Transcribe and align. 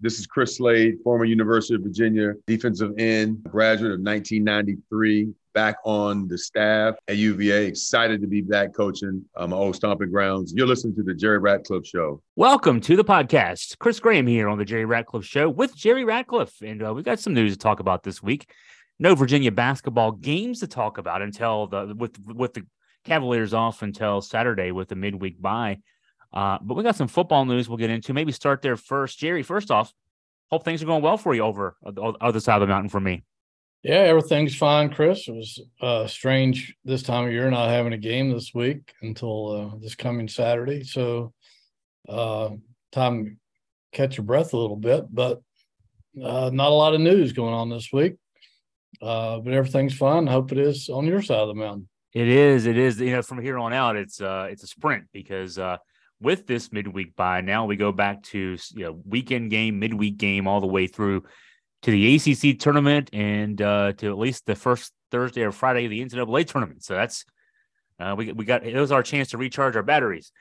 This 0.00 0.20
is 0.20 0.28
Chris 0.28 0.58
Slade, 0.58 0.98
former 1.02 1.24
University 1.24 1.74
of 1.74 1.82
Virginia 1.82 2.34
defensive 2.46 2.92
end, 2.98 3.42
graduate 3.42 3.90
of 3.90 3.98
1993, 3.98 5.32
back 5.54 5.74
on 5.84 6.28
the 6.28 6.38
staff 6.38 6.94
at 7.08 7.16
UVA. 7.16 7.66
Excited 7.66 8.20
to 8.20 8.28
be 8.28 8.40
back 8.40 8.72
coaching 8.72 9.24
um, 9.36 9.50
my 9.50 9.56
old 9.56 9.74
stomping 9.74 10.12
grounds. 10.12 10.54
You're 10.54 10.68
listening 10.68 10.94
to 10.94 11.02
the 11.02 11.14
Jerry 11.14 11.38
Ratcliffe 11.38 11.84
Show. 11.84 12.22
Welcome 12.36 12.80
to 12.82 12.94
the 12.94 13.02
podcast. 13.02 13.76
Chris 13.80 13.98
Graham 13.98 14.28
here 14.28 14.48
on 14.48 14.56
the 14.56 14.64
Jerry 14.64 14.84
Ratcliffe 14.84 15.24
Show 15.24 15.50
with 15.50 15.74
Jerry 15.74 16.04
Ratcliffe. 16.04 16.62
And 16.62 16.80
uh, 16.80 16.94
we've 16.94 17.04
got 17.04 17.18
some 17.18 17.34
news 17.34 17.52
to 17.54 17.58
talk 17.58 17.80
about 17.80 18.04
this 18.04 18.22
week. 18.22 18.52
No 19.00 19.16
Virginia 19.16 19.50
basketball 19.50 20.12
games 20.12 20.60
to 20.60 20.68
talk 20.68 20.98
about 20.98 21.22
until 21.22 21.66
the 21.66 21.92
with 21.98 22.16
with 22.24 22.54
the 22.54 22.64
Cavaliers 23.04 23.52
off 23.52 23.82
until 23.82 24.20
Saturday 24.20 24.70
with 24.70 24.88
the 24.90 24.94
midweek 24.94 25.42
bye. 25.42 25.78
Uh, 26.32 26.58
but 26.60 26.76
we 26.76 26.82
got 26.82 26.96
some 26.96 27.08
football 27.08 27.44
news 27.44 27.68
we'll 27.68 27.78
get 27.78 27.90
into. 27.90 28.12
Maybe 28.12 28.32
start 28.32 28.62
there 28.62 28.76
first. 28.76 29.18
Jerry, 29.18 29.42
first 29.42 29.70
off, 29.70 29.92
hope 30.50 30.64
things 30.64 30.82
are 30.82 30.86
going 30.86 31.02
well 31.02 31.16
for 31.16 31.34
you 31.34 31.42
over 31.42 31.76
the 31.82 32.14
other 32.20 32.40
side 32.40 32.56
of 32.56 32.60
the 32.60 32.66
mountain 32.66 32.90
for 32.90 33.00
me. 33.00 33.22
Yeah, 33.82 34.00
everything's 34.00 34.56
fine, 34.56 34.90
Chris. 34.90 35.28
It 35.28 35.34
was 35.34 35.60
uh, 35.80 36.06
strange 36.08 36.74
this 36.84 37.02
time 37.02 37.26
of 37.26 37.32
year 37.32 37.48
not 37.48 37.70
having 37.70 37.92
a 37.92 37.98
game 37.98 38.32
this 38.32 38.52
week 38.52 38.92
until 39.02 39.52
uh, 39.52 39.78
this 39.80 39.94
coming 39.94 40.26
Saturday. 40.26 40.82
So, 40.82 41.32
uh, 42.08 42.50
time 42.90 43.24
to 43.24 43.30
catch 43.92 44.16
your 44.16 44.24
breath 44.24 44.52
a 44.52 44.56
little 44.58 44.76
bit, 44.76 45.04
but 45.10 45.42
uh, 46.22 46.50
not 46.52 46.70
a 46.70 46.74
lot 46.74 46.94
of 46.94 47.00
news 47.00 47.32
going 47.32 47.54
on 47.54 47.70
this 47.70 47.90
week. 47.92 48.16
Uh, 49.00 49.38
but 49.38 49.52
everything's 49.52 49.96
fine. 49.96 50.26
Hope 50.26 50.50
it 50.50 50.58
is 50.58 50.88
on 50.88 51.06
your 51.06 51.22
side 51.22 51.38
of 51.38 51.48
the 51.48 51.54
mountain. 51.54 51.88
It 52.14 52.26
is. 52.26 52.66
It 52.66 52.76
is. 52.76 53.00
You 53.00 53.12
know, 53.12 53.22
from 53.22 53.40
here 53.40 53.58
on 53.58 53.72
out, 53.72 53.96
it's 53.96 54.20
uh, 54.20 54.48
it's 54.50 54.64
a 54.64 54.66
sprint 54.66 55.04
because 55.12 55.56
uh, 55.56 55.76
with 56.20 56.46
this 56.46 56.72
midweek 56.72 57.14
bye, 57.16 57.40
now 57.40 57.66
we 57.66 57.76
go 57.76 57.92
back 57.92 58.22
to 58.24 58.56
you 58.74 58.84
know 58.84 59.00
weekend 59.04 59.50
game, 59.50 59.78
midweek 59.78 60.16
game, 60.16 60.46
all 60.46 60.60
the 60.60 60.66
way 60.66 60.86
through 60.86 61.24
to 61.82 61.90
the 61.90 62.16
ACC 62.16 62.58
tournament 62.58 63.10
and 63.12 63.62
uh, 63.62 63.92
to 63.92 64.08
at 64.08 64.18
least 64.18 64.46
the 64.46 64.56
first 64.56 64.92
Thursday 65.10 65.42
or 65.42 65.52
Friday 65.52 65.84
of 65.84 65.90
the 65.90 66.04
NCAA 66.04 66.46
tournament. 66.46 66.82
So 66.84 66.94
that's 66.94 67.24
uh, 68.00 68.14
we 68.16 68.32
we 68.32 68.44
got 68.44 68.64
it 68.64 68.78
was 68.78 68.92
our 68.92 69.02
chance 69.02 69.30
to 69.30 69.38
recharge 69.38 69.76
our 69.76 69.82
batteries. 69.82 70.32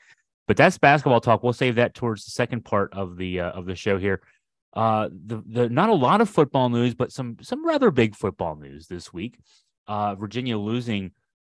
But 0.48 0.56
that's 0.56 0.78
basketball 0.78 1.20
talk. 1.20 1.44
We'll 1.44 1.54
save 1.54 1.76
that 1.76 1.94
towards 1.94 2.24
the 2.24 2.32
second 2.32 2.64
part 2.64 2.94
of 2.94 3.18
the 3.18 3.42
uh, 3.42 3.52
of 3.52 3.66
the 3.66 3.76
show 3.76 3.98
here. 3.98 4.22
Uh, 4.74 5.10
the 5.12 5.44
the 5.46 5.70
not 5.70 5.90
a 5.90 5.94
lot 5.94 6.22
of 6.22 6.30
football 6.30 6.70
news, 6.70 6.96
but 6.96 7.12
some 7.12 7.38
some 7.42 7.66
rather 7.66 7.92
big 7.92 8.16
football 8.16 8.56
news 8.56 8.88
this 8.88 9.12
week. 9.12 9.38
Uh, 9.88 10.16
Virginia 10.16 10.58
losing 10.58 11.12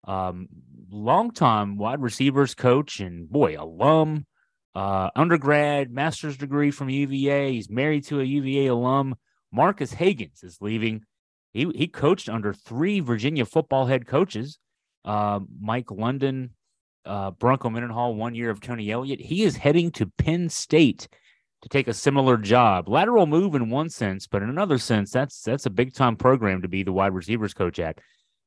um, 0.04 0.48
longtime 0.90 1.76
wide 1.76 2.00
receivers 2.00 2.54
coach 2.54 3.00
and 3.00 3.28
boy, 3.28 3.56
alum, 3.58 4.26
uh, 4.74 5.10
undergrad, 5.16 5.90
master's 5.90 6.36
degree 6.36 6.70
from 6.70 6.88
UVA. 6.88 7.52
He's 7.52 7.70
married 7.70 8.04
to 8.06 8.20
a 8.20 8.24
UVA 8.24 8.66
alum. 8.66 9.16
Marques 9.52 9.92
Hagans 9.92 10.44
is 10.44 10.58
leaving. 10.60 11.02
He 11.52 11.70
he 11.74 11.88
coached 11.88 12.28
under 12.28 12.52
three 12.52 13.00
Virginia 13.00 13.44
football 13.44 13.86
head 13.86 14.06
coaches, 14.06 14.58
uh, 15.04 15.40
Mike 15.60 15.90
London, 15.90 16.50
uh, 17.04 17.30
Bronco 17.32 17.70
Mendenhall, 17.70 18.14
one 18.14 18.34
year 18.34 18.50
of 18.50 18.60
Tony 18.60 18.90
Elliott. 18.90 19.20
He 19.20 19.42
is 19.42 19.56
heading 19.56 19.90
to 19.92 20.12
Penn 20.18 20.48
State 20.48 21.08
to 21.62 21.68
take 21.68 21.88
a 21.88 21.94
similar 21.94 22.36
job. 22.36 22.88
Lateral 22.88 23.26
move 23.26 23.54
in 23.54 23.70
one 23.70 23.88
sense, 23.88 24.26
but 24.26 24.42
in 24.42 24.50
another 24.50 24.78
sense, 24.78 25.10
that's 25.10 25.42
that's 25.42 25.66
a 25.66 25.70
big 25.70 25.94
time 25.94 26.16
program 26.16 26.62
to 26.62 26.68
be 26.68 26.82
the 26.82 26.92
wide 26.92 27.14
receivers 27.14 27.54
coach 27.54 27.78
at. 27.78 27.98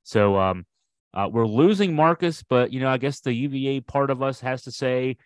So 0.03 0.39
um, 0.39 0.65
uh, 1.13 1.29
we're 1.31 1.47
losing 1.47 1.93
Marques, 1.93 2.43
but 2.43 2.71
you 2.71 2.79
know, 2.79 2.89
I 2.89 2.97
guess 2.97 3.19
the 3.19 3.33
UVA 3.33 3.81
part 3.81 4.09
of 4.09 4.21
us 4.21 4.39
has 4.41 4.63
to 4.63 4.71
say 4.71 5.17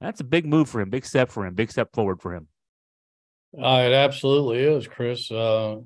that's 0.00 0.20
a 0.20 0.24
big 0.24 0.46
move 0.46 0.68
for 0.68 0.80
him, 0.80 0.90
big 0.90 1.04
step 1.04 1.30
for 1.30 1.44
him, 1.44 1.54
big 1.54 1.70
step 1.70 1.92
forward 1.92 2.20
for 2.20 2.34
him. 2.34 2.48
Uh, 3.56 3.84
it 3.86 3.92
absolutely 3.92 4.60
is, 4.60 4.86
Chris. 4.86 5.30
Uh, 5.30 5.78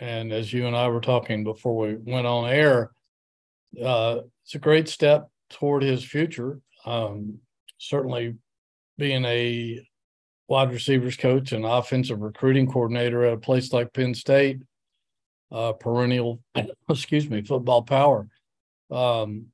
and 0.00 0.32
as 0.32 0.52
you 0.52 0.66
and 0.66 0.76
I 0.76 0.88
were 0.88 1.00
talking 1.00 1.44
before 1.44 1.76
we 1.76 1.94
went 1.94 2.26
on 2.26 2.48
air, 2.48 2.90
uh, 3.82 4.20
it's 4.44 4.54
a 4.54 4.58
great 4.58 4.88
step 4.88 5.30
toward 5.50 5.82
his 5.82 6.04
future. 6.04 6.60
Um, 6.84 7.38
certainly, 7.78 8.34
being 8.98 9.24
a 9.24 9.86
wide 10.48 10.72
receivers 10.72 11.16
coach 11.16 11.52
and 11.52 11.64
offensive 11.64 12.20
recruiting 12.20 12.70
coordinator 12.70 13.24
at 13.24 13.34
a 13.34 13.38
place 13.38 13.72
like 13.72 13.92
Penn 13.92 14.14
State, 14.14 14.60
uh, 15.52 15.72
perennial, 15.72 16.40
excuse 16.90 17.30
me, 17.30 17.42
football 17.42 17.82
power 17.82 18.28
um, 18.90 19.46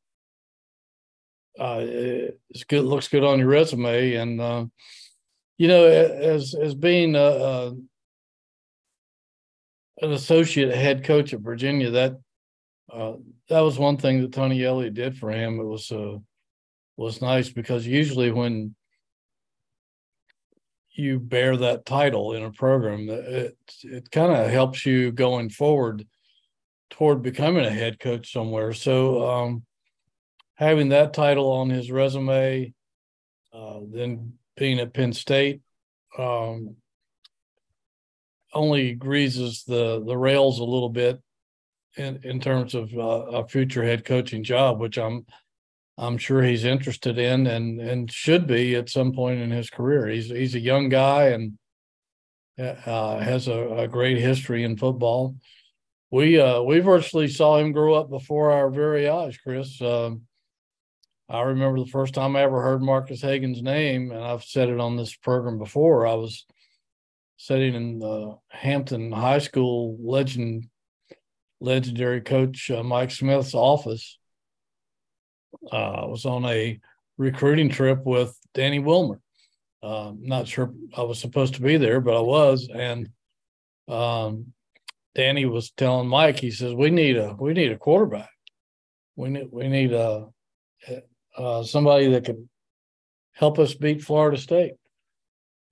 uh, 1.59 1.81
it's 1.83 2.65
good. 2.65 2.85
Looks 2.85 3.09
good 3.09 3.25
on 3.25 3.39
your 3.39 3.49
resume, 3.49 4.15
and 4.15 4.41
uh, 4.41 4.67
you 5.59 5.69
know, 5.69 5.85
as 5.85 6.55
as 6.55 6.75
being 6.75 7.15
a, 7.15 7.19
a, 7.19 7.69
an 10.01 10.13
associate 10.13 10.75
head 10.75 11.05
coach 11.05 11.35
at 11.35 11.41
Virginia, 11.41 11.91
that 11.91 12.19
uh, 12.93 13.15
that 13.49 13.61
was 13.61 13.79
one 13.79 13.97
thing 13.97 14.23
that 14.23 14.33
Tony 14.33 14.65
Elliott 14.65 14.95
did 14.95 15.17
for 15.17 15.31
him. 15.31 15.61
It 15.61 15.65
was 15.65 15.93
uh, 15.93 16.17
was 16.97 17.21
nice 17.21 17.51
because 17.51 17.87
usually 17.87 18.31
when 18.31 18.75
you 20.95 21.19
bear 21.19 21.57
that 21.57 21.87
title 21.87 22.35
in 22.35 22.43
a 22.43 22.51
program, 22.51 23.09
it 23.09 23.57
it 23.83 24.11
kind 24.11 24.33
of 24.33 24.51
helps 24.51 24.87
you 24.87 25.13
going 25.13 25.51
forward 25.51 26.07
toward 26.93 27.23
becoming 27.23 27.65
a 27.65 27.71
head 27.71 27.99
coach 27.99 28.33
somewhere. 28.33 28.75
So 28.75 29.29
um, 29.29 29.63
having 30.57 30.91
that 30.91 31.15
title 31.15 31.51
on 31.51 31.71
his 31.71 31.91
resume, 31.91 32.75
uh, 33.53 33.81
then 33.91 34.35
being 34.57 34.79
at 34.79 34.93
Penn 34.93 35.15
State, 35.15 35.63
um, 36.19 36.77
only 38.53 38.93
greases 38.93 39.65
the 39.65 40.05
the 40.05 40.17
rails 40.17 40.59
a 40.59 40.65
little 40.65 40.91
bit 40.91 41.19
in 41.97 42.21
in 42.25 42.39
terms 42.39 42.75
of 42.75 42.93
uh, 42.95 43.41
a 43.41 43.49
future 43.49 43.83
head 43.83 44.05
coaching 44.05 44.45
job, 44.45 44.79
which 44.79 44.99
I'm 44.99 45.25
I'm 45.97 46.19
sure 46.19 46.43
he's 46.43 46.65
interested 46.65 47.17
in 47.17 47.47
and 47.47 47.81
and 47.81 48.13
should 48.13 48.47
be 48.47 48.77
at 48.77 48.91
some 48.91 49.13
point 49.13 49.41
in 49.41 49.51
his 49.51 49.71
career. 49.71 50.09
He's 50.09 50.29
he's 50.29 50.55
a 50.55 50.61
young 50.61 50.91
guy 50.91 51.29
and 51.29 51.59
uh, 52.59 53.19
has 53.19 53.49
a, 53.49 53.77
a 53.79 53.89
great 53.89 54.19
history 54.19 54.65
in 54.65 54.77
football 54.77 55.37
we 56.13 56.39
uh, 56.39 56.61
we 56.61 56.79
virtually 56.81 57.27
saw 57.27 57.57
him 57.57 57.73
grow 57.73 57.95
up 57.95 58.11
before 58.11 58.53
our 58.53 58.71
very 58.71 59.09
eyes, 59.09 59.37
Chris. 59.39 59.81
Um, 59.81 60.23
I 61.29 61.41
remember 61.41 61.81
the 61.81 61.87
first 61.87 62.13
time 62.13 62.37
I 62.37 62.43
ever 62.43 62.61
heard 62.61 62.83
Marques 62.83 63.23
Hagans' 63.23 63.63
name, 63.63 64.13
and 64.13 64.23
I've 64.23 64.45
said 64.45 64.69
it 64.69 64.79
on 64.79 64.97
this 64.97 65.17
program 65.17 65.59
before. 65.59 66.07
I 66.07 66.15
was 66.15 66.45
sitting 67.39 67.75
in 67.75 67.99
the 67.99 68.37
Hampton 68.51 69.11
High 69.11 69.39
School 69.39 69.97
legend, 70.03 70.69
legendary 71.61 72.21
coach 72.21 72.71
uh, 72.71 72.83
Mike 72.83 73.11
Smith's 73.11 73.55
office. 73.55 74.19
Uh, 75.73 75.77
I 75.77 76.05
was 76.05 76.27
on 76.27 76.45
a 76.45 76.79
recruiting 77.17 77.71
trip 77.71 78.05
with 78.05 78.39
Danny 78.53 78.81
Wilmer. 78.81 79.19
Uh, 79.83 80.13
not 80.19 80.47
sure 80.47 80.75
I 80.95 81.03
was 81.03 81.19
supposed 81.19 81.55
to 81.55 81.63
be 81.63 81.79
there, 81.79 82.03
but 82.03 82.19
I 82.19 82.21
was, 82.21 82.69
and 82.73 83.09
um, 83.89 84.53
Danny 85.15 85.45
was 85.45 85.71
telling 85.71 86.09
Mike, 86.09 86.39
he 86.39 86.51
says, 86.51 86.75
"We 86.75 86.91
need 86.91 87.17
a 87.17 87.37
we 87.39 87.53
need 87.53 87.73
a 87.73 87.79
quarterback. 87.79 88.31
We 89.17 89.29
need 89.29 89.49
we 89.51 89.69
need 89.69 89.93
a, 89.93 90.29
uh, 91.37 91.63
somebody 91.65 92.09
that 92.13 92.25
can 92.25 92.49
help 93.33 93.59
us 93.59 93.75
beat 93.75 94.03
Florida 94.03 94.39
State. 94.39 94.75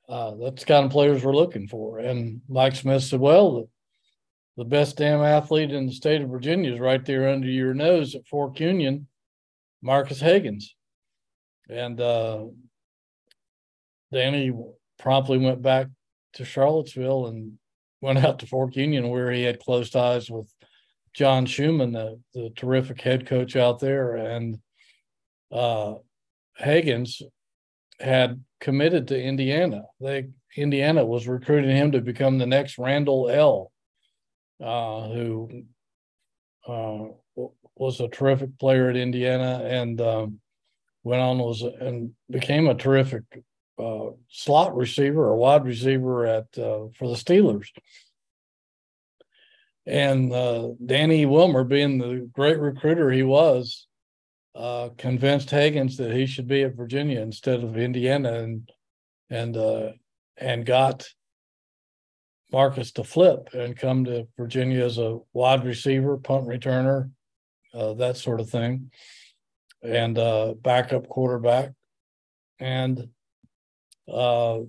Uh, 0.09 0.35
that's 0.37 0.63
the 0.63 0.67
kind 0.67 0.85
of 0.85 0.93
players 0.93 1.25
we're 1.25 1.35
looking 1.35 1.69
for." 1.69 1.99
And 1.99 2.43
Mike 2.49 2.77
Smith 2.77 3.03
said, 3.03 3.21
"Well, 3.21 3.55
the, 3.55 3.69
the 4.59 4.65
best 4.65 4.99
damn 4.99 5.23
athlete 5.23 5.73
in 5.73 5.87
the 5.87 5.93
state 5.93 6.21
of 6.21 6.29
Virginia 6.29 6.75
is 6.75 6.81
right 6.81 7.05
there 7.05 7.29
under 7.29 7.49
your 7.49 7.73
nose 7.73 8.15
at 8.15 8.27
Fork 8.27 8.61
Union, 8.61 9.09
Marques 9.81 10.21
Hagans." 10.21 10.65
And 11.71 11.99
uh, 11.99 12.47
Danny 14.13 14.53
promptly 14.99 15.39
went 15.39 15.63
back 15.63 15.87
to 16.35 16.45
Charlottesville 16.45 17.29
and 17.29 17.59
went 18.01 18.19
out 18.19 18.39
to 18.41 18.47
Fork 18.47 18.77
Union 18.77 19.09
where 19.09 19.31
he 19.31 19.43
had 19.43 19.61
close 19.61 19.91
ties 19.91 20.31
with 20.31 20.53
John 21.13 21.47
Shuman, 21.47 21.93
the, 21.93 22.21
the 22.35 22.51
terrific 22.51 23.01
head 23.01 23.27
coach 23.27 23.57
out 23.57 23.81
there. 23.81 24.17
And 24.17 24.59
uh, 25.53 25.95
Hagans 26.61 27.23
had 27.99 28.43
committed 28.61 29.09
to 29.09 29.23
Indiana. 29.23 29.85
They 30.01 30.29
Indiana 30.57 31.05
was 31.05 31.29
recruiting 31.29 31.77
him 31.77 31.93
to 31.93 32.01
become 32.01 32.39
the 32.39 32.47
next 32.47 32.79
Randle 32.79 33.29
El, 33.31 33.71
uh, 34.61 35.09
who 35.09 35.65
uh, 36.67 37.05
was 37.77 38.01
a 38.01 38.09
terrific 38.09 38.59
player 38.59 38.91
at 38.91 38.97
Indiana 38.97 39.63
and 39.65 40.01
um, 40.01 40.41
went 41.05 41.23
on 41.23 41.39
was 41.39 41.63
and 41.63 42.13
became 42.29 42.69
a 42.69 42.75
terrific 42.75 43.23
uh, 43.81 44.11
slot 44.29 44.77
receiver 44.77 45.25
or 45.29 45.37
wide 45.37 45.65
receiver 45.65 46.27
at 46.27 46.47
uh, 46.59 46.89
for 46.97 47.09
the 47.09 47.15
Steelers. 47.15 47.69
And 49.87 50.33
uh, 50.33 50.71
Danny 50.85 51.27
Wilmer, 51.27 51.65
being 51.65 51.99
the 51.99 52.29
great 52.33 52.59
recruiter 52.59 53.11
he 53.11 53.23
was, 53.23 53.87
uh, 54.55 54.91
convinced 54.99 55.49
Hagans 55.49 55.97
that 55.97 56.13
he 56.13 56.27
should 56.27 56.47
be 56.47 56.63
at 56.63 56.77
Virginia 56.77 57.21
instead 57.21 57.65
of 57.65 57.79
Indiana, 57.79 58.35
and 58.35 58.71
and 59.31 59.57
uh, 59.57 59.93
and 60.37 60.67
got 60.67 61.09
Marques 62.53 62.93
to 62.93 63.05
flip 63.05 63.51
and 63.55 63.77
come 63.77 64.05
to 64.05 64.27
Virginia 64.37 64.85
as 64.85 64.99
a 64.99 65.19
wide 65.33 65.65
receiver, 65.65 66.17
punt 66.19 66.47
returner, 66.47 67.11
uh, 67.73 67.95
that 67.95 68.17
sort 68.17 68.41
of 68.41 68.51
thing, 68.51 68.91
and 69.83 70.17
backup 70.63 71.09
quarterback. 71.09 71.73
And 72.59 73.09
uh, 74.13 74.61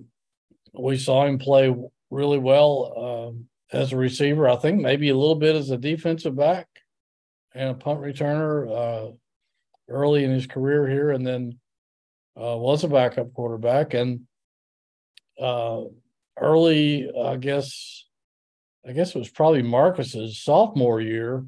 we 0.74 0.96
saw 0.96 1.26
him 1.26 1.38
play 1.38 1.74
really 2.10 2.38
well 2.38 3.30
um, 3.30 3.46
as 3.72 3.92
a 3.92 3.96
receiver. 3.96 4.48
I 4.48 4.56
think 4.56 4.80
maybe 4.80 5.08
a 5.08 5.16
little 5.16 5.34
bit 5.34 5.56
as 5.56 5.70
a 5.70 5.76
defensive 5.76 6.36
back 6.36 6.68
and 7.54 7.70
a 7.70 7.74
punt 7.74 8.00
returner 8.00 9.10
uh, 9.10 9.12
early 9.88 10.24
in 10.24 10.30
his 10.30 10.46
career 10.46 10.88
here, 10.88 11.10
and 11.10 11.26
then 11.26 11.58
uh, 12.40 12.56
was 12.56 12.84
a 12.84 12.88
backup 12.88 13.32
quarterback. 13.34 13.94
And 13.94 14.22
uh, 15.40 15.82
early, 16.40 17.10
I 17.10 17.36
guess, 17.36 18.06
I 18.86 18.92
guess 18.92 19.14
it 19.14 19.18
was 19.18 19.30
probably 19.30 19.62
Marques's 19.62 20.40
sophomore 20.40 21.00
year, 21.00 21.44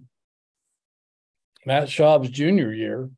Matt 1.67 1.89
Schaub's 1.89 2.31
junior 2.31 2.73
year. 2.73 3.11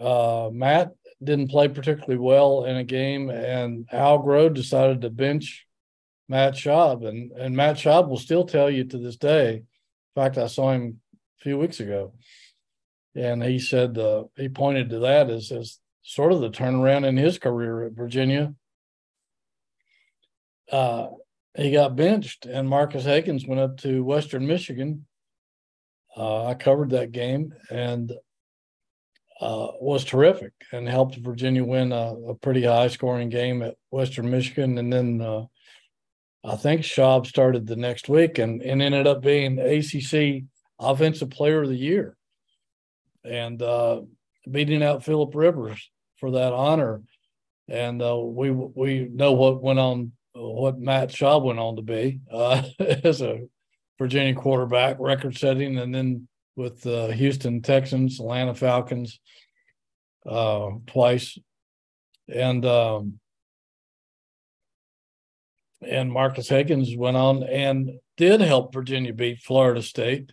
Uh, 0.00 0.50
Matt 0.52 0.92
didn't 1.22 1.50
play 1.50 1.68
particularly 1.68 2.18
well 2.18 2.64
in 2.64 2.76
a 2.76 2.84
game, 2.84 3.30
and 3.30 3.86
Al 3.92 4.22
Groh 4.22 4.52
decided 4.52 5.00
to 5.00 5.10
bench 5.10 5.66
Matt 6.28 6.54
Schaub, 6.54 7.06
and 7.06 7.32
and 7.32 7.56
Matt 7.56 7.76
Schaub 7.76 8.08
will 8.08 8.18
still 8.18 8.44
tell 8.44 8.70
you 8.70 8.84
to 8.84 8.98
this 8.98 9.16
day. 9.16 9.54
In 9.56 10.22
fact, 10.22 10.38
I 10.38 10.46
saw 10.46 10.72
him 10.72 11.00
a 11.40 11.42
few 11.42 11.58
weeks 11.58 11.80
ago, 11.80 12.14
and 13.14 13.42
he 13.42 13.58
said 13.58 13.96
uh, 13.98 14.24
he 14.36 14.48
pointed 14.48 14.90
to 14.90 15.00
that 15.00 15.30
as 15.30 15.52
as 15.52 15.78
sort 16.02 16.32
of 16.32 16.40
the 16.40 16.50
turnaround 16.50 17.04
in 17.04 17.16
his 17.16 17.38
career 17.38 17.84
at 17.84 17.92
Virginia. 17.92 18.54
Uh, 20.70 21.08
he 21.56 21.70
got 21.72 21.96
benched, 21.96 22.46
and 22.46 22.68
Marques 22.68 23.04
Hagans 23.04 23.48
went 23.48 23.60
up 23.60 23.78
to 23.78 24.04
Western 24.04 24.46
Michigan. 24.46 25.06
Uh, 26.16 26.46
I 26.46 26.54
covered 26.54 26.90
that 26.90 27.12
game, 27.12 27.54
and 27.70 28.12
uh, 29.40 29.68
was 29.80 30.04
terrific 30.04 30.52
and 30.72 30.88
helped 30.88 31.16
Virginia 31.16 31.62
win 31.62 31.92
a, 31.92 32.14
a, 32.28 32.34
pretty 32.34 32.62
high 32.64 32.88
scoring 32.88 33.28
game 33.28 33.62
at 33.62 33.76
Western 33.90 34.30
Michigan. 34.30 34.78
And 34.78 34.90
then 34.90 35.20
uh, 35.20 35.44
I 36.42 36.56
think 36.56 36.82
Schaub 36.82 37.26
started 37.26 37.66
the 37.66 37.76
next 37.76 38.08
week 38.08 38.38
and, 38.38 38.62
and 38.62 38.80
ended 38.80 39.06
up 39.06 39.20
being 39.20 39.58
ACC 39.58 40.44
Offensive 40.78 41.30
Player 41.30 41.62
of 41.62 41.68
the 41.68 41.76
Year 41.76 42.16
and 43.24 43.60
uh, 43.60 44.02
beating 44.50 44.82
out 44.82 45.04
Philip 45.04 45.34
Rivers 45.34 45.90
for 46.18 46.30
that 46.32 46.52
honor. 46.52 47.02
And 47.68 48.00
uh, 48.00 48.16
we 48.16 48.50
we 48.50 49.08
know 49.12 49.32
what 49.32 49.62
went 49.62 49.80
on, 49.80 50.12
what 50.34 50.78
Matt 50.78 51.10
Schaub 51.10 51.42
went 51.42 51.58
on 51.58 51.76
to 51.76 51.82
be 51.82 52.20
uh, 52.30 52.62
as 52.78 53.20
a 53.20 53.40
Virginia 53.98 54.34
quarterback, 54.34 54.96
record 55.00 55.36
setting, 55.36 55.76
and 55.78 55.94
then 55.94 56.28
with 56.56 56.80
the 56.80 57.12
Houston 57.12 57.62
Texans, 57.62 58.18
Atlanta 58.18 58.54
Falcons 58.54 59.20
uh, 60.26 60.70
twice, 60.86 61.38
and 62.28 62.64
um, 62.64 63.20
and 65.82 66.10
Marques 66.10 66.48
Hagans 66.48 66.96
went 66.96 67.16
on 67.16 67.42
and 67.42 67.92
did 68.16 68.40
help 68.40 68.72
Virginia 68.72 69.12
beat 69.12 69.40
Florida 69.40 69.82
State 69.82 70.32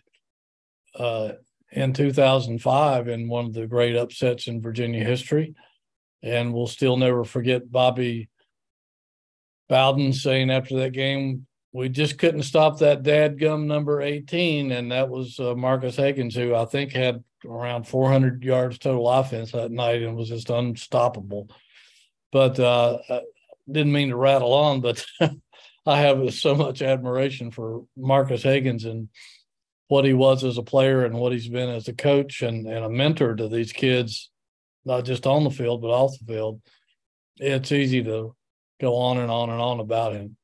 uh, 0.98 1.32
in 1.70 1.92
2005 1.92 3.08
in 3.08 3.28
one 3.28 3.46
of 3.46 3.52
the 3.52 3.66
great 3.66 3.94
upsets 3.94 4.46
in 4.46 4.62
Virginia 4.62 5.04
history. 5.04 5.54
And 6.22 6.54
we'll 6.54 6.66
still 6.66 6.96
never 6.96 7.24
forget 7.24 7.70
Bobby 7.70 8.30
Bowden 9.68 10.12
saying 10.12 10.50
after 10.50 10.76
that 10.78 10.92
game, 10.92 11.46
we 11.74 11.88
just 11.88 12.18
couldn't 12.18 12.44
stop 12.44 12.78
that 12.78 13.02
dad 13.02 13.38
gum 13.38 13.66
number 13.66 14.00
18 14.00 14.72
and 14.72 14.92
that 14.92 15.10
was 15.10 15.38
uh, 15.40 15.54
marques 15.54 15.96
hagans 15.96 16.34
who 16.34 16.54
i 16.54 16.64
think 16.64 16.92
had 16.92 17.22
around 17.44 17.86
400 17.86 18.42
yards 18.42 18.78
total 18.78 19.10
offense 19.10 19.52
that 19.52 19.70
night 19.70 20.02
and 20.02 20.16
was 20.16 20.28
just 20.28 20.48
unstoppable. 20.48 21.50
But 22.32 22.58
uh, 22.58 22.98
I 23.10 23.20
didn't 23.70 23.92
mean 23.92 24.08
to 24.08 24.16
rattle 24.16 24.52
on 24.52 24.80
but 24.80 25.04
i 25.86 25.98
have 25.98 26.32
so 26.32 26.54
much 26.54 26.82
admiration 26.82 27.50
for 27.50 27.84
marques 27.96 28.42
hagans 28.42 28.84
and 28.86 29.08
what 29.88 30.04
he 30.04 30.14
was 30.14 30.42
as 30.44 30.58
a 30.58 30.62
player 30.62 31.04
and 31.04 31.14
what 31.14 31.32
he's 31.32 31.48
been 31.48 31.68
as 31.68 31.88
a 31.88 31.92
coach 31.92 32.42
and, 32.42 32.66
and 32.66 32.84
a 32.84 32.88
mentor 32.88 33.34
to 33.34 33.48
these 33.48 33.72
kids 33.72 34.30
not 34.84 35.04
just 35.04 35.26
on 35.26 35.44
the 35.44 35.50
field 35.50 35.82
but 35.82 35.88
off 35.88 36.18
the 36.18 36.32
field. 36.32 36.60
It's 37.36 37.72
easy 37.72 38.02
to 38.04 38.34
go 38.80 38.96
on 38.96 39.18
and 39.18 39.30
on 39.30 39.50
and 39.50 39.60
on 39.60 39.80
about 39.80 40.14
him 40.14 40.36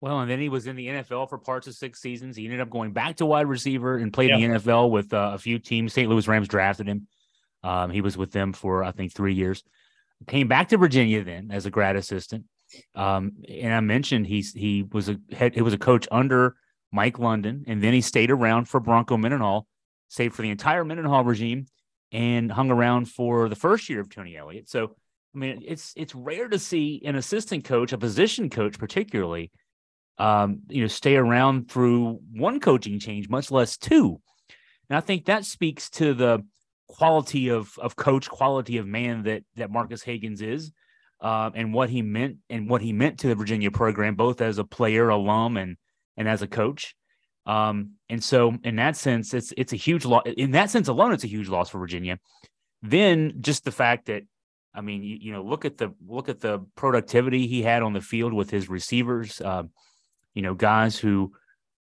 well, 0.00 0.20
and 0.20 0.30
then 0.30 0.38
he 0.38 0.48
was 0.48 0.66
in 0.66 0.76
the 0.76 0.86
NFL 0.88 1.28
for 1.28 1.38
parts 1.38 1.66
of 1.66 1.74
six 1.74 2.00
seasons. 2.00 2.36
He 2.36 2.44
ended 2.44 2.60
up 2.60 2.70
going 2.70 2.92
back 2.92 3.16
to 3.16 3.26
wide 3.26 3.46
receiver 3.46 3.96
and 3.96 4.12
played 4.12 4.30
yeah. 4.30 4.36
in 4.36 4.52
the 4.52 4.58
NFL 4.58 4.90
with 4.90 5.12
uh, 5.12 5.32
a 5.34 5.38
few 5.38 5.58
teams. 5.58 5.92
St. 5.92 6.08
Louis 6.08 6.28
Rams 6.28 6.48
drafted 6.48 6.86
him. 6.86 7.06
Um, 7.62 7.90
he 7.90 8.00
was 8.00 8.16
with 8.16 8.30
them 8.30 8.52
for 8.52 8.84
I 8.84 8.92
think 8.92 9.12
three 9.12 9.34
years. 9.34 9.64
Came 10.26 10.48
back 10.48 10.68
to 10.68 10.78
Virginia 10.78 11.24
then 11.24 11.50
as 11.50 11.66
a 11.66 11.70
grad 11.70 11.96
assistant. 11.96 12.44
Um, 12.94 13.32
and 13.48 13.72
I 13.72 13.80
mentioned 13.80 14.26
he's 14.26 14.52
he 14.52 14.82
was 14.82 15.08
a 15.08 15.18
head 15.32 15.54
he 15.54 15.62
was 15.62 15.74
a 15.74 15.78
coach 15.78 16.06
under 16.10 16.56
Mike 16.92 17.18
London, 17.18 17.64
and 17.66 17.82
then 17.82 17.92
he 17.92 18.00
stayed 18.00 18.30
around 18.30 18.66
for 18.66 18.80
Bronco 18.80 19.16
Mendenhall, 19.16 19.66
stayed 20.08 20.34
for 20.34 20.42
the 20.42 20.50
entire 20.50 20.84
Mendenhall 20.84 21.24
regime, 21.24 21.66
and 22.12 22.50
hung 22.50 22.70
around 22.70 23.06
for 23.06 23.48
the 23.48 23.56
first 23.56 23.88
year 23.88 24.00
of 24.00 24.08
Tony 24.08 24.36
Elliott. 24.36 24.68
So 24.68 24.96
I 25.34 25.38
mean, 25.38 25.62
it's 25.66 25.92
it's 25.96 26.14
rare 26.14 26.48
to 26.48 26.58
see 26.58 27.02
an 27.04 27.16
assistant 27.16 27.64
coach, 27.64 27.92
a 27.92 27.98
position 27.98 28.50
coach 28.50 28.78
particularly, 28.78 29.52
um, 30.18 30.60
you 30.68 30.80
know, 30.80 30.86
stay 30.86 31.16
around 31.16 31.70
through 31.70 32.20
one 32.32 32.60
coaching 32.60 32.98
change, 32.98 33.28
much 33.28 33.50
less 33.50 33.76
two. 33.76 34.20
And 34.88 34.96
I 34.96 35.00
think 35.00 35.24
that 35.24 35.44
speaks 35.44 35.90
to 35.90 36.14
the 36.14 36.44
quality 36.88 37.48
of 37.48 37.78
of 37.78 37.96
coach, 37.96 38.28
quality 38.28 38.78
of 38.78 38.86
man 38.86 39.24
that 39.24 39.42
that 39.56 39.70
Marques 39.70 40.04
Hagans 40.04 40.42
is, 40.42 40.72
uh, 41.20 41.50
and 41.54 41.74
what 41.74 41.90
he 41.90 42.02
meant 42.02 42.36
and 42.48 42.68
what 42.68 42.82
he 42.82 42.92
meant 42.92 43.18
to 43.20 43.28
the 43.28 43.34
Virginia 43.34 43.70
program, 43.70 44.14
both 44.14 44.40
as 44.40 44.58
a 44.58 44.64
player, 44.64 45.08
alum, 45.08 45.56
and 45.56 45.76
and 46.16 46.28
as 46.28 46.42
a 46.42 46.46
coach. 46.46 46.94
Um, 47.46 47.92
and 48.08 48.22
so, 48.22 48.56
in 48.64 48.76
that 48.76 48.96
sense, 48.96 49.34
it's 49.34 49.52
it's 49.56 49.72
a 49.72 49.76
huge 49.76 50.04
loss. 50.04 50.22
In 50.36 50.52
that 50.52 50.70
sense 50.70 50.88
alone, 50.88 51.12
it's 51.12 51.24
a 51.24 51.28
huge 51.28 51.48
loss 51.48 51.68
for 51.68 51.78
Virginia. 51.78 52.18
Then, 52.82 53.34
just 53.40 53.64
the 53.64 53.72
fact 53.72 54.06
that, 54.06 54.22
I 54.74 54.80
mean, 54.80 55.02
you, 55.02 55.16
you 55.20 55.32
know, 55.32 55.42
look 55.42 55.64
at 55.64 55.78
the 55.78 55.94
look 56.06 56.28
at 56.28 56.40
the 56.40 56.64
productivity 56.76 57.46
he 57.46 57.62
had 57.62 57.82
on 57.82 57.92
the 57.92 58.00
field 58.00 58.32
with 58.32 58.50
his 58.50 58.68
receivers. 58.68 59.40
Uh, 59.40 59.64
you 60.36 60.42
know, 60.42 60.54
guys 60.54 60.98
who 60.98 61.32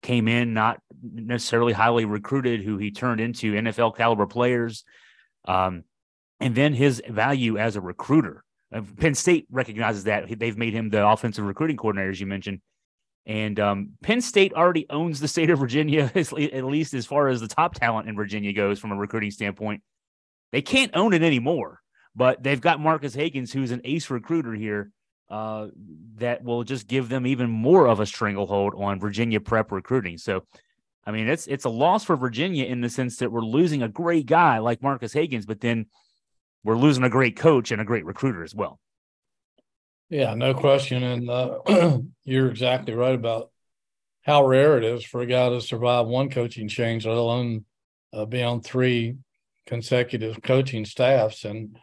came 0.02 0.28
in 0.28 0.54
not 0.54 0.80
necessarily 1.02 1.72
highly 1.72 2.04
recruited, 2.04 2.62
who 2.62 2.78
he 2.78 2.92
turned 2.92 3.20
into 3.20 3.52
NFL 3.52 3.96
caliber 3.96 4.26
players. 4.26 4.84
Um, 5.46 5.82
and 6.40 6.54
then 6.54 6.72
his 6.72 7.02
value 7.08 7.58
as 7.58 7.76
a 7.76 7.80
recruiter. 7.80 8.44
Uh, 8.72 8.82
Penn 8.98 9.14
State 9.14 9.46
recognizes 9.50 10.04
that 10.04 10.38
they've 10.38 10.56
made 10.56 10.72
him 10.72 10.88
the 10.88 11.06
offensive 11.06 11.44
recruiting 11.44 11.76
coordinator, 11.76 12.10
as 12.10 12.20
you 12.20 12.26
mentioned. 12.26 12.60
And 13.26 13.58
um, 13.58 13.90
Penn 14.02 14.20
State 14.20 14.52
already 14.52 14.86
owns 14.88 15.18
the 15.18 15.28
state 15.28 15.50
of 15.50 15.58
Virginia, 15.58 16.12
at 16.14 16.32
least 16.64 16.94
as 16.94 17.06
far 17.06 17.28
as 17.28 17.40
the 17.40 17.48
top 17.48 17.74
talent 17.74 18.08
in 18.08 18.14
Virginia 18.14 18.52
goes 18.52 18.78
from 18.78 18.92
a 18.92 18.96
recruiting 18.96 19.32
standpoint. 19.32 19.82
They 20.52 20.62
can't 20.62 20.94
own 20.94 21.12
it 21.12 21.22
anymore, 21.22 21.80
but 22.14 22.42
they've 22.42 22.60
got 22.60 22.78
Marques 22.78 23.16
Hagans, 23.16 23.52
who's 23.52 23.72
an 23.72 23.80
ace 23.84 24.10
recruiter 24.10 24.52
here, 24.52 24.92
uh, 25.30 25.68
that 26.16 26.44
will 26.44 26.64
just 26.64 26.86
give 26.86 27.08
them 27.08 27.26
even 27.26 27.50
more 27.50 27.86
of 27.86 28.00
a 28.00 28.06
stranglehold 28.06 28.74
on 28.76 29.00
Virginia 29.00 29.40
prep 29.40 29.72
recruiting. 29.72 30.18
So, 30.18 30.44
I 31.06 31.12
mean, 31.12 31.28
it's 31.28 31.46
it's 31.46 31.64
a 31.64 31.70
loss 31.70 32.04
for 32.04 32.16
Virginia 32.16 32.64
in 32.64 32.80
the 32.80 32.88
sense 32.88 33.16
that 33.18 33.32
we're 33.32 33.40
losing 33.40 33.82
a 33.82 33.88
great 33.88 34.26
guy 34.26 34.58
like 34.58 34.82
Marques 34.82 35.14
Hagans, 35.14 35.46
but 35.46 35.60
then 35.60 35.86
we're 36.62 36.76
losing 36.76 37.04
a 37.04 37.10
great 37.10 37.36
coach 37.36 37.70
and 37.70 37.80
a 37.80 37.84
great 37.84 38.04
recruiter 38.04 38.42
as 38.42 38.54
well. 38.54 38.80
Yeah, 40.10 40.34
no 40.34 40.54
question. 40.54 41.02
And 41.02 41.30
uh, 41.30 41.58
you're 42.24 42.48
exactly 42.48 42.94
right 42.94 43.14
about 43.14 43.50
how 44.22 44.46
rare 44.46 44.78
it 44.78 44.84
is 44.84 45.04
for 45.04 45.20
a 45.20 45.26
guy 45.26 45.48
to 45.50 45.60
survive 45.60 46.06
one 46.06 46.30
coaching 46.30 46.68
change, 46.68 47.06
let 47.06 47.16
alone 47.16 47.64
uh, 48.12 48.24
be 48.24 48.42
on 48.42 48.62
three 48.62 49.16
consecutive 49.66 50.42
coaching 50.42 50.84
staffs. 50.84 51.44
And 51.44 51.78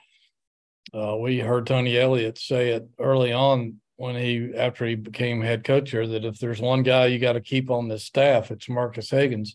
uh, 0.94 1.16
we 1.18 1.40
heard 1.40 1.68
Tony 1.68 1.98
Elliott 1.98 2.38
say 2.38 2.70
it 2.70 2.88
early 3.00 3.32
on 3.32 3.80
when 3.96 4.16
he, 4.16 4.52
after 4.56 4.86
he 4.86 4.96
became 4.96 5.42
head 5.42 5.64
coach 5.64 5.92
here, 5.92 6.08
that 6.08 6.26
if 6.26 6.40
there's 6.40 6.60
one 6.60 6.84
guy 6.84 7.06
you 7.06 7.20
got 7.20 7.34
to 7.34 7.42
keep 7.42 7.70
on 7.70 7.88
this 7.88 8.04
staff, 8.04 8.52
it's 8.52 8.68
Marques 8.68 9.10
Hagans, 9.10 9.50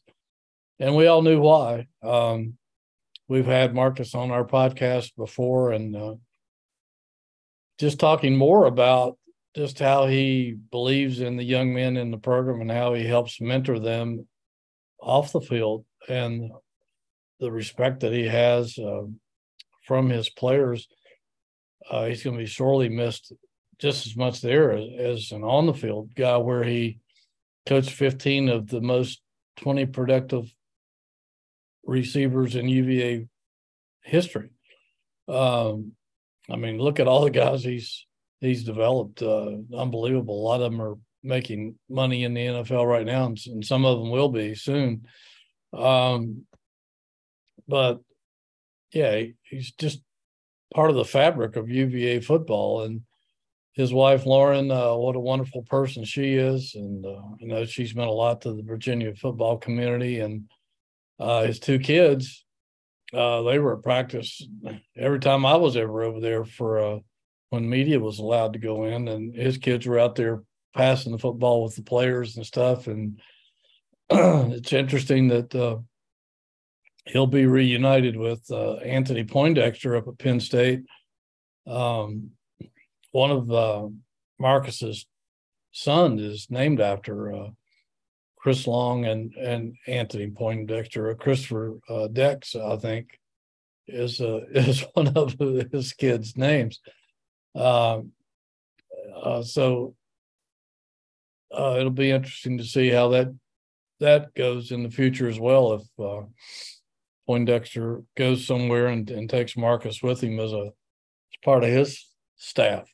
And 0.78 0.97
we 0.97 1.06
all 1.06 1.23
knew 1.23 1.40
why. 1.40 1.88
Um, 2.02 2.54
we've 3.28 3.47
had 3.47 3.75
Marques 3.75 4.14
on 4.14 4.30
our 4.30 4.45
podcast 4.45 5.14
before 5.16 5.73
and 5.73 5.97
uh, 5.97 6.14
just 7.78 7.99
talking 7.99 8.37
more 8.37 8.66
about 8.66 9.18
just 9.56 9.78
how 9.78 10.06
he 10.06 10.56
believes 10.71 11.21
in 11.21 11.37
the 11.37 11.45
young 11.45 11.75
men 11.75 11.97
in 11.97 12.11
the 12.11 12.18
program 12.18 12.61
and 12.61 12.71
how 12.71 12.95
he 12.95 13.04
helps 13.04 13.40
mentor 13.40 13.78
them 13.78 14.26
off 15.00 15.33
the 15.33 15.40
field 15.40 15.85
and 16.09 16.50
the 17.40 17.50
respect 17.50 18.00
that 18.00 18.12
he 18.12 18.26
has 18.26 18.78
uh, 18.78 19.02
from 19.87 20.09
his 20.09 20.28
players 20.28 20.88
uh, 21.90 22.07
he's 22.07 22.23
going 22.23 22.37
to 22.37 22.43
be 22.43 22.50
sorely 22.50 22.88
missed 22.88 23.33
just 23.78 24.07
as 24.07 24.16
much 24.16 24.40
there 24.40 24.73
as, 24.73 24.85
as 24.99 25.33
an 25.33 25.43
on 25.43 25.66
the 25.66 25.75
field 25.75 26.14
guy 26.14 26.37
where 26.37 26.64
he 26.64 26.99
coached 27.66 27.90
15 27.90 28.49
of 28.49 28.69
the 28.69 28.81
most 28.81 29.21
20 29.59 29.87
productive 29.87 30.52
receivers 31.85 32.57
in 32.57 32.69
UVA 32.69 33.26
history. 34.02 34.50
Um, 35.28 35.93
I 36.50 36.57
mean, 36.57 36.78
look 36.78 37.00
at 37.00 37.09
all 37.09 37.25
the 37.25 37.31
guys 37.31 37.64
he's 37.64 38.07
he's 38.40 38.64
developed. 38.64 39.23
Uh, 39.23 39.57
unbelievable. 39.76 40.40
A 40.40 40.47
lot 40.47 40.62
of 40.62 40.71
them 40.71 40.81
are 40.81 40.97
making 41.23 41.76
money 41.88 42.25
in 42.25 42.35
the 42.35 42.47
NFL 42.47 42.87
right 42.87 43.07
now, 43.07 43.26
and, 43.26 43.38
and 43.47 43.64
some 43.64 43.85
of 43.85 43.99
them 43.99 44.11
will 44.11 44.28
be 44.28 44.55
soon. 44.55 45.07
Um, 45.73 46.47
but 47.66 48.00
yeah, 48.93 49.23
he's 49.43 49.73
just 49.73 50.00
part 50.75 50.90
of 50.90 50.96
the 50.96 51.04
fabric 51.04 51.56
of 51.56 51.70
UVA 51.70 52.20
football, 52.20 52.82
and 52.82 53.02
his 53.75 53.92
wife 53.92 54.25
Lauren, 54.25 54.70
uh, 54.70 54.94
what 54.94 55.16
a 55.16 55.20
wonderful 55.20 55.62
person 55.62 56.04
she 56.04 56.35
is, 56.35 56.75
and 56.75 57.04
uh, 57.04 57.23
you 57.38 57.46
know 57.46 57.64
she's 57.64 57.94
meant 57.94 58.08
a 58.08 58.12
lot 58.12 58.40
to 58.42 58.52
the 58.52 58.62
Virginia 58.62 59.14
football 59.14 59.58
community, 59.58 60.20
and 60.20 60.44
uh, 61.20 61.42
his 61.42 61.58
two 61.58 61.78
kids, 61.78 62.44
uh, 63.12 63.42
they 63.42 63.58
were 63.58 63.76
at 63.76 63.82
practice 63.82 64.46
every 64.96 65.20
time 65.20 65.46
I 65.46 65.56
was 65.56 65.76
ever 65.76 66.02
over 66.02 66.20
there 66.20 66.44
for 66.44 66.78
uh, 66.78 66.99
when 67.50 67.68
media 67.68 68.00
was 68.00 68.18
allowed 68.18 68.54
to 68.54 68.58
go 68.58 68.85
in, 68.85 69.08
and 69.08 69.35
his 69.35 69.58
kids 69.58 69.87
were 69.87 69.99
out 69.99 70.14
there 70.14 70.42
passing 70.75 71.12
the 71.12 71.18
football 71.18 71.62
with 71.62 71.76
the 71.76 71.82
players 71.82 72.37
and 72.37 72.46
stuff, 72.46 72.87
and 72.87 73.20
it's 74.11 74.73
interesting 74.73 75.28
that 75.28 75.54
uh, 75.54 75.76
he'll 77.06 77.26
be 77.26 77.46
reunited 77.46 78.16
with 78.16 78.50
Anthony 78.52 79.25
Poindexter 79.25 79.96
up 79.96 80.08
at 80.08 80.18
Penn 80.18 80.40
State. 80.40 80.82
Um, 81.66 82.30
one 83.12 83.30
of 83.30 83.50
uh, 83.50 83.88
Marques's 84.38 85.06
son 85.72 86.18
is 86.18 86.48
named 86.50 86.80
after 86.80 87.32
uh, 87.32 87.48
Chris 88.36 88.66
Long 88.66 89.04
and 89.04 89.34
and 89.34 89.75
Anthony 89.86 90.30
Poindexter. 90.30 91.14
Christopher 91.14 91.78
uh, 91.88 92.08
Dex, 92.08 92.54
I 92.54 92.76
think, 92.76 93.18
is 93.88 94.20
uh, 94.20 94.40
is 94.50 94.84
one 94.94 95.08
of 95.16 95.34
his 95.72 95.92
kids' 95.92 96.36
names. 96.36 96.80
Um, 97.54 98.12
uh, 99.22 99.42
so 99.42 99.94
uh, 101.56 101.76
it'll 101.78 101.90
be 101.90 102.10
interesting 102.10 102.58
to 102.58 102.64
see 102.64 102.90
how 102.90 103.08
that 103.08 103.34
that 104.00 104.34
goes 104.34 104.72
in 104.72 104.82
the 104.82 104.90
future 104.90 105.28
as 105.28 105.40
well. 105.40 105.72
If 105.72 105.82
uh, 105.98 106.26
Poindexter 107.28 108.02
goes 108.16 108.47
somewhere 108.47 108.87
and, 108.87 109.11
and 109.11 109.28
takes 109.28 109.56
Marques 109.56 110.02
with 110.02 110.23
him 110.23 110.38
as 110.38 110.52
a 110.52 110.66
as 110.66 111.38
part 111.45 111.64
of 111.64 111.71
his 111.71 112.06
staff 112.37 112.88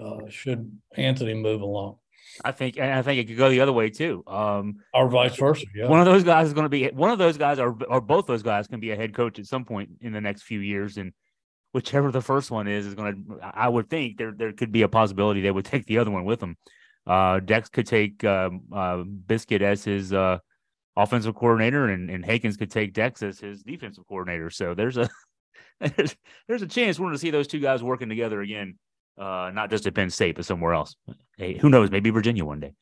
uh, 0.00 0.28
should 0.28 0.70
Anthony 0.96 1.34
move 1.34 1.60
along. 1.60 1.98
I 2.44 2.52
think, 2.52 2.78
and 2.78 2.92
I 2.92 3.02
think 3.02 3.20
it 3.20 3.28
could 3.28 3.36
go 3.36 3.50
the 3.50 3.60
other 3.60 3.72
way 3.72 3.90
too. 3.90 4.24
Um, 4.26 4.76
or 4.92 5.08
vice 5.08 5.36
versa. 5.36 5.66
Yeah. 5.74 5.88
One 5.88 6.00
of 6.00 6.06
those 6.06 6.24
guys 6.24 6.48
is 6.48 6.52
going 6.52 6.64
to 6.64 6.70
be 6.70 6.88
one 6.88 7.10
of 7.10 7.18
those 7.18 7.36
guys, 7.36 7.58
or 7.58 7.76
or 7.88 8.00
both 8.00 8.26
those 8.26 8.42
guys 8.42 8.66
can 8.66 8.80
be 8.80 8.90
a 8.90 8.96
head 8.96 9.14
coach 9.14 9.38
at 9.38 9.46
some 9.46 9.64
point 9.64 9.90
in 10.00 10.12
the 10.12 10.20
next 10.20 10.42
few 10.42 10.60
years, 10.60 10.96
and 10.96 11.12
whichever 11.72 12.10
the 12.10 12.22
first 12.22 12.50
one 12.50 12.66
is 12.66 12.86
is 12.86 12.94
going 12.94 13.26
to. 13.28 13.38
I 13.42 13.68
would 13.68 13.88
think 13.88 14.16
there 14.16 14.32
there 14.32 14.52
could 14.52 14.72
be 14.72 14.82
a 14.82 14.88
possibility 14.88 15.42
they 15.42 15.50
would 15.50 15.64
take 15.64 15.86
the 15.86 15.98
other 15.98 16.10
one 16.10 16.24
with 16.24 16.40
them. 16.40 16.56
Uh, 17.06 17.40
Dex 17.40 17.68
could 17.68 17.86
take 17.86 18.24
um, 18.24 18.62
uh, 18.72 19.02
Biscuit 19.02 19.62
as 19.62 19.84
his 19.84 20.12
uh, 20.12 20.38
offensive 20.96 21.34
coordinator, 21.34 21.86
and 21.86 22.10
and 22.10 22.24
could 22.58 22.70
take 22.70 22.92
Dex 22.92 23.22
as 23.22 23.40
his 23.40 23.62
defensive 23.62 24.06
coordinator. 24.06 24.50
So 24.50 24.74
there's 24.74 24.96
a 24.96 25.08
there's, 25.80 26.16
there's 26.48 26.62
a 26.62 26.68
chance 26.68 26.98
we're 26.98 27.06
going 27.06 27.14
to 27.14 27.18
see 27.18 27.30
those 27.30 27.48
two 27.48 27.60
guys 27.60 27.82
working 27.82 28.08
together 28.08 28.40
again 28.40 28.78
uh, 29.18 29.50
not 29.54 29.70
just 29.70 29.86
at 29.86 29.94
Penn 29.94 30.10
State, 30.10 30.36
but 30.36 30.44
somewhere 30.44 30.74
else. 30.74 30.96
Hey, 31.36 31.58
who 31.58 31.68
knows? 31.68 31.90
Maybe 31.90 32.10
Virginia 32.10 32.44
one 32.44 32.60
day. 32.60 32.72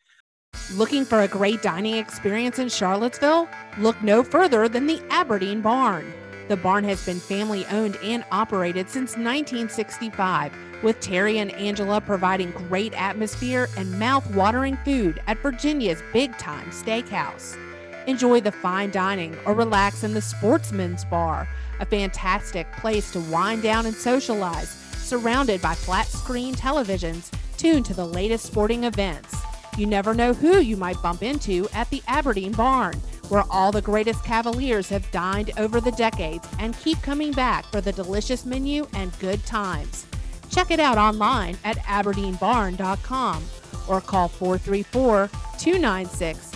Looking 0.75 1.05
for 1.05 1.23
a 1.23 1.29
great 1.29 1.63
dining 1.63 1.97
experience 1.97 2.59
in 2.59 2.69
Charlottesville? 2.69 3.49
Look 3.79 4.01
no 4.03 4.23
further 4.23 4.69
than 4.69 4.87
the 4.87 5.03
Aberdeen 5.11 5.61
Barn. 5.61 6.13
The 6.49 6.57
barn 6.57 6.85
has 6.85 7.05
been 7.07 7.21
family 7.21 7.65
owned 7.67 7.97
and 8.03 8.25
operated 8.31 8.89
since 8.89 9.13
1965, 9.13 10.53
with 10.83 11.01
Terry 11.01 11.39
and 11.39 11.53
Angela 11.53 12.01
providing 12.01 12.51
great 12.51 12.93
atmosphere 13.01 13.69
and 13.77 13.99
mouth-watering 13.99 14.77
food 14.85 15.23
at 15.27 15.39
Virginia's 15.39 16.03
big 16.13 16.37
time 16.37 16.69
steakhouse. 16.71 17.57
Enjoy 18.07 18.41
the 18.41 18.51
fine 18.51 18.91
dining 18.91 19.37
or 19.47 19.55
relax 19.55 20.03
in 20.03 20.13
the 20.13 20.21
Sportsman's 20.21 21.05
Bar, 21.05 21.49
a 21.79 21.87
fantastic 21.87 22.71
place 22.73 23.13
to 23.13 23.21
wind 23.21 23.63
down 23.63 23.87
and 23.87 23.95
socialize 23.95 24.71
surrounded 24.71 25.63
by 25.63 25.75
flat 25.75 26.07
screen 26.07 26.55
televisions 26.55 27.31
tuned 27.57 27.85
to 27.87 27.95
the 27.95 28.07
latest 28.07 28.47
sporting 28.47 28.85
events. 28.85 29.37
You 29.77 29.87
never 29.87 30.15
know 30.15 30.33
who 30.33 30.61
you 30.61 30.77
might 30.77 31.01
bump 31.01 31.23
into 31.23 31.69
at 31.73 31.89
the 31.91 32.03
Aberdeen 32.09 32.53
Barn, 32.53 32.95
where 33.29 33.45
all 33.51 33.71
the 33.71 33.81
greatest 33.81 34.25
Cavaliers 34.25 34.89
have 34.89 35.11
dined 35.13 35.53
over 35.57 35.81
the 35.81 35.93
decades 35.93 36.47
and 36.59 36.79
keep 36.81 37.01
coming 37.03 37.33
back 37.33 37.65
for 37.67 37.81
the 37.81 37.93
delicious 37.93 38.45
menu 38.45 38.87
and 38.95 39.17
good 39.21 39.45
times. 39.47 40.07
Check 40.51 40.71
it 40.71 40.81
out 40.81 40.99
online 40.99 41.57
at 41.65 41.79
aberdeenbarn.com 41.79 43.45
or 43.89 44.01
call 44.01 44.29
434 44.29 45.31
296 45.59 46.53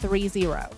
4630. 0.00 0.76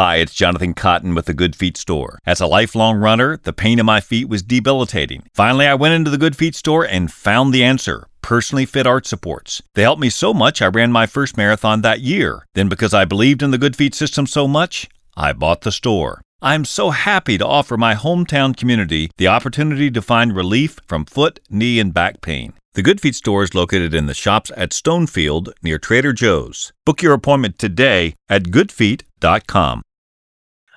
Hi, 0.00 0.16
it's 0.16 0.34
Jonathan 0.34 0.74
Cotton 0.74 1.14
with 1.14 1.26
the 1.26 1.34
Good 1.34 1.54
Feet 1.54 1.76
store. 1.76 2.18
As 2.26 2.40
a 2.40 2.48
lifelong 2.48 2.96
runner, 2.96 3.36
the 3.36 3.52
pain 3.52 3.78
in 3.78 3.86
my 3.86 4.00
feet 4.00 4.28
was 4.28 4.42
debilitating. 4.42 5.22
Finally, 5.34 5.66
I 5.66 5.74
went 5.74 5.94
into 5.94 6.10
the 6.10 6.18
Good 6.18 6.34
Feet 6.34 6.56
store 6.56 6.84
and 6.84 7.12
found 7.12 7.52
the 7.52 7.62
answer 7.62 8.08
personally 8.24 8.64
fit 8.64 8.86
arch 8.86 9.06
supports. 9.06 9.62
They 9.74 9.82
helped 9.82 10.00
me 10.00 10.08
so 10.08 10.32
much 10.32 10.62
I 10.62 10.66
ran 10.66 10.90
my 10.90 11.04
first 11.04 11.36
marathon 11.36 11.82
that 11.82 12.00
year. 12.00 12.46
Then, 12.54 12.70
because 12.70 12.94
I 12.94 13.04
believed 13.04 13.42
in 13.42 13.50
the 13.50 13.58
Good 13.58 13.76
Feet 13.76 13.94
system 13.94 14.26
so 14.26 14.48
much, 14.48 14.88
I 15.14 15.34
bought 15.34 15.60
the 15.60 15.70
store. 15.70 16.22
I'm 16.40 16.64
so 16.64 16.90
happy 16.90 17.36
to 17.36 17.46
offer 17.46 17.76
my 17.76 17.94
hometown 17.94 18.56
community 18.56 19.10
the 19.18 19.28
opportunity 19.28 19.90
to 19.90 20.00
find 20.00 20.34
relief 20.34 20.78
from 20.86 21.04
foot, 21.04 21.38
knee, 21.50 21.78
and 21.78 21.92
back 21.92 22.22
pain. 22.22 22.54
The 22.74 22.82
Good 22.82 23.00
Feet 23.00 23.14
store 23.14 23.44
is 23.44 23.54
located 23.54 23.94
in 23.94 24.06
the 24.06 24.14
shops 24.14 24.50
at 24.56 24.70
Stonefield 24.70 25.52
near 25.62 25.78
Trader 25.78 26.12
Joe's. 26.12 26.72
Book 26.84 27.02
your 27.02 27.12
appointment 27.12 27.56
today 27.56 28.16
at 28.28 28.46
goodfeet.com. 28.46 29.82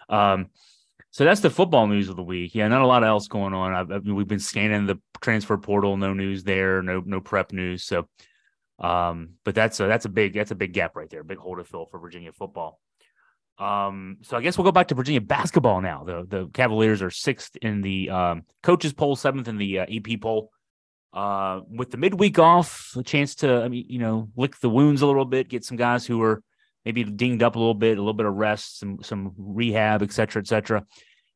Um, 0.08 0.52
so 1.10 1.26
that's 1.26 1.42
the 1.42 1.50
football 1.50 1.88
news 1.88 2.08
of 2.08 2.16
the 2.16 2.22
week. 2.22 2.54
Yeah, 2.54 2.68
not 2.68 2.84
a 2.84 2.86
lot 2.86 3.04
else 3.04 3.28
going 3.28 3.56
on. 3.56 3.74
I've, 3.74 3.92
I 3.92 3.98
mean, 3.98 4.14
we've 4.14 4.28
been 4.28 4.38
scanning 4.38 4.86
the 4.86 5.00
transfer 5.22 5.58
portal, 5.58 5.98
no 5.98 6.14
news 6.14 6.44
there, 6.44 6.84
no 6.84 7.02
no 7.04 7.20
prep 7.20 7.52
news. 7.52 7.84
So, 7.84 8.08
um, 8.78 9.30
but 9.44 9.56
that's 9.56 9.80
a 9.80 9.88
that's 9.88 10.06
a 10.06 10.10
big 10.10 10.36
that's 10.36 10.52
a 10.52 10.56
big 10.56 10.74
gap 10.74 10.96
right 10.96 11.10
there, 11.10 11.24
big 11.24 11.40
hole 11.40 11.58
to 11.58 11.64
fill 11.64 11.88
for 11.88 12.00
Virginia 12.00 12.32
football. 12.32 12.80
Um, 13.58 14.18
so 14.22 14.38
I 14.38 14.42
guess 14.42 14.56
we'll 14.56 14.66
go 14.66 14.72
back 14.72 14.90
to 14.90 14.96
Virginia 14.96 15.20
basketball 15.22 15.82
now. 15.82 16.04
The 16.04 16.28
the 16.30 16.48
Cavaliers 16.54 17.02
are 17.02 17.10
sixth 17.10 17.56
in 17.56 17.82
the 17.82 18.12
um, 18.12 18.44
coaches 18.62 18.94
poll, 18.94 19.16
seventh 19.16 19.48
in 19.48 19.58
the 19.58 19.80
uh, 19.80 19.86
AP 19.92 20.22
poll. 20.22 20.52
Uh, 21.14 21.62
with 21.70 21.90
the 21.90 21.98
midweek 21.98 22.38
off, 22.38 22.92
a 22.96 23.02
chance 23.02 23.36
to, 23.36 23.62
I 23.64 23.70
mean, 23.70 23.86
you 23.90 23.98
know, 23.98 24.30
lick 24.36 24.60
the 24.60 24.70
wounds 24.70 25.02
a 25.02 25.08
little 25.08 25.26
bit, 25.26 25.50
get 25.50 25.66
some 25.66 25.78
guys 25.78 26.06
who 26.06 26.22
are 26.22 26.44
maybe 26.86 27.04
dinged 27.04 27.42
up 27.42 27.56
a 27.56 27.60
little 27.60 27.74
bit, 27.74 27.98
a 27.98 28.02
little 28.02 28.14
bit 28.14 28.26
of 28.26 28.36
rest, 28.36 28.80
some 28.80 29.00
some 29.02 29.34
rehab, 29.38 30.04
et 30.04 30.12
cetera, 30.12 30.42
et 30.42 30.48
cetera. 30.48 30.86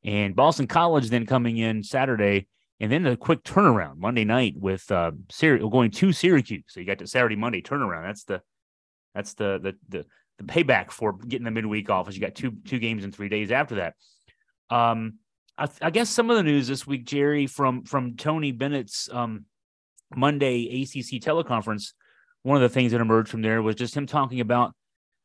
And 0.04 0.36
Boston 0.36 0.68
College 0.68 1.10
then 1.10 1.25
coming 1.25 1.58
in 1.58 1.84
Saturday, 1.84 2.48
and 2.80 2.92
then 2.92 3.06
a 3.08 3.18
quick 3.18 3.44
turnaround 3.44 3.98
Monday 3.98 4.25
night 4.25 4.56
with 4.58 4.92
uh 4.92 5.12
Syr- 5.32 5.58
going 5.58 5.92
to 5.92 6.12
Syracuse. 6.12 6.66
So 6.68 6.80
you 6.80 6.86
got 6.86 7.00
the 7.00 7.08
Saturday 7.08 7.36
Monday 7.36 7.62
turnaround. 7.62 8.06
That's 8.06 8.24
the 8.25 8.42
that's 9.16 9.34
the 9.34 9.60
the 9.62 9.74
the, 9.90 10.06
the 10.38 10.44
payback 10.44 10.92
for 10.92 11.13
getting 11.13 11.46
the 11.46 11.51
midweek 11.51 11.90
off. 11.90 12.08
As 12.08 12.16
you 12.16 12.22
got 12.22 12.36
two 12.36 12.51
two 12.66 12.80
games 12.80 13.04
in 13.04 13.12
three 13.12 13.30
days 13.30 13.51
after 13.51 13.75
that. 13.75 13.96
Um, 14.70 15.20
I, 15.58 15.68
I 15.82 15.90
guess 15.90 16.10
some 16.10 16.30
of 16.30 16.38
the 16.38 16.44
news 16.44 16.68
this 16.68 16.86
week, 16.86 17.06
Jerry, 17.06 17.48
from 17.48 17.84
from 17.84 18.16
Tony 18.16 18.51
Bennett's 18.51 19.10
um 19.12 19.46
Monday 20.15 20.82
ACC 20.82 21.22
teleconference, 21.22 21.94
one 22.44 22.56
of 22.56 22.62
the 22.62 22.70
things 22.70 22.91
that 22.91 23.01
emerged 23.01 23.30
from 23.30 23.41
there 23.41 23.62
was 23.62 23.75
just 23.75 23.96
him 23.96 24.06
talking 24.06 24.39
about 24.39 24.74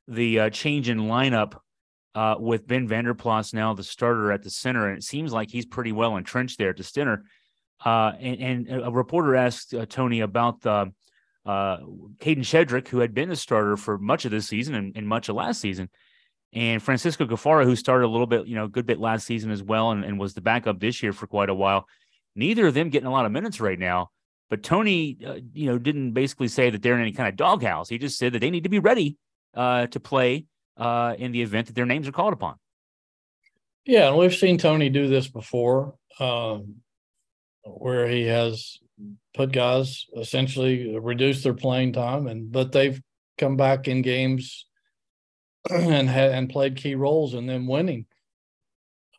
the 0.08 0.40
uh, 0.40 0.50
change 0.50 0.88
in 0.88 1.00
lineup 1.00 1.58
uh, 2.14 2.36
with 2.38 2.66
Ben 2.66 2.88
Vander 2.88 3.14
Plas 3.14 3.52
now 3.52 3.74
the 3.74 3.82
starter 3.82 4.32
at 4.32 4.42
the 4.42 4.50
center, 4.50 4.88
and 4.88 4.98
it 4.98 5.04
seems 5.04 5.32
like 5.32 5.50
he's 5.50 5.66
pretty 5.66 5.92
well 5.92 6.16
entrenched 6.16 6.58
there 6.58 6.70
at 6.70 6.76
the 6.76 6.82
center. 6.82 7.24
Uh, 7.84 8.12
and, 8.18 8.68
and, 8.68 8.82
a 8.84 8.90
reporter 8.90 9.36
asked 9.36 9.74
uh, 9.74 9.84
Tony 9.86 10.20
about 10.20 10.62
the 10.62 10.90
uh, 11.44 11.76
Kadin 12.18 12.40
Shedrick, 12.40 12.88
who 12.88 13.00
had 13.00 13.12
been 13.12 13.28
the 13.28 13.36
starter 13.36 13.76
for 13.76 13.98
much 13.98 14.24
of 14.24 14.30
this 14.30 14.48
season 14.48 14.74
and, 14.74 14.96
and, 14.96 15.06
much 15.06 15.28
of 15.28 15.36
last 15.36 15.60
season, 15.60 15.90
and 16.54 16.82
Francisco 16.82 17.26
Caffaro, 17.26 17.64
who 17.64 17.76
started 17.76 18.06
a 18.06 18.08
little 18.08 18.26
bit, 18.26 18.46
you 18.46 18.54
know, 18.54 18.64
a 18.64 18.68
good 18.68 18.86
bit 18.86 18.98
last 18.98 19.26
season 19.26 19.50
as 19.50 19.62
well, 19.62 19.90
and, 19.90 20.04
and 20.04 20.18
was 20.18 20.32
the 20.32 20.40
backup 20.40 20.80
this 20.80 21.02
year 21.02 21.12
for 21.12 21.26
quite 21.26 21.50
a 21.50 21.54
while. 21.54 21.86
Neither 22.34 22.66
of 22.66 22.74
them 22.74 22.88
getting 22.88 23.06
a 23.06 23.12
lot 23.12 23.26
of 23.26 23.32
minutes 23.32 23.60
right 23.60 23.78
now. 23.78 24.10
But 24.48 24.62
Tony, 24.62 25.18
uh, 25.26 25.38
you 25.52 25.66
know, 25.66 25.78
didn't 25.78 26.12
basically 26.12 26.48
say 26.48 26.70
that 26.70 26.82
they're 26.82 26.94
in 26.94 27.00
any 27.00 27.12
kind 27.12 27.28
of 27.28 27.36
doghouse. 27.36 27.88
He 27.88 27.98
just 27.98 28.18
said 28.18 28.32
that 28.32 28.38
they 28.38 28.50
need 28.50 28.62
to 28.64 28.68
be 28.68 28.78
ready 28.78 29.16
uh, 29.54 29.86
to 29.88 29.98
play 29.98 30.46
uh, 30.76 31.14
in 31.18 31.32
the 31.32 31.42
event 31.42 31.66
that 31.66 31.74
their 31.74 31.86
names 31.86 32.06
are 32.06 32.12
called 32.12 32.32
upon. 32.32 32.56
Yeah, 33.84 34.08
and 34.08 34.16
we've 34.16 34.34
seen 34.34 34.58
Tony 34.58 34.88
do 34.88 35.08
this 35.08 35.28
before, 35.28 35.94
um, 36.18 36.76
where 37.64 38.08
he 38.08 38.26
has 38.26 38.78
put 39.34 39.52
guys 39.52 40.06
essentially 40.16 40.98
reduce 40.98 41.42
their 41.42 41.54
playing 41.54 41.92
time, 41.92 42.26
and 42.26 42.50
but 42.50 42.72
they've 42.72 43.00
come 43.38 43.56
back 43.56 43.86
in 43.86 44.02
games 44.02 44.66
and 45.70 46.08
and 46.08 46.50
played 46.50 46.76
key 46.76 46.94
roles 46.94 47.34
in 47.34 47.46
them 47.46 47.66
winning. 47.66 48.06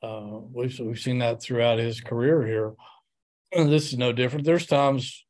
Uh, 0.02 0.40
we've 0.52 0.78
we've 0.80 1.00
seen 1.00 1.20
that 1.20 1.42
throughout 1.42 1.80
his 1.80 2.02
career 2.02 2.46
here. 2.46 2.74
This 3.56 3.92
is 3.94 3.98
no 3.98 4.12
different. 4.12 4.46
There's 4.46 4.66
times, 4.66 5.26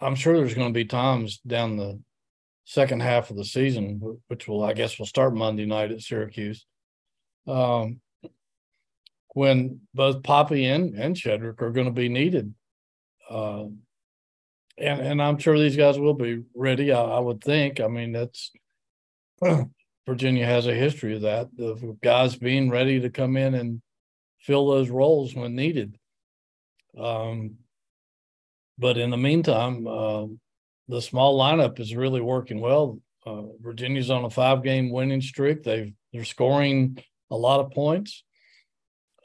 I'm 0.00 0.14
sure 0.14 0.36
there's 0.36 0.54
going 0.54 0.68
to 0.68 0.74
be 0.74 0.84
times 0.84 1.38
down 1.46 1.76
the 1.76 2.00
second 2.64 3.00
half 3.00 3.30
of 3.30 3.36
the 3.36 3.44
season, 3.44 4.18
which 4.28 4.48
will 4.48 4.62
I 4.62 4.72
guess 4.72 4.98
will 4.98 5.06
start 5.06 5.34
Monday 5.34 5.66
night 5.66 5.90
at 5.90 6.00
Syracuse, 6.00 6.66
um, 7.46 8.00
when 9.34 9.80
both 9.94 10.22
Poppy 10.22 10.66
and 10.66 10.94
and 10.94 11.16
Shedrick 11.16 11.60
are 11.62 11.72
going 11.72 11.86
to 11.86 11.92
be 11.92 12.08
needed. 12.08 12.54
Uh, 13.28 13.64
and 14.78 15.00
and 15.00 15.22
I'm 15.22 15.38
sure 15.38 15.58
these 15.58 15.76
guys 15.76 15.98
will 15.98 16.14
be 16.14 16.44
ready. 16.54 16.92
I, 16.92 17.02
I 17.02 17.18
would 17.18 17.42
think. 17.42 17.80
I 17.80 17.88
mean, 17.88 18.12
that's 18.12 18.52
Virginia 20.06 20.46
has 20.46 20.66
a 20.66 20.74
history 20.74 21.14
of 21.16 21.22
that, 21.22 21.48
of 21.58 22.00
guys 22.00 22.36
being 22.36 22.70
ready 22.70 23.00
to 23.00 23.10
come 23.10 23.36
in 23.36 23.54
and 23.54 23.82
fill 24.40 24.68
those 24.68 24.90
roles 24.90 25.34
when 25.34 25.54
needed. 25.54 25.98
Um, 26.98 27.56
but 28.78 28.96
in 28.96 29.10
the 29.10 29.16
meantime, 29.16 29.86
uh, 29.86 30.26
the 30.88 31.02
small 31.02 31.38
lineup 31.38 31.78
is 31.78 31.94
really 31.94 32.20
working 32.20 32.60
well. 32.60 32.98
Uh, 33.26 33.42
Virginia's 33.60 34.10
on 34.10 34.24
a 34.24 34.30
five-game 34.30 34.90
winning 34.90 35.20
streak. 35.20 35.62
They've 35.62 35.92
they're 36.12 36.24
scoring 36.24 37.02
a 37.30 37.36
lot 37.36 37.60
of 37.60 37.70
points. 37.70 38.24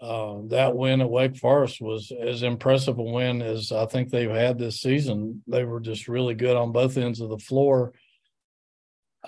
Uh, 0.02 0.42
that 0.50 0.76
win 0.76 1.02
at 1.02 1.10
Wake 1.10 1.38
Forest 1.38 1.82
was 1.82 2.12
as 2.12 2.44
impressive 2.44 3.00
a 3.00 3.04
win 3.04 3.42
as 3.42 3.72
I 3.72 3.86
think 3.86 4.10
they've 4.10 4.30
had 4.30 4.60
this 4.60 4.82
season. 4.82 5.42
They 5.48 5.64
were 5.64 5.80
just 5.80 6.08
really 6.08 6.36
good 6.36 6.58
on 6.58 6.74
both 6.74 6.98
ends 6.98 7.22
of 7.22 7.30
the 7.30 7.40
floor 7.40 7.94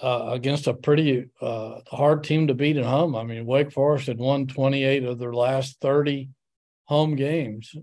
uh, 0.01 0.29
against 0.33 0.67
a 0.67 0.73
pretty 0.73 1.29
uh, 1.41 1.79
hard 1.87 2.23
team 2.23 2.47
to 2.47 2.53
beat 2.53 2.77
at 2.77 2.85
home. 2.85 3.15
I 3.15 3.23
mean, 3.23 3.45
Wake 3.45 3.71
Forest 3.71 4.07
had 4.07 4.17
won 4.17 4.45
28 4.45 5.05
of 5.05 5.17
their 5.17 5.33
last 5.33 5.79
30 5.81 6.29
home 6.85 7.15
games, 7.15 7.73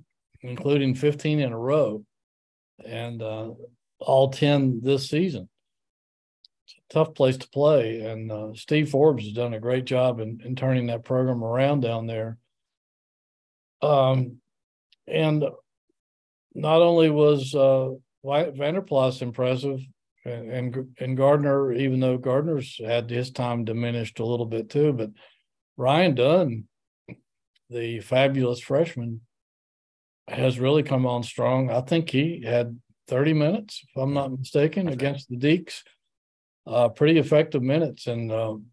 including 0.44 0.94
15 0.94 1.40
in 1.40 1.52
a 1.52 1.58
row, 1.58 2.04
and 2.86 3.22
uh, 3.22 3.50
all 3.98 4.30
10 4.30 4.80
this 4.82 5.08
season. 5.08 5.48
It's 6.66 6.74
a 6.90 6.94
tough 6.94 7.14
place 7.14 7.38
to 7.38 7.48
play, 7.48 8.00
and 8.00 8.30
uh, 8.30 8.54
Steve 8.54 8.90
Forbes 8.90 9.24
has 9.24 9.32
done 9.32 9.54
a 9.54 9.60
great 9.60 9.86
job 9.86 10.20
in, 10.20 10.40
in 10.44 10.54
turning 10.54 10.86
that 10.86 11.04
program 11.04 11.42
around 11.42 11.80
down 11.80 12.06
there. 12.06 12.38
Um, 13.82 14.36
and 15.06 15.44
not 16.54 16.82
only 16.82 17.10
was 17.10 17.54
uh, 17.54 17.90
Vander 18.24 18.82
Plas 18.82 19.22
impressive, 19.22 19.80
and 20.24 20.86
and 20.98 21.16
Gardner, 21.18 21.72
even 21.72 22.00
though 22.00 22.16
Gardner's 22.16 22.80
had 22.82 23.10
his 23.10 23.30
time 23.30 23.64
diminished 23.64 24.20
a 24.20 24.24
little 24.24 24.46
bit 24.46 24.70
too, 24.70 24.94
but 24.94 25.10
Ryan 25.76 26.14
Dunn, 26.14 26.64
the 27.68 28.00
fabulous 28.00 28.60
freshman, 28.60 29.20
has 30.28 30.58
really 30.58 30.82
come 30.82 31.06
on 31.06 31.22
strong. 31.22 31.70
I 31.70 31.80
think 31.80 32.10
he 32.10 32.42
had 32.42 32.78
30 33.08 33.34
minutes, 33.34 33.84
if 33.88 34.00
I'm 34.00 34.14
not 34.14 34.32
mistaken, 34.32 34.88
against 34.88 35.28
the 35.28 35.36
Deacs. 35.36 35.82
Uh, 36.66 36.88
pretty 36.88 37.18
effective 37.18 37.62
minutes, 37.62 38.06
and 38.06 38.32
um, 38.32 38.66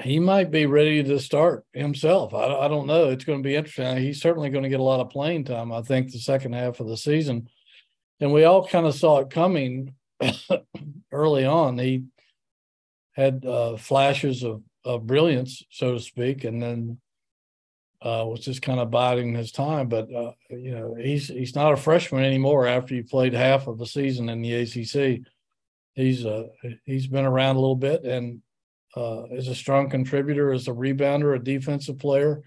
he 0.00 0.18
might 0.18 0.50
be 0.50 0.64
ready 0.64 1.02
to 1.02 1.18
start 1.18 1.66
himself. 1.74 2.32
I, 2.32 2.46
I 2.46 2.68
don't 2.68 2.86
know. 2.86 3.10
It's 3.10 3.24
going 3.24 3.42
to 3.42 3.46
be 3.46 3.54
interesting. 3.54 3.98
He's 3.98 4.22
certainly 4.22 4.48
going 4.48 4.62
to 4.62 4.70
get 4.70 4.80
a 4.80 4.82
lot 4.82 5.00
of 5.00 5.10
playing 5.10 5.44
time. 5.44 5.70
I 5.70 5.82
think 5.82 6.10
the 6.10 6.18
second 6.18 6.54
half 6.54 6.80
of 6.80 6.88
the 6.88 6.96
season 6.96 7.48
and 8.22 8.32
we 8.32 8.44
all 8.44 8.64
kind 8.64 8.86
of 8.86 8.94
saw 8.94 9.18
it 9.18 9.30
coming 9.30 9.94
early 11.12 11.44
on. 11.44 11.76
He 11.76 12.04
had 13.14 13.44
uh, 13.44 13.76
flashes 13.76 14.44
of, 14.44 14.62
of 14.84 15.08
brilliance, 15.08 15.64
so 15.70 15.94
to 15.94 16.00
speak, 16.00 16.44
and 16.44 16.62
then 16.62 16.98
uh, 18.04 18.24
was 18.26 18.40
just 18.40 18.62
kind 18.62 18.80
of 18.80 18.90
biding 18.90 19.34
his 19.34 19.52
time. 19.52 19.88
But 19.88 20.12
uh, 20.12 20.32
you 20.50 20.72
know, 20.72 20.96
he's 20.98 21.28
he's 21.28 21.54
not 21.54 21.72
a 21.72 21.76
freshman 21.76 22.24
anymore. 22.24 22.66
After 22.66 22.94
you 22.94 23.04
played 23.04 23.32
half 23.32 23.66
of 23.66 23.78
the 23.78 23.86
season 23.86 24.28
in 24.28 24.42
the 24.42 24.54
ACC, 24.54 25.20
he's 25.94 26.26
uh, 26.26 26.48
he's 26.84 27.06
been 27.06 27.24
around 27.24 27.56
a 27.56 27.60
little 27.60 27.76
bit 27.76 28.04
and 28.04 28.42
uh, 28.96 29.24
is 29.30 29.48
a 29.48 29.54
strong 29.54 29.88
contributor 29.88 30.52
as 30.52 30.68
a 30.68 30.72
rebounder, 30.72 31.36
a 31.36 31.42
defensive 31.42 31.98
player, 31.98 32.42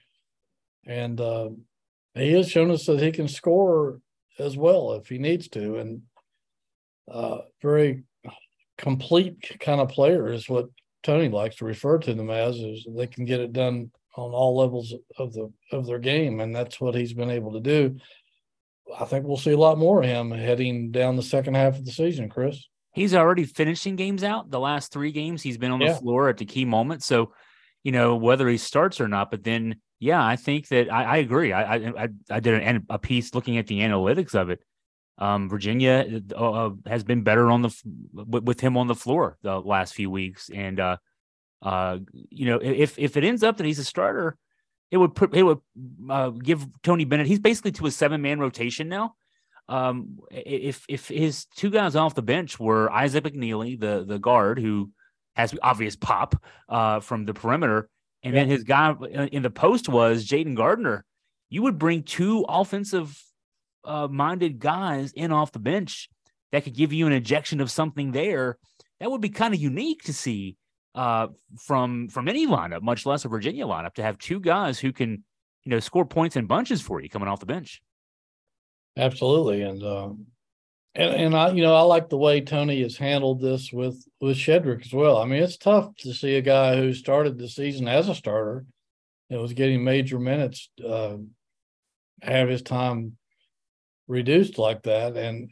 and 0.86 1.20
uh, 1.22 1.50
he 2.14 2.34
has 2.34 2.50
shown 2.50 2.70
us 2.70 2.86
that 2.86 3.02
he 3.02 3.12
can 3.12 3.28
score 3.28 4.00
as 4.38 4.58
well 4.58 4.94
if 4.94 5.08
he 5.08 5.18
needs 5.18 5.48
to. 5.50 5.78
And 5.78 6.02
uh, 7.10 7.40
very 7.62 8.04
complete 8.78 9.58
kind 9.60 9.80
of 9.80 9.90
player 9.90 10.32
is 10.32 10.50
what 10.50 10.68
Tony 11.02 11.30
likes 11.30 11.58
to 11.58 11.66
refer 11.66 11.98
to 12.00 12.14
them 12.14 12.30
as. 12.30 12.58
Is 12.58 12.86
they 12.90 13.08
can 13.08 13.26
get 13.26 13.40
it 13.40 13.54
done 13.54 13.92
on 14.16 14.32
all 14.32 14.58
levels 14.58 14.94
of 15.18 15.34
the 15.34 15.52
of 15.72 15.86
their 15.86 16.00
game, 16.00 16.40
and 16.40 16.56
that's 16.56 16.80
what 16.80 16.96
he's 16.96 17.14
been 17.14 17.30
able 17.30 17.54
to 17.54 17.60
do. 17.60 17.98
I 18.98 19.06
think 19.06 19.26
we'll 19.26 19.38
see 19.38 19.52
a 19.52 19.58
lot 19.58 19.78
more 19.78 20.04
of 20.04 20.10
him 20.10 20.32
heading 20.32 20.92
down 20.92 21.16
the 21.16 21.24
second 21.24 21.56
half 21.56 21.78
of 21.78 21.86
the 21.86 21.92
season, 21.92 22.30
Chris. 22.30 22.64
He's 22.94 23.14
already 23.14 23.44
finishing 23.44 23.96
games 23.96 24.24
out. 24.24 24.52
The 24.52 24.60
last 24.60 24.92
three 24.92 25.12
games, 25.12 25.42
he's 25.42 25.58
been 25.58 25.72
on 25.72 25.80
the 25.80 25.86
yeah. 25.86 25.98
floor 25.98 26.30
at 26.30 26.38
the 26.38 26.46
key 26.46 26.64
moment. 26.64 27.04
So, 27.04 27.34
you 27.84 27.92
know, 27.92 28.16
whether 28.16 28.48
he 28.48 28.58
starts 28.58 29.02
or 29.02 29.08
not, 29.08 29.32
but 29.32 29.44
then 29.44 29.82
yeah, 30.00 30.26
I 30.26 30.36
think 30.36 30.68
that 30.70 30.92
I, 30.92 31.04
I 31.04 31.18
agree. 31.18 31.52
I, 31.52 31.76
I 31.76 32.08
I 32.30 32.40
did 32.40 32.62
an, 32.62 32.86
a 32.90 33.00
piece 33.00 33.34
looking 33.34 33.58
at 33.58 33.68
the 33.68 33.80
analytics 33.80 34.36
of 34.36 34.50
it. 34.50 34.60
Um, 35.18 35.50
Virginia 35.50 36.22
uh, 36.36 36.52
uh 36.52 36.70
has 36.86 37.04
been 37.04 37.24
better 37.24 37.50
on 37.50 37.62
the 37.62 37.74
with 38.14 38.60
him 38.60 38.78
on 38.78 38.88
the 38.88 38.96
floor 38.96 39.38
the 39.42 39.60
last 39.60 39.94
few 39.94 40.10
weeks, 40.10 40.50
and 40.54 40.80
uh, 40.80 40.98
uh, 41.62 42.00
you 42.30 42.46
know, 42.46 42.60
if 42.62 42.98
if 43.00 43.18
it 43.18 43.24
ends 43.24 43.44
up 43.44 43.58
that 43.58 43.66
he's 43.66 43.80
a 43.80 43.84
starter, 43.84 44.38
it 44.92 44.98
would 44.98 45.16
put 45.16 45.36
it 45.36 45.44
would 45.44 45.60
uh, 46.10 46.30
give 46.30 46.66
Tony 46.84 47.06
Bennett. 47.06 47.28
He's 47.28 47.40
basically 47.40 47.72
to 47.74 47.88
a 47.88 47.92
seven 47.92 48.22
man 48.22 48.40
rotation 48.40 48.88
now. 48.88 49.16
Um, 49.68 50.20
if 50.32 50.86
if 50.88 51.08
his 51.08 51.46
two 51.46 51.70
guys 51.70 51.96
off 51.96 52.16
the 52.16 52.22
bench 52.22 52.60
were 52.60 52.92
Isaac 52.92 53.24
McNeely, 53.24 53.80
the 53.80 54.06
the 54.08 54.20
guard 54.20 54.60
who 54.60 54.92
has 55.36 55.56
obvious 55.62 55.96
pop 55.96 56.42
uh, 56.70 57.00
from 57.00 57.26
the 57.26 57.34
perimeter, 57.34 57.90
and 58.24 58.34
yeah. 58.34 58.42
then 58.42 58.50
his 58.50 58.64
guy 58.64 58.96
in 59.32 59.42
the 59.42 59.50
post 59.50 59.90
was 59.90 60.26
Jayden 60.26 60.56
Gardner. 60.56 61.04
You 61.50 61.64
would 61.64 61.80
bring 61.80 62.04
two 62.04 62.46
offensive 62.48 63.22
uh, 63.84 64.08
minded 64.08 64.60
guys 64.60 65.14
in 65.14 65.32
off 65.32 65.52
the 65.52 65.60
bench 65.60 66.10
that 66.52 66.64
could 66.64 66.76
give 66.76 66.94
you 66.94 67.08
an 67.08 67.14
injection 67.14 67.60
of 67.60 67.72
something 67.72 68.12
there. 68.12 68.58
That 69.00 69.12
would 69.12 69.22
be 69.22 69.30
kind 69.30 69.54
of 69.54 69.60
unique 69.60 70.04
to 70.04 70.14
see 70.14 70.58
uh, 70.96 71.28
from 71.60 72.08
from 72.08 72.28
any 72.28 72.48
lineup, 72.48 72.82
much 72.82 73.06
less 73.06 73.26
a 73.26 73.28
Virginia 73.28 73.66
lineup, 73.66 73.94
to 73.96 74.04
have 74.04 74.18
two 74.18 74.40
guys 74.40 74.80
who 74.80 74.92
can 74.94 75.24
you 75.64 75.70
know 75.70 75.80
score 75.80 76.06
points 76.06 76.36
in 76.36 76.46
bunches 76.46 76.82
for 76.82 77.02
you 77.02 77.10
coming 77.10 77.28
off 77.28 77.40
the 77.40 77.46
bench. 77.46 77.82
Absolutely, 78.98 79.62
and 79.62 79.84
um, 79.84 80.28
and 80.96 81.14
and 81.14 81.36
I, 81.36 81.52
you 81.52 81.62
know, 81.62 81.76
I 81.76 81.82
like 81.82 82.10
the 82.10 82.18
way 82.18 82.40
Tony 82.40 82.82
has 82.82 82.96
handled 82.96 83.42
this 83.42 83.72
with 83.72 84.08
with 84.22 84.38
Shedrick 84.38 84.86
as 84.86 84.94
well. 84.94 85.18
I 85.18 85.26
mean, 85.26 85.44
it's 85.44 85.58
tough 85.58 85.94
to 85.98 86.14
see 86.14 86.36
a 86.36 86.42
guy 86.42 86.78
who 86.78 86.94
started 86.94 87.38
the 87.38 87.50
season 87.50 87.88
as 87.90 88.08
a 88.08 88.16
starter 88.16 88.66
and 89.30 89.42
was 89.42 89.54
getting 89.54 89.84
major 89.84 90.20
minutes 90.20 90.70
uh, 90.88 91.18
have 92.22 92.48
his 92.48 92.62
time 92.62 93.18
reduced 94.08 94.58
like 94.58 94.84
that. 94.84 95.18
And, 95.18 95.52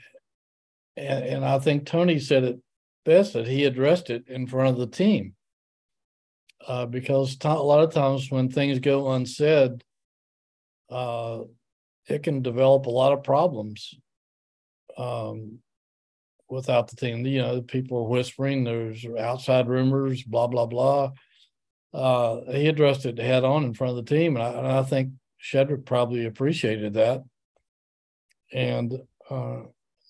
and 0.96 1.26
and 1.26 1.46
I 1.46 1.60
think 1.60 1.86
Tony 1.86 2.20
said 2.20 2.44
it 2.46 2.60
best 3.06 3.34
that 3.34 3.48
he 3.48 3.66
addressed 3.66 4.10
it 4.10 4.28
in 4.28 4.48
front 4.48 4.70
of 4.70 4.78
the 4.78 4.88
team 4.88 5.36
uh, 6.68 6.86
because 6.86 7.36
t- 7.36 7.48
a 7.48 7.54
lot 7.54 7.84
of 7.84 7.94
times 7.94 8.32
when 8.32 8.50
things 8.50 8.80
go 8.80 9.12
unsaid, 9.12 9.84
uh, 10.90 11.40
it 12.08 12.24
can 12.24 12.42
develop 12.42 12.86
a 12.86 12.92
lot 12.92 13.14
of 13.14 13.24
problems 13.24 13.94
um, 14.98 15.60
without 16.50 16.88
the 16.88 16.96
team. 16.96 17.26
You 17.26 17.42
know, 17.42 17.62
people 17.62 18.00
are 18.00 18.10
whispering, 18.10 18.64
there's 18.64 19.06
outside 19.20 19.68
rumors, 19.68 20.24
blah, 20.24 20.48
blah, 20.48 20.66
blah. 20.66 21.12
Uh, 21.94 22.52
he 22.52 22.68
addressed 22.68 23.06
it 23.06 23.18
head 23.20 23.44
on 23.44 23.64
in 23.64 23.74
front 23.74 23.98
of 23.98 24.06
the 24.06 24.16
team. 24.16 24.36
And 24.36 24.44
I, 24.44 24.50
and 24.50 24.68
I 24.68 24.84
think 24.84 25.14
Shedrick 25.42 25.86
probably 25.86 26.26
appreciated 26.26 26.94
that. 26.94 27.24
And 28.52 28.94
uh, 29.30 29.62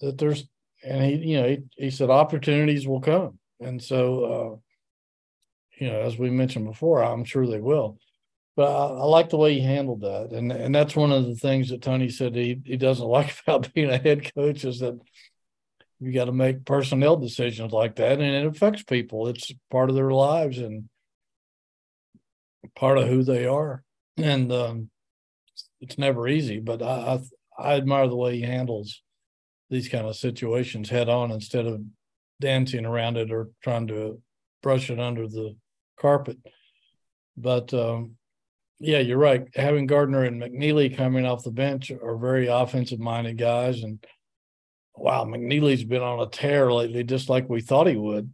that 0.02 0.18
there's, 0.18 0.46
and 0.84 1.04
he, 1.04 1.32
you 1.32 1.42
know, 1.42 1.48
he, 1.48 1.58
he 1.78 1.90
said 1.90 2.10
opportunities 2.10 2.88
will 2.88 3.02
come. 3.02 3.40
And 3.60 3.82
so, 3.82 4.24
uh, 4.26 5.80
you 5.80 5.92
know, 5.92 6.02
as 6.02 6.18
we 6.18 6.30
mentioned 6.30 6.66
before, 6.66 7.04
I'm 7.04 7.24
sure 7.24 7.48
they 7.48 7.62
will 7.62 7.98
but 8.56 8.70
I, 8.70 8.86
I, 8.86 9.06
like 9.06 9.30
the 9.30 9.38
way 9.38 9.54
he 9.56 9.62
handled 9.62 10.02
that, 10.02 10.30
and 10.32 10.52
and 10.52 10.74
that's 10.74 10.96
one 10.96 11.12
of 11.12 11.26
the 11.26 11.36
things 11.36 11.70
that 11.70 11.82
Tony 11.82 12.10
said 12.10 12.36
he 12.36 12.62
he 12.64 12.78
doesn't 12.78 13.06
like 13.08 13.36
about 13.42 13.74
being 13.74 13.90
a 13.90 13.98
head 13.98 14.34
coach 14.34 14.64
is 14.66 14.80
that 14.80 15.00
you 16.00 16.12
got 16.12 16.26
to 16.26 16.32
make 16.32 16.66
personnel 16.66 17.18
decisions 17.18 17.72
like 17.72 17.96
that, 17.96 18.20
and 18.20 18.22
it 18.22 18.46
affects 18.46 18.84
people. 18.84 19.28
It's 19.28 19.52
part 19.72 19.90
of 19.90 19.96
their 19.96 20.12
lives 20.12 20.60
and 20.60 20.90
part 22.76 22.98
of 22.98 23.08
who 23.08 23.24
they 23.24 23.46
are, 23.46 23.84
and 24.18 24.52
um, 24.52 24.90
it's 25.82 25.98
never 25.98 26.28
easy. 26.28 26.60
But 26.60 26.82
I, 26.82 27.20
I 27.58 27.72
I 27.72 27.76
admire 27.76 28.08
the 28.08 28.16
way 28.16 28.36
he 28.36 28.42
handles 28.44 29.02
these 29.74 29.90
kind 29.90 30.08
of 30.08 30.16
situations 30.16 30.90
head 30.90 31.10
on 31.10 31.32
instead 31.32 31.66
of 31.66 31.82
dancing 32.40 32.86
around 32.86 33.18
it 33.18 33.32
or 33.32 33.50
trying 33.64 33.88
to 33.88 34.22
brush 34.62 34.90
it 34.90 35.00
under 35.00 35.28
the 35.28 35.56
carpet. 36.00 36.38
But 37.36 37.74
um, 37.74 38.16
yeah, 38.80 39.00
you're 39.00 39.18
right. 39.18 39.48
Having 39.56 39.88
Gardner 39.88 40.24
and 40.24 40.42
McNeely 40.42 40.96
coming 40.96 41.26
off 41.26 41.44
the 41.44 41.52
bench 41.52 41.92
are 41.92 42.18
very 42.18 42.48
offensive 42.48 43.00
minded 43.00 43.38
guys. 43.38 43.82
And 43.82 44.04
wow, 44.96 45.26
McNeely's 45.26 45.84
been 45.84 46.02
on 46.02 46.20
a 46.20 46.30
tear 46.30 46.72
lately, 46.72 47.04
just 47.04 47.30
like 47.30 47.50
we 47.50 47.62
thought 47.62 47.88
he 47.88 47.98
would. 47.98 48.32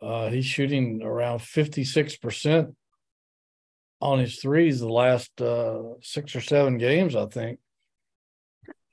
Uh, 0.00 0.28
he's 0.30 0.46
shooting 0.46 1.02
around 1.02 1.40
56% 1.40 2.74
on 4.00 4.18
his 4.18 4.36
threes 4.40 4.80
the 4.80 4.88
last 4.88 5.40
uh, 5.40 5.94
six 6.00 6.34
or 6.34 6.40
seven 6.40 6.78
games, 6.78 7.14
I 7.14 7.26
think. 7.26 7.60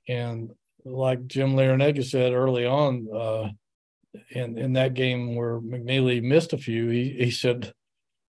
And 0.07 0.51
like 0.85 1.27
Jim 1.27 1.55
Larrañaga 1.55 2.03
said 2.03 2.33
early 2.33 2.65
on, 2.65 3.07
uh, 3.13 3.49
in 4.31 4.57
in 4.57 4.73
that 4.73 4.93
game 4.93 5.35
where 5.35 5.59
McNeely 5.59 6.21
missed 6.21 6.53
a 6.53 6.57
few, 6.57 6.89
he 6.89 7.09
he 7.11 7.31
said 7.31 7.73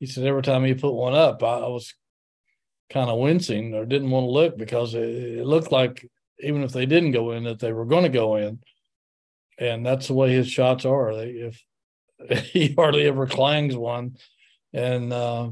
he 0.01 0.07
said 0.07 0.25
every 0.25 0.43
time 0.43 0.65
he 0.65 0.75
put 0.75 0.93
one 0.93 1.15
up, 1.15 1.43
I, 1.43 1.59
I 1.61 1.69
was 1.69 1.95
kind 2.91 3.09
of 3.09 3.19
wincing 3.19 3.75
or 3.75 3.87
didn't 3.87 4.11
want 4.11 4.27
to 4.27 4.31
look 4.31 4.59
because 4.59 4.95
it, 4.95 5.09
it, 5.09 5.47
looked 5.47 5.73
like 5.73 6.07
even 6.41 6.63
if 6.63 6.73
they 6.73 6.87
didn't 6.87 7.13
go 7.13 7.31
in, 7.31 7.45
that 7.45 7.59
they 7.61 7.73
were 7.73 7.87
going 7.87 8.03
to 8.03 8.09
go 8.09 8.37
in, 8.37 8.59
and 9.59 9.87
that's 9.87 10.09
the 10.09 10.15
way 10.15 10.33
his 10.33 10.51
shots 10.51 10.85
are. 10.85 11.15
They, 11.15 11.29
if 12.29 12.45
he 12.53 12.75
hardly 12.75 13.07
ever 13.07 13.27
clangs 13.27 13.77
one, 13.77 14.17
and 14.73 15.13
uh, 15.13 15.51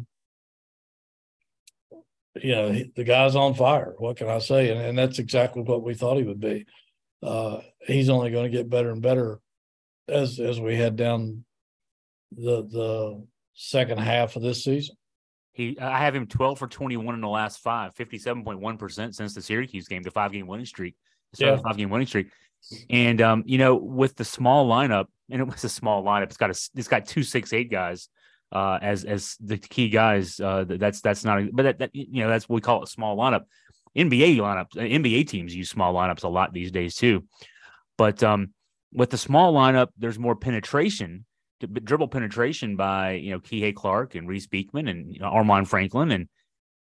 you 2.37 2.55
know 2.55 2.71
he, 2.71 2.93
the 2.95 3.05
guy's 3.05 3.37
on 3.37 3.55
fire. 3.55 3.95
What 3.99 4.17
can 4.17 4.29
I 4.29 4.39
say? 4.39 4.71
And, 4.71 4.81
and 4.81 4.99
that's 4.99 5.19
exactly 5.19 5.63
what 5.63 5.83
we 5.83 5.95
thought 5.95 6.17
he 6.17 6.23
would 6.23 6.41
be. 6.41 6.67
Uh, 7.23 7.61
he's 7.87 8.09
only 8.09 8.31
going 8.31 8.51
to 8.51 8.57
get 8.57 8.71
better 8.71 8.91
and 8.91 9.03
better 9.03 9.41
as 10.09 10.39
as 10.39 10.61
we 10.61 10.77
head 10.77 10.97
down 10.97 11.45
the 12.33 12.63
the 12.67 13.27
second 13.55 13.99
half 13.99 14.37
of 14.37 14.43
this 14.43 14.65
season. 14.65 14.97
He, 15.53 15.79
I 15.79 15.99
have 15.99 16.15
him 16.15 16.27
12 16.27 16.59
for 16.59 16.69
21 16.69 17.15
in 17.15 17.21
the 17.21 17.29
last 17.29 17.61
five, 17.61 17.95
57.1% 17.95 19.15
since 19.15 19.35
the 19.35 19.43
Syracuse 19.43 19.89
game, 19.89 20.03
the 20.03 20.11
five 20.11 20.33
game 20.33 20.47
winning 20.47 20.65
streak, 20.65 20.95
yeah. 21.37 21.57
five 21.57 21.77
game 21.77 21.91
winning 21.91 22.07
streak. 22.07 22.29
And, 22.89 23.21
um, 23.21 23.43
you 23.47 23.59
know, 23.59 23.75
with 23.75 24.17
the 24.17 24.25
small 24.25 24.69
lineup, 24.71 25.07
and 25.29 25.41
it 25.41 25.45
was 25.45 25.65
a 25.65 25.69
small 25.69 26.05
lineup, 26.05 26.25
it's 26.25 26.37
got 26.37 26.51
a, 26.51 26.71
it's 26.77 26.89
got 26.89 27.05
two, 27.05 27.23
six, 27.23 27.53
eight 27.53 27.71
guys, 27.71 28.09
uh, 28.53 28.79
as, 28.81 29.05
as 29.05 29.37
the 29.41 29.59
key 29.59 29.89
guys. 29.89 30.41
Uh, 30.41 30.65
that's, 30.67 31.01
that's 31.01 31.25
not, 31.25 31.43
but 31.53 31.63
that, 31.65 31.79
that, 31.79 31.91
you 31.95 32.23
know, 32.23 32.29
that's 32.29 32.49
what 32.49 32.57
we 32.57 32.61
call 32.61 32.83
it 32.83 32.89
small 32.89 33.17
lineup. 33.17 33.43
NBA 33.97 34.37
lineups, 34.37 34.75
NBA 34.75 35.29
teams 35.29 35.55
use 35.55 35.69
small 35.69 35.95
lineups 35.95 36.25
a 36.25 36.29
lot 36.29 36.53
these 36.53 36.71
days 36.71 36.95
too. 36.95 37.25
But, 37.97 38.23
um, 38.23 38.53
with 38.93 39.11
the 39.11 39.19
small 39.19 39.53
lineup, 39.55 39.89
there's 39.99 40.19
more 40.19 40.37
penetration, 40.37 41.25
dribble 41.61 42.09
penetration 42.09 42.77
by 42.77 43.13
you 43.13 43.33
know 43.33 43.41
Kihei 43.41 43.75
Clark 43.75 44.15
and 44.15 44.29
Reece 44.29 44.47
Beekman 44.47 44.89
and 44.89 45.13
you 45.13 45.21
know, 45.21 45.31
Armaan 45.31 45.67
Franklin, 45.67 46.11
and 46.11 46.29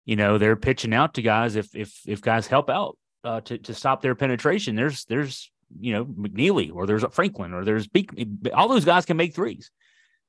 you 0.05 0.15
know 0.15 0.37
they're 0.37 0.55
pitching 0.55 0.93
out 0.93 1.15
to 1.15 1.21
guys 1.21 1.55
if 1.55 1.75
if 1.75 1.99
if 2.05 2.21
guys 2.21 2.47
help 2.47 2.69
out 2.69 2.97
uh, 3.23 3.41
to 3.41 3.57
to 3.59 3.73
stop 3.73 4.01
their 4.01 4.15
penetration. 4.15 4.75
There's 4.75 5.05
there's 5.05 5.51
you 5.79 5.93
know 5.93 6.05
McNeely 6.05 6.73
or 6.73 6.87
there's 6.87 7.05
Franklin 7.11 7.53
or 7.53 7.63
there's 7.63 7.87
Beek. 7.87 8.09
All 8.53 8.67
those 8.67 8.85
guys 8.85 9.05
can 9.05 9.17
make 9.17 9.35
threes, 9.35 9.71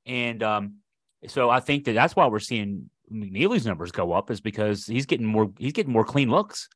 and 0.05 0.41
um, 0.43 0.75
so 1.27 1.49
I 1.49 1.59
think 1.59 1.85
that 1.85 1.93
that's 1.93 2.15
why 2.15 2.27
we're 2.27 2.39
seeing 2.39 2.89
McNeely's 3.11 3.65
numbers 3.65 3.91
go 3.91 4.13
up 4.13 4.31
is 4.31 4.41
because 4.41 4.85
he's 4.85 5.05
getting 5.05 5.25
more 5.25 5.51
he's 5.57 5.73
getting 5.73 5.93
more 5.93 6.05
clean 6.05 6.29
looks 6.29 6.69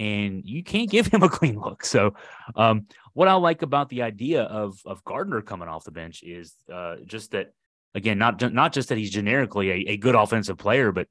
and 0.00 0.42
you 0.46 0.64
can't 0.64 0.90
give 0.90 1.06
him 1.06 1.22
a 1.22 1.28
clean 1.28 1.58
look. 1.60 1.84
So, 1.84 2.14
um, 2.56 2.86
what 3.12 3.28
I 3.28 3.34
like 3.34 3.62
about 3.62 3.90
the 3.90 4.02
idea 4.02 4.42
of 4.42 4.78
of 4.84 5.04
Gardner 5.04 5.42
coming 5.42 5.68
off 5.68 5.84
the 5.84 5.90
bench 5.90 6.22
is 6.22 6.54
uh, 6.72 6.96
just 7.04 7.32
that 7.32 7.52
again, 7.94 8.18
not 8.18 8.52
not 8.52 8.72
just 8.72 8.88
that 8.88 8.98
he's 8.98 9.10
generically 9.10 9.70
a, 9.70 9.92
a 9.92 9.96
good 9.96 10.14
offensive 10.14 10.56
player, 10.56 10.90
but 10.90 11.06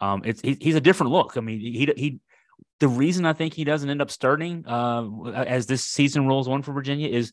um, 0.00 0.22
it's 0.24 0.40
he, 0.40 0.56
he's 0.60 0.74
a 0.74 0.80
different 0.80 1.12
look. 1.12 1.36
I 1.36 1.40
mean, 1.40 1.60
he 1.60 1.92
he. 1.96 2.20
The 2.80 2.88
reason 2.88 3.26
I 3.26 3.32
think 3.32 3.54
he 3.54 3.64
doesn't 3.64 3.90
end 3.90 4.00
up 4.00 4.10
starting 4.10 4.64
uh, 4.64 5.04
as 5.30 5.66
this 5.66 5.84
season 5.84 6.28
rolls 6.28 6.46
on 6.46 6.62
for 6.62 6.72
Virginia 6.72 7.08
is 7.08 7.32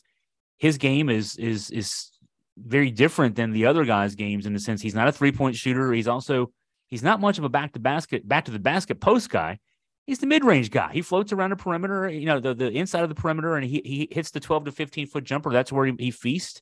his 0.58 0.77
game 0.77 1.10
is 1.10 1.36
is 1.36 1.69
is 1.69 2.10
very 2.57 2.91
different 2.91 3.35
than 3.35 3.51
the 3.51 3.65
other 3.65 3.85
guys' 3.85 4.15
games 4.15 4.45
in 4.45 4.53
the 4.53 4.59
sense 4.59 4.81
he's 4.81 4.95
not 4.95 5.07
a 5.07 5.11
three 5.11 5.31
point 5.31 5.55
shooter. 5.55 5.91
He's 5.93 6.07
also 6.07 6.51
he's 6.87 7.03
not 7.03 7.19
much 7.19 7.37
of 7.37 7.43
a 7.43 7.49
back 7.49 7.73
to 7.73 7.79
basket 7.79 8.27
back 8.27 8.45
to 8.45 8.51
the 8.51 8.59
basket 8.59 8.99
post 8.99 9.29
guy 9.29 9.59
he's 10.05 10.19
the 10.19 10.27
mid-range 10.27 10.71
guy. 10.71 10.91
He 10.91 11.01
floats 11.01 11.33
around 11.33 11.51
the 11.51 11.55
perimeter, 11.55 12.09
you 12.09 12.25
know, 12.25 12.39
the, 12.39 12.53
the 12.53 12.69
inside 12.71 13.03
of 13.03 13.09
the 13.09 13.15
perimeter, 13.15 13.55
and 13.55 13.65
he 13.65 13.81
he 13.83 14.07
hits 14.11 14.31
the 14.31 14.39
12 14.39 14.65
to 14.65 14.71
15 14.71 15.07
foot 15.07 15.23
jumper. 15.23 15.51
That's 15.51 15.71
where 15.71 15.85
he, 15.85 15.93
he 15.97 16.11
feasts. 16.11 16.61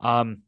Um, 0.00 0.42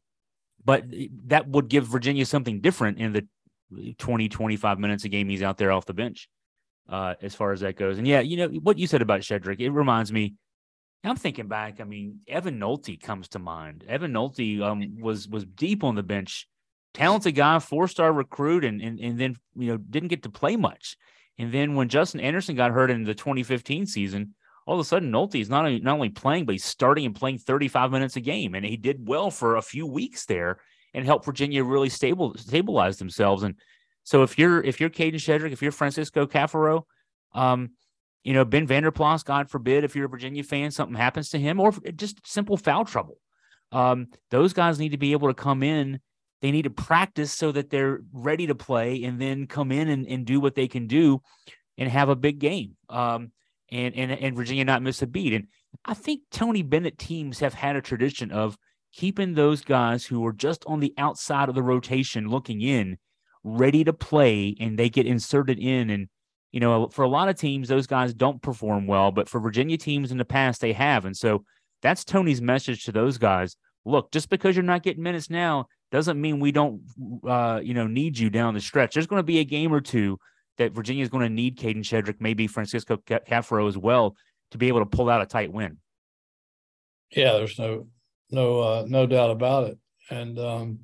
but 0.63 0.85
that 1.27 1.47
would 1.47 1.67
give 1.67 1.87
Virginia 1.87 2.25
something 2.25 2.61
different 2.61 2.99
in 2.99 3.13
the 3.13 3.93
20, 3.97 4.29
25 4.29 4.79
minutes 4.79 5.05
a 5.05 5.09
game 5.09 5.27
he's 5.27 5.41
out 5.41 5.57
there 5.57 5.71
off 5.71 5.85
the 5.85 5.93
bench, 5.93 6.29
uh, 6.87 7.15
as 7.21 7.33
far 7.33 7.51
as 7.51 7.61
that 7.61 7.75
goes. 7.75 7.97
And 7.97 8.07
yeah, 8.07 8.19
you 8.19 8.37
know, 8.37 8.47
what 8.47 8.77
you 8.77 8.85
said 8.85 9.01
about 9.01 9.21
Shedrick, 9.21 9.59
it 9.59 9.71
reminds 9.71 10.11
me. 10.11 10.35
I'm 11.03 11.15
thinking 11.15 11.47
back. 11.47 11.81
I 11.81 11.83
mean, 11.83 12.19
Evan 12.27 12.59
Nolte 12.59 13.01
comes 13.01 13.29
to 13.29 13.39
mind. 13.39 13.83
Evan 13.87 14.13
Nolte 14.13 14.61
um, 14.61 14.97
was 14.99 15.27
was 15.27 15.45
deep 15.45 15.83
on 15.83 15.95
the 15.95 16.03
bench, 16.03 16.47
talented 16.93 17.35
guy, 17.35 17.59
four 17.59 17.87
star 17.87 18.13
recruit, 18.13 18.63
and, 18.63 18.81
and 18.81 18.99
and 18.99 19.19
then 19.19 19.35
you 19.55 19.71
know 19.71 19.77
didn't 19.77 20.09
get 20.09 20.23
to 20.23 20.29
play 20.29 20.55
much. 20.55 20.97
And 21.39 21.51
then 21.51 21.75
when 21.75 21.89
Justin 21.89 22.19
Anderson 22.19 22.55
got 22.55 22.71
hurt 22.71 22.91
in 22.91 23.03
the 23.03 23.15
2015 23.15 23.87
season, 23.87 24.35
all 24.67 24.75
of 24.75 24.79
a 24.79 24.83
sudden 24.83 25.11
Nolte 25.11 25.41
is 25.41 25.49
not 25.49 25.65
only, 25.65 25.79
not 25.79 25.95
only 25.95 26.09
playing, 26.09 26.45
but 26.45 26.53
he's 26.53 26.65
starting 26.65 27.05
and 27.05 27.15
playing 27.15 27.39
35 27.39 27.91
minutes 27.91 28.15
a 28.15 28.21
game. 28.21 28.53
And 28.53 28.63
he 28.63 28.77
did 28.77 29.07
well 29.07 29.31
for 29.31 29.55
a 29.55 29.61
few 29.61 29.87
weeks 29.87 30.25
there 30.25 30.59
and 30.93 31.05
helped 31.05 31.25
Virginia 31.25 31.63
really 31.63 31.89
stable 31.89 32.35
stabilize 32.37 32.97
themselves. 32.97 33.41
And 33.43 33.55
so 34.03 34.23
if 34.23 34.37
you're 34.37 34.61
if 34.61 34.79
you're 34.79 34.89
Kadin 34.89 35.15
Shedrick, 35.15 35.51
if 35.51 35.61
you're 35.61 35.71
Francisco 35.71 36.27
Caffaro, 36.27 36.83
um, 37.33 37.71
you 38.23 38.33
know, 38.33 38.45
Ben 38.45 38.67
Vander 38.67 38.91
Plas, 38.91 39.23
God 39.23 39.49
forbid, 39.49 39.83
if 39.83 39.95
you're 39.95 40.05
a 40.05 40.09
Virginia 40.09 40.43
fan, 40.43 40.71
something 40.71 40.95
happens 40.95 41.29
to 41.29 41.39
him, 41.39 41.59
or 41.59 41.71
just 41.95 42.25
simple 42.25 42.57
foul 42.57 42.85
trouble. 42.85 43.17
Um, 43.71 44.07
those 44.29 44.53
guys 44.53 44.79
need 44.79 44.91
to 44.91 44.97
be 44.97 45.13
able 45.13 45.27
to 45.29 45.33
come 45.33 45.63
in 45.63 45.99
they 46.41 46.51
need 46.51 46.63
to 46.63 46.71
practice 46.71 47.31
so 47.31 47.51
that 47.51 47.69
they're 47.69 48.01
ready 48.11 48.47
to 48.47 48.55
play 48.55 49.03
and 49.03 49.21
then 49.21 49.47
come 49.47 49.71
in 49.71 49.87
and, 49.89 50.07
and 50.07 50.25
do 50.25 50.39
what 50.39 50.55
they 50.55 50.67
can 50.67 50.87
do 50.87 51.21
and 51.77 51.89
have 51.89 52.09
a 52.09 52.15
big 52.15 52.39
game. 52.39 52.75
Um, 52.89 53.31
and, 53.71 53.95
and, 53.95 54.11
and 54.11 54.35
Virginia 54.35 54.65
not 54.65 54.81
miss 54.81 55.01
a 55.01 55.07
beat. 55.07 55.33
And 55.33 55.47
I 55.85 55.93
think 55.93 56.21
Tony 56.31 56.63
Bennett 56.63 56.97
teams 56.97 57.39
have 57.39 57.53
had 57.53 57.75
a 57.75 57.81
tradition 57.81 58.31
of 58.31 58.57
keeping 58.91 59.33
those 59.33 59.61
guys 59.61 60.05
who 60.05 60.25
are 60.25 60.33
just 60.33 60.65
on 60.65 60.79
the 60.79 60.93
outside 60.97 61.47
of 61.47 61.55
the 61.55 61.63
rotation 61.63 62.27
looking 62.27 62.61
in 62.61 62.97
ready 63.43 63.83
to 63.83 63.93
play 63.93 64.55
and 64.59 64.77
they 64.77 64.89
get 64.89 65.05
inserted 65.05 65.57
in 65.57 65.89
and 65.89 66.09
you 66.51 66.59
know 66.59 66.87
for 66.89 67.03
a 67.03 67.07
lot 67.07 67.29
of 67.29 67.35
teams 67.35 67.67
those 67.67 67.87
guys 67.87 68.13
don't 68.13 68.41
perform 68.41 68.87
well 68.87 69.11
but 69.11 69.29
for 69.29 69.39
Virginia 69.39 69.77
teams 69.77 70.11
in 70.11 70.17
the 70.17 70.25
past 70.25 70.61
they 70.61 70.73
have 70.73 71.05
and 71.05 71.15
so 71.15 71.43
that's 71.81 72.03
Tony's 72.03 72.41
message 72.41 72.85
to 72.85 72.91
those 72.91 73.17
guys 73.17 73.55
look 73.85 74.11
just 74.11 74.29
because 74.29 74.55
you're 74.55 74.63
not 74.63 74.83
getting 74.83 75.03
minutes 75.03 75.29
now 75.29 75.67
doesn't 75.91 76.19
mean 76.19 76.39
we 76.39 76.51
don't, 76.51 76.81
uh, 77.27 77.59
you 77.61 77.73
know, 77.73 77.85
need 77.85 78.17
you 78.17 78.29
down 78.29 78.53
the 78.53 78.61
stretch. 78.61 78.93
There's 78.93 79.07
going 79.07 79.19
to 79.19 79.23
be 79.23 79.39
a 79.39 79.43
game 79.43 79.73
or 79.73 79.81
two 79.81 80.17
that 80.57 80.71
Virginia 80.71 81.03
is 81.03 81.09
going 81.09 81.27
to 81.27 81.33
need 81.33 81.57
Kadin 81.57 81.83
Shedrick, 81.83 82.15
maybe 82.19 82.47
Francisco 82.47 82.97
Caffaro 82.97 83.67
as 83.67 83.77
well, 83.77 84.15
to 84.51 84.57
be 84.57 84.69
able 84.69 84.79
to 84.79 84.85
pull 84.85 85.09
out 85.09 85.21
a 85.21 85.25
tight 85.25 85.51
win. 85.51 85.77
Yeah, 87.11 87.33
there's 87.33 87.59
no, 87.59 87.87
no, 88.29 88.59
uh, 88.61 88.85
no 88.87 89.05
doubt 89.05 89.31
about 89.31 89.65
it, 89.65 89.77
and 90.09 90.39
um, 90.39 90.79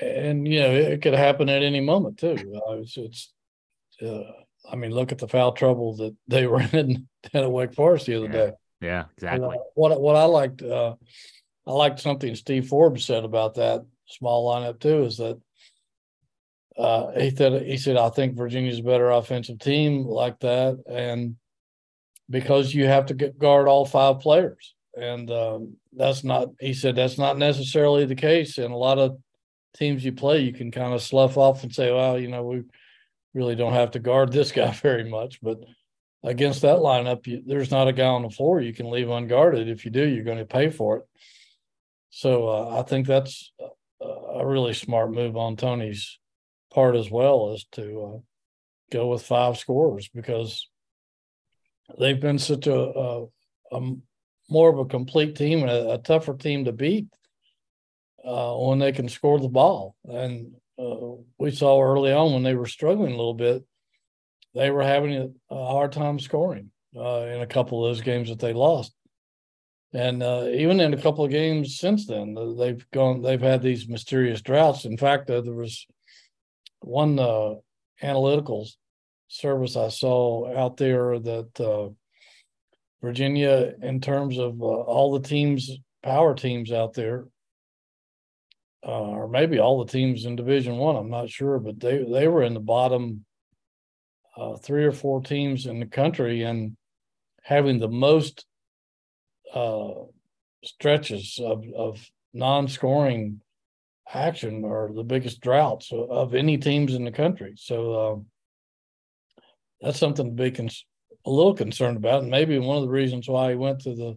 and 0.00 0.48
you 0.48 0.60
know 0.60 0.70
it 0.70 1.02
could 1.02 1.12
happen 1.12 1.50
at 1.50 1.62
any 1.62 1.80
moment 1.80 2.18
too. 2.18 2.36
Uh, 2.66 2.76
it's, 2.78 2.96
it's 2.96 3.34
uh, 4.02 4.22
I 4.70 4.76
mean, 4.76 4.90
look 4.90 5.12
at 5.12 5.18
the 5.18 5.28
foul 5.28 5.52
trouble 5.52 5.96
that 5.96 6.14
they 6.28 6.46
were 6.46 6.62
in 6.72 7.08
at 7.32 7.50
Wake 7.50 7.74
Forest 7.74 8.06
the 8.06 8.16
other 8.16 8.26
yeah. 8.26 8.32
day. 8.32 8.52
Yeah, 8.80 9.04
exactly. 9.16 9.46
And, 9.46 9.54
uh, 9.54 9.62
what 9.74 10.00
what 10.00 10.16
I 10.16 10.24
liked, 10.24 10.62
uh, 10.62 10.94
I 11.66 11.72
liked 11.72 12.00
something 12.00 12.34
Steve 12.34 12.68
Forbes 12.68 13.04
said 13.04 13.24
about 13.24 13.54
that 13.54 13.84
small 14.06 14.52
lineup 14.52 14.80
too. 14.80 15.04
Is 15.04 15.16
that 15.16 15.40
uh, 16.76 17.12
he 17.18 17.30
said 17.30 17.62
he 17.62 17.76
said 17.78 17.96
I 17.96 18.10
think 18.10 18.36
Virginia's 18.36 18.80
a 18.80 18.84
better 18.84 19.10
offensive 19.10 19.58
team 19.58 20.04
like 20.04 20.38
that, 20.40 20.82
and 20.88 21.36
because 22.28 22.74
you 22.74 22.86
have 22.86 23.06
to 23.06 23.14
get, 23.14 23.38
guard 23.38 23.66
all 23.66 23.86
five 23.86 24.20
players, 24.20 24.74
and 24.94 25.30
um, 25.30 25.76
that's 25.92 26.22
not. 26.22 26.50
He 26.60 26.74
said 26.74 26.96
that's 26.96 27.18
not 27.18 27.38
necessarily 27.38 28.04
the 28.04 28.14
case 28.14 28.58
in 28.58 28.70
a 28.70 28.76
lot 28.76 28.98
of 28.98 29.16
teams 29.74 30.04
you 30.04 30.12
play. 30.12 30.40
You 30.40 30.52
can 30.52 30.70
kind 30.70 30.92
of 30.92 31.02
slough 31.02 31.36
off 31.38 31.62
and 31.62 31.74
say, 31.74 31.90
well, 31.92 32.18
you 32.18 32.28
know, 32.28 32.42
we 32.42 32.62
really 33.34 33.54
don't 33.54 33.72
have 33.72 33.92
to 33.92 33.98
guard 33.98 34.32
this 34.32 34.52
guy 34.52 34.70
very 34.82 35.08
much, 35.08 35.40
but 35.42 35.58
against 36.24 36.62
that 36.62 36.78
lineup, 36.78 37.26
you, 37.26 37.42
there's 37.46 37.70
not 37.70 37.88
a 37.88 37.92
guy 37.92 38.06
on 38.06 38.22
the 38.22 38.30
floor 38.30 38.60
you 38.60 38.74
can 38.74 38.90
leave 38.90 39.08
unguarded. 39.08 39.68
If 39.68 39.84
you 39.84 39.90
do, 39.90 40.06
you're 40.06 40.24
going 40.24 40.38
to 40.38 40.44
pay 40.44 40.70
for 40.70 40.98
it. 40.98 41.04
So 42.10 42.48
uh, 42.48 42.80
I 42.80 42.82
think 42.82 43.06
that's 43.06 43.52
a 44.00 44.46
really 44.46 44.74
smart 44.74 45.12
move 45.12 45.36
on 45.36 45.56
Tony's 45.56 46.18
part 46.72 46.96
as 46.96 47.10
well, 47.10 47.52
is 47.54 47.66
to 47.72 47.82
uh, 48.02 48.18
go 48.90 49.08
with 49.08 49.22
five 49.22 49.58
scorers 49.58 50.08
because 50.08 50.68
they've 51.98 52.20
been 52.20 52.38
such 52.38 52.66
a, 52.66 52.74
a, 52.74 53.26
a 53.72 53.92
more 54.48 54.70
of 54.70 54.78
a 54.78 54.84
complete 54.84 55.36
team 55.36 55.60
and 55.60 55.70
a, 55.70 55.92
a 55.92 55.98
tougher 55.98 56.34
team 56.34 56.64
to 56.64 56.72
beat 56.72 57.08
uh, 58.24 58.54
when 58.54 58.78
they 58.78 58.92
can 58.92 59.08
score 59.08 59.38
the 59.38 59.48
ball. 59.48 59.94
And 60.04 60.52
uh, 60.78 61.16
we 61.38 61.50
saw 61.50 61.80
early 61.80 62.12
on 62.12 62.32
when 62.32 62.42
they 62.42 62.54
were 62.54 62.66
struggling 62.66 63.12
a 63.12 63.16
little 63.16 63.34
bit, 63.34 63.64
they 64.54 64.70
were 64.70 64.82
having 64.82 65.34
a, 65.50 65.54
hard 65.54 65.92
time 65.92 66.18
scoring 66.18 66.70
uh, 66.96 67.26
in 67.26 67.40
a 67.42 67.46
couple 67.46 67.84
of 67.84 67.90
those 67.90 68.02
games 68.02 68.28
that 68.28 68.38
they 68.38 68.52
lost. 68.52 68.94
And 69.92 70.22
uh, 70.22 70.46
even 70.52 70.80
in 70.80 70.94
a 70.94 71.00
couple 71.00 71.24
of 71.24 71.30
games 71.30 71.78
since 71.78 72.06
then, 72.06 72.36
they've 72.58 72.84
gone. 72.90 73.22
They've 73.22 73.40
had 73.40 73.62
these 73.62 73.88
mysterious 73.88 74.42
droughts. 74.42 74.84
In 74.84 74.98
fact, 74.98 75.30
uh, 75.30 75.40
there 75.40 75.54
was 75.54 75.86
one 76.80 77.18
uh, 77.18 77.54
analytical 78.02 78.68
service 79.28 79.76
I 79.76 79.88
saw 79.88 80.54
out 80.54 80.76
there 80.76 81.18
that 81.18 81.60
uh, 81.60 81.90
Virginia, 83.00 83.74
in 83.82 84.00
terms 84.00 84.38
of 84.38 84.60
uh, 84.60 84.64
all 84.64 85.12
the 85.18 85.26
teams, 85.26 85.70
power 86.02 86.34
teams 86.34 86.72
out 86.72 86.94
there, 86.94 87.26
uh, 88.86 88.90
or 88.90 89.28
maybe 89.28 89.58
all 89.58 89.84
the 89.84 89.90
teams 89.90 90.24
in 90.26 90.36
Division 90.36 90.76
One. 90.76 90.96
I'm 90.96 91.10
not 91.10 91.28
sure, 91.28 91.58
but 91.58 91.80
they 91.80 92.04
they 92.04 92.28
were 92.28 92.44
in 92.44 92.54
the 92.54 92.60
bottom 92.60 93.24
uh, 94.36 94.56
three 94.56 94.84
or 94.84 94.92
four 94.92 95.20
teams 95.22 95.66
in 95.66 95.80
the 95.80 95.86
country 95.86 96.42
and 96.42 96.76
having 97.42 97.78
the 97.78 97.88
most 97.88 98.46
uh, 99.52 99.90
stretches 100.64 101.40
of 101.42 101.64
of 101.74 102.10
non-scoring 102.32 103.40
action 104.12 104.64
or 104.64 104.90
the 104.94 105.02
biggest 105.02 105.40
droughts 105.40 105.90
of 105.92 106.34
any 106.34 106.56
teams 106.58 106.94
in 106.94 107.04
the 107.04 107.10
country. 107.10 107.54
So 107.56 108.12
um, 108.12 108.26
that's 109.80 109.98
something 109.98 110.26
to 110.26 110.42
be 110.42 110.50
cons- 110.52 110.86
a 111.24 111.30
little 111.30 111.54
concerned 111.54 111.96
about, 111.96 112.22
and 112.22 112.30
maybe 112.30 112.58
one 112.58 112.76
of 112.76 112.84
the 112.84 112.88
reasons 112.88 113.28
why 113.28 113.50
he 113.50 113.56
went 113.56 113.80
to 113.80 113.94
the 113.96 114.16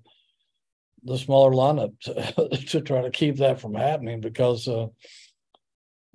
the 1.04 1.18
smaller 1.18 1.52
lineup 1.52 2.00
to, 2.02 2.58
to 2.68 2.82
try 2.82 3.02
to 3.02 3.12
keep 3.12 3.38
that 3.38 3.60
from 3.60 3.74
happening 3.74 4.22
because 4.22 4.68
uh, 4.68 4.88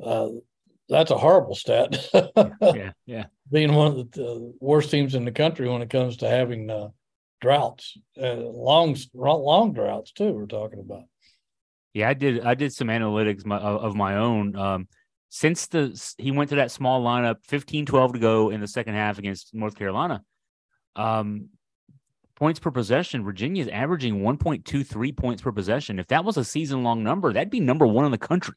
uh, 0.03 0.29
that's 0.89 1.11
a 1.11 1.19
horrible 1.19 1.55
stat. 1.55 2.09
yeah, 2.61 2.93
yeah. 3.07 3.27
Being 3.51 3.75
one 3.75 3.99
of 3.99 4.11
the 4.13 4.55
worst 4.61 4.91
teams 4.91 5.15
in 5.15 5.25
the 5.25 5.33
country 5.33 5.69
when 5.69 5.83
it 5.83 5.91
comes 5.91 6.19
to 6.19 6.29
having 6.29 6.71
uh, 6.71 6.89
droughts, 7.41 7.97
uh, 8.21 8.35
long 8.35 8.97
long 9.15 9.73
droughts 9.73 10.13
too. 10.13 10.33
We're 10.33 10.47
talking 10.47 10.81
about. 10.81 11.05
Yeah, 11.93 12.09
I 12.09 12.15
did. 12.15 12.45
I 12.45 12.55
did 12.55 12.73
some 12.73 12.89
analytics 12.89 13.51
of 13.51 13.95
my 13.95 14.17
own. 14.17 14.57
Um, 14.57 14.89
since 15.29 15.67
the 15.67 16.15
he 16.19 16.31
went 16.31 16.51
to 16.51 16.57
that 16.57 16.71
small 16.71 17.03
lineup, 17.03 17.37
15-12 17.49 18.13
to 18.15 18.19
go 18.19 18.51
in 18.51 18.61
the 18.61 18.69
second 18.69 18.95
half 18.95 19.19
against 19.19 19.55
North 19.55 19.77
Carolina. 19.77 20.23
Um, 20.97 21.49
points 22.37 22.59
per 22.61 22.71
possession, 22.71 23.25
Virginia 23.25 23.63
is 23.63 23.69
averaging 23.69 24.21
1.23 24.21 25.17
points 25.17 25.43
per 25.43 25.53
possession. 25.53 25.99
If 25.99 26.09
that 26.09 26.25
was 26.25 26.37
a 26.37 26.45
season 26.45 26.83
long 26.83 27.03
number, 27.03 27.33
that'd 27.33 27.51
be 27.51 27.61
number 27.61 27.87
one 27.87 28.05
in 28.05 28.11
the 28.11 28.19
country. 28.19 28.57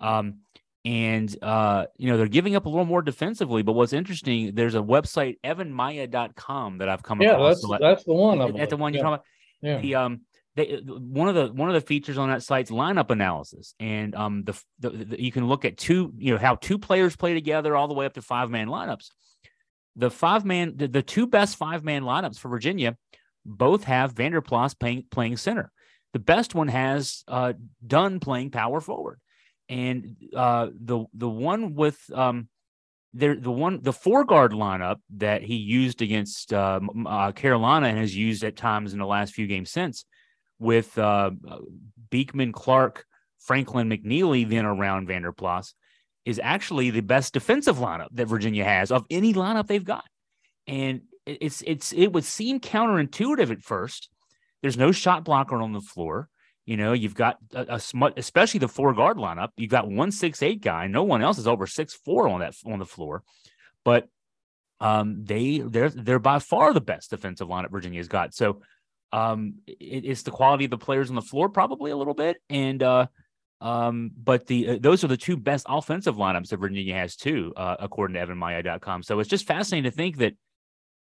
Um, 0.00 0.40
and 0.84 1.34
uh, 1.42 1.86
you 1.96 2.08
know 2.08 2.16
they're 2.16 2.28
giving 2.28 2.56
up 2.56 2.66
a 2.66 2.68
little 2.68 2.84
more 2.84 3.02
defensively. 3.02 3.62
But 3.62 3.72
what's 3.72 3.92
interesting, 3.92 4.54
there's 4.54 4.74
a 4.74 4.80
website 4.80 5.36
evanmiya.com 5.44 6.78
that 6.78 6.88
I've 6.88 7.02
come 7.02 7.20
yeah, 7.20 7.32
across. 7.32 7.62
Yeah, 7.62 7.78
that's 7.78 7.82
that's 7.82 8.04
the 8.04 8.14
one. 8.14 8.56
That's 8.56 8.70
the 8.70 8.76
one 8.76 8.94
you're 8.94 9.04
yeah. 9.04 9.10
talking 9.10 9.14
about. 9.14 9.24
Yeah. 9.60 9.80
The 9.80 9.94
um, 9.96 10.20
they, 10.54 10.80
one 10.84 11.28
of 11.28 11.34
the 11.34 11.52
one 11.52 11.68
of 11.68 11.74
the 11.74 11.80
features 11.80 12.16
on 12.16 12.30
that 12.30 12.42
site's 12.42 12.70
lineup 12.70 13.10
analysis, 13.10 13.74
and 13.80 14.14
um, 14.14 14.44
the, 14.44 14.60
the, 14.78 14.90
the 14.90 15.22
you 15.22 15.32
can 15.32 15.46
look 15.46 15.64
at 15.64 15.76
two, 15.76 16.12
you 16.16 16.32
know, 16.32 16.38
how 16.38 16.54
two 16.54 16.78
players 16.78 17.16
play 17.16 17.34
together 17.34 17.76
all 17.76 17.88
the 17.88 17.94
way 17.94 18.06
up 18.06 18.14
to 18.14 18.22
five 18.22 18.50
man 18.50 18.68
lineups 18.68 19.10
the 19.98 20.10
five 20.10 20.44
man, 20.44 20.74
the, 20.76 20.86
the 20.86 21.02
two 21.02 21.26
best 21.26 21.56
five 21.56 21.84
man 21.84 22.02
lineups 22.02 22.38
for 22.38 22.48
Virginia 22.48 22.96
both 23.44 23.84
have 23.84 24.12
Vander 24.12 24.40
Plas 24.40 24.72
playing, 24.72 25.06
playing 25.10 25.36
center. 25.36 25.70
The 26.12 26.20
best 26.20 26.54
one 26.54 26.68
has 26.68 27.24
uh, 27.26 27.54
Dunn 27.86 28.20
playing 28.20 28.50
power 28.50 28.80
forward, 28.80 29.20
and 29.68 30.16
uh, 30.34 30.68
the 30.80 31.04
the 31.12 31.28
one 31.28 31.74
with 31.74 31.98
um, 32.14 32.48
there 33.12 33.34
the 33.34 33.50
one 33.50 33.82
the 33.82 33.92
four 33.92 34.24
guard 34.24 34.52
lineup 34.52 34.96
that 35.16 35.42
he 35.42 35.56
used 35.56 36.00
against 36.00 36.52
uh, 36.52 36.80
uh, 37.06 37.32
Carolina 37.32 37.88
and 37.88 37.98
has 37.98 38.16
used 38.16 38.44
at 38.44 38.56
times 38.56 38.92
in 38.92 39.00
the 39.00 39.06
last 39.06 39.34
few 39.34 39.46
games 39.46 39.70
since, 39.70 40.06
with 40.58 40.96
uh, 40.96 41.30
Beekman, 42.08 42.52
Clark, 42.52 43.04
Franklin, 43.38 43.90
McNeely, 43.90 44.48
then 44.48 44.64
around 44.64 45.08
Vander 45.08 45.32
Plas 45.32 45.74
is 46.28 46.38
actually 46.44 46.90
the 46.90 47.00
best 47.00 47.32
defensive 47.32 47.78
lineup 47.78 48.08
that 48.12 48.26
Virginia 48.26 48.62
has 48.62 48.92
of 48.92 49.06
any 49.08 49.32
lineup 49.32 49.66
they've 49.66 49.82
got. 49.82 50.04
And 50.66 51.00
it's 51.24 51.62
it's 51.66 51.94
it 51.94 52.08
would 52.08 52.24
seem 52.24 52.60
counterintuitive 52.60 53.50
at 53.50 53.62
first. 53.62 54.10
There's 54.60 54.76
no 54.76 54.92
shot 54.92 55.24
blocker 55.24 55.56
on 55.56 55.72
the 55.72 55.80
floor. 55.80 56.28
You 56.66 56.76
know, 56.76 56.92
you've 56.92 57.14
got 57.14 57.38
a, 57.54 57.76
a 57.76 57.80
smut, 57.80 58.18
especially 58.18 58.60
the 58.60 58.68
four 58.68 58.92
guard 58.92 59.16
lineup. 59.16 59.48
You've 59.56 59.70
got 59.70 59.88
one 59.88 60.12
six 60.12 60.42
eight 60.42 60.60
guy. 60.60 60.86
No 60.86 61.02
one 61.02 61.22
else 61.22 61.38
is 61.38 61.48
over 61.48 61.66
six 61.66 61.94
four 61.94 62.28
on 62.28 62.40
that 62.40 62.54
on 62.66 62.78
the 62.78 62.84
floor. 62.84 63.22
But 63.86 64.06
um, 64.78 65.24
they 65.24 65.60
they're 65.64 65.88
they're 65.88 66.18
by 66.18 66.40
far 66.40 66.74
the 66.74 66.82
best 66.82 67.08
defensive 67.08 67.48
lineup 67.48 67.70
Virginia's 67.70 68.08
got. 68.08 68.34
So 68.34 68.60
um, 69.14 69.60
it, 69.66 70.04
it's 70.04 70.24
the 70.24 70.30
quality 70.30 70.66
of 70.66 70.72
the 70.72 70.76
players 70.76 71.08
on 71.08 71.16
the 71.16 71.22
floor 71.22 71.48
probably 71.48 71.90
a 71.90 71.96
little 71.96 72.12
bit, 72.12 72.36
and 72.50 72.82
uh, 72.82 73.06
um, 73.60 74.10
but 74.16 74.46
the 74.46 74.68
uh, 74.68 74.78
those 74.80 75.02
are 75.02 75.08
the 75.08 75.16
two 75.16 75.36
best 75.36 75.66
offensive 75.68 76.16
lineups 76.16 76.48
that 76.48 76.58
Virginia 76.58 76.94
has 76.94 77.16
too, 77.16 77.52
uh, 77.56 77.76
according 77.80 78.14
to 78.14 78.24
EvanMiya.com. 78.24 79.02
So 79.02 79.18
it's 79.18 79.28
just 79.28 79.46
fascinating 79.46 79.90
to 79.90 79.96
think 79.96 80.18
that 80.18 80.34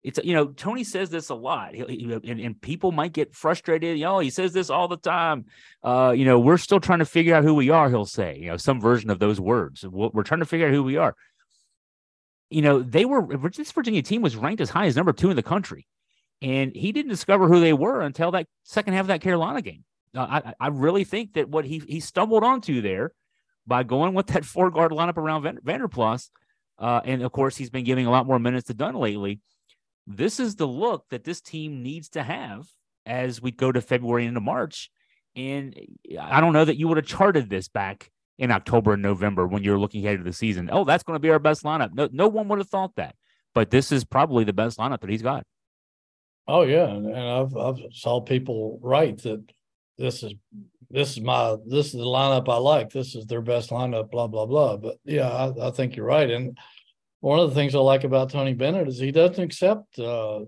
it's 0.03 0.19
you 0.23 0.33
know 0.33 0.47
Tony 0.47 0.83
says 0.83 1.09
this 1.09 1.29
a 1.29 1.35
lot, 1.35 1.75
he, 1.75 1.83
he, 1.87 2.13
and, 2.13 2.39
and, 2.39 2.61
people 2.61 2.91
might 2.91 3.13
get 3.13 3.35
frustrated. 3.35 3.97
You 3.97 4.05
know, 4.05 4.19
he 4.19 4.29
says 4.31 4.53
this 4.53 4.69
all 4.69 4.87
the 4.87 4.97
time. 4.97 5.45
Uh, 5.83 6.13
you 6.15 6.25
know, 6.25 6.39
we're 6.39 6.57
still 6.57 6.79
trying 6.79 6.99
to 6.99 7.05
figure 7.05 7.35
out 7.35 7.43
who 7.43 7.53
we 7.53 7.69
are. 7.69 7.89
He'll 7.89 8.05
say, 8.05 8.37
you 8.37 8.47
know, 8.47 8.57
some 8.57 8.81
version 8.81 9.09
of 9.09 9.19
those 9.19 9.39
words. 9.39 9.85
We're 9.85 10.23
trying 10.23 10.39
to 10.39 10.45
figure 10.45 10.67
out 10.67 10.73
who 10.73 10.83
we 10.83 10.97
are. 10.97 11.15
You 12.49 12.61
know, 12.61 12.81
they 12.81 13.05
were 13.05 13.37
this 13.49 13.71
Virginia 13.71 14.01
team 14.01 14.21
was 14.21 14.35
ranked 14.35 14.61
as 14.61 14.69
high 14.69 14.85
as 14.85 14.95
number 14.95 15.13
two 15.13 15.29
in 15.29 15.35
the 15.35 15.43
country, 15.43 15.85
and 16.41 16.75
he 16.75 16.91
didn't 16.91 17.11
discover 17.11 17.47
who 17.47 17.59
they 17.59 17.73
were 17.73 18.01
until 18.01 18.31
that 18.31 18.47
second 18.63 18.93
half 18.93 19.01
of 19.01 19.07
that 19.07 19.21
Carolina 19.21 19.61
game. 19.61 19.83
Uh, 20.17 20.41
I, 20.45 20.53
I 20.59 20.67
really 20.69 21.03
think 21.03 21.33
that 21.33 21.49
what 21.49 21.65
he 21.65 21.81
he 21.87 21.99
stumbled 21.99 22.43
onto 22.43 22.81
there 22.81 23.11
by 23.65 23.83
going 23.83 24.13
with 24.13 24.27
that 24.27 24.45
four 24.53 24.71
guard 24.71 24.91
lineup 24.91 25.17
around 25.17 25.43
Van, 25.43 25.59
Vander 25.63 25.87
Plas, 25.87 26.31
uh, 26.79 27.01
and 27.05 27.21
of 27.21 27.31
course 27.31 27.57
he's 27.57 27.69
been 27.69 27.85
giving 27.85 28.07
a 28.07 28.11
lot 28.11 28.25
more 28.25 28.39
minutes 28.39 28.67
to 28.67 28.73
Dunn 28.73 28.95
lately. 28.95 29.39
This 30.07 30.39
is 30.39 30.55
the 30.55 30.67
look 30.67 31.05
that 31.09 31.23
this 31.23 31.41
team 31.41 31.83
needs 31.83 32.09
to 32.09 32.23
have 32.23 32.65
as 33.05 33.41
we 33.41 33.51
go 33.51 33.71
to 33.71 33.81
February 33.81 34.25
into 34.25 34.39
March. 34.39 34.89
And 35.35 35.77
I 36.19 36.41
don't 36.41 36.53
know 36.53 36.65
that 36.65 36.77
you 36.77 36.87
would 36.87 36.97
have 36.97 37.05
charted 37.05 37.49
this 37.49 37.67
back 37.67 38.09
in 38.37 38.51
October 38.51 38.93
and 38.93 39.01
November 39.01 39.45
when 39.45 39.63
you're 39.63 39.77
looking 39.77 40.05
ahead 40.05 40.19
to 40.19 40.23
the 40.23 40.33
season. 40.33 40.69
Oh, 40.71 40.83
that's 40.83 41.03
going 41.03 41.15
to 41.15 41.21
be 41.21 41.29
our 41.29 41.39
best 41.39 41.63
lineup. 41.63 41.93
No, 41.93 42.09
no 42.11 42.27
one 42.27 42.47
would 42.47 42.59
have 42.59 42.69
thought 42.69 42.95
that. 42.95 43.15
But 43.53 43.69
this 43.69 43.91
is 43.91 44.03
probably 44.03 44.43
the 44.43 44.53
best 44.53 44.77
lineup 44.77 45.01
that 45.01 45.09
he's 45.09 45.21
got. 45.21 45.43
Oh 46.47 46.61
yeah, 46.61 46.87
and 46.87 47.13
I've 47.13 47.57
I've 47.57 47.79
saw 47.91 48.21
people 48.21 48.79
write 48.81 49.23
that 49.23 49.43
this 49.97 50.23
is 50.23 50.33
this 50.89 51.11
is 51.11 51.21
my 51.21 51.55
this 51.65 51.87
is 51.87 51.93
the 51.93 51.99
lineup 51.99 52.47
I 52.49 52.57
like. 52.57 52.91
This 52.91 53.15
is 53.15 53.25
their 53.25 53.41
best 53.41 53.71
lineup. 53.71 54.11
Blah 54.11 54.27
blah 54.27 54.45
blah. 54.45 54.77
But 54.77 54.97
yeah, 55.03 55.29
I, 55.29 55.67
I 55.67 55.71
think 55.71 55.95
you're 55.95 56.05
right. 56.05 56.29
And 56.29 56.57
one 57.19 57.39
of 57.39 57.49
the 57.49 57.55
things 57.55 57.75
I 57.75 57.79
like 57.79 58.03
about 58.03 58.29
Tony 58.29 58.53
Bennett 58.53 58.87
is 58.87 58.99
he 58.99 59.11
doesn't 59.11 59.43
accept 59.43 59.99
uh, 59.99 60.41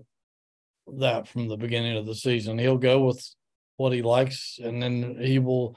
that 0.98 1.28
from 1.28 1.48
the 1.48 1.56
beginning 1.56 1.96
of 1.96 2.06
the 2.06 2.14
season. 2.14 2.58
He'll 2.58 2.78
go 2.78 3.04
with 3.04 3.22
what 3.76 3.92
he 3.92 4.02
likes, 4.02 4.58
and 4.62 4.82
then 4.82 5.18
he 5.20 5.38
will 5.38 5.76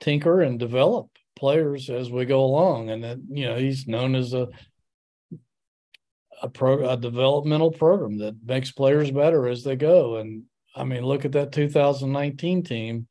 tinker 0.00 0.42
and 0.42 0.58
develop 0.58 1.08
players 1.36 1.90
as 1.90 2.10
we 2.10 2.24
go 2.24 2.44
along. 2.44 2.90
And 2.90 3.02
then 3.02 3.26
you 3.30 3.46
know 3.46 3.56
he's 3.56 3.86
known 3.86 4.14
as 4.14 4.32
a 4.32 4.48
a 6.40 6.48
pro 6.48 6.88
a 6.88 6.96
developmental 6.96 7.72
program 7.72 8.18
that 8.18 8.36
makes 8.44 8.70
players 8.70 9.10
better 9.10 9.48
as 9.48 9.64
they 9.64 9.76
go. 9.76 10.16
And 10.16 10.44
I 10.78 10.84
mean, 10.84 11.04
look 11.04 11.24
at 11.24 11.32
that 11.32 11.52
2019 11.52 12.62
team. 12.62 13.08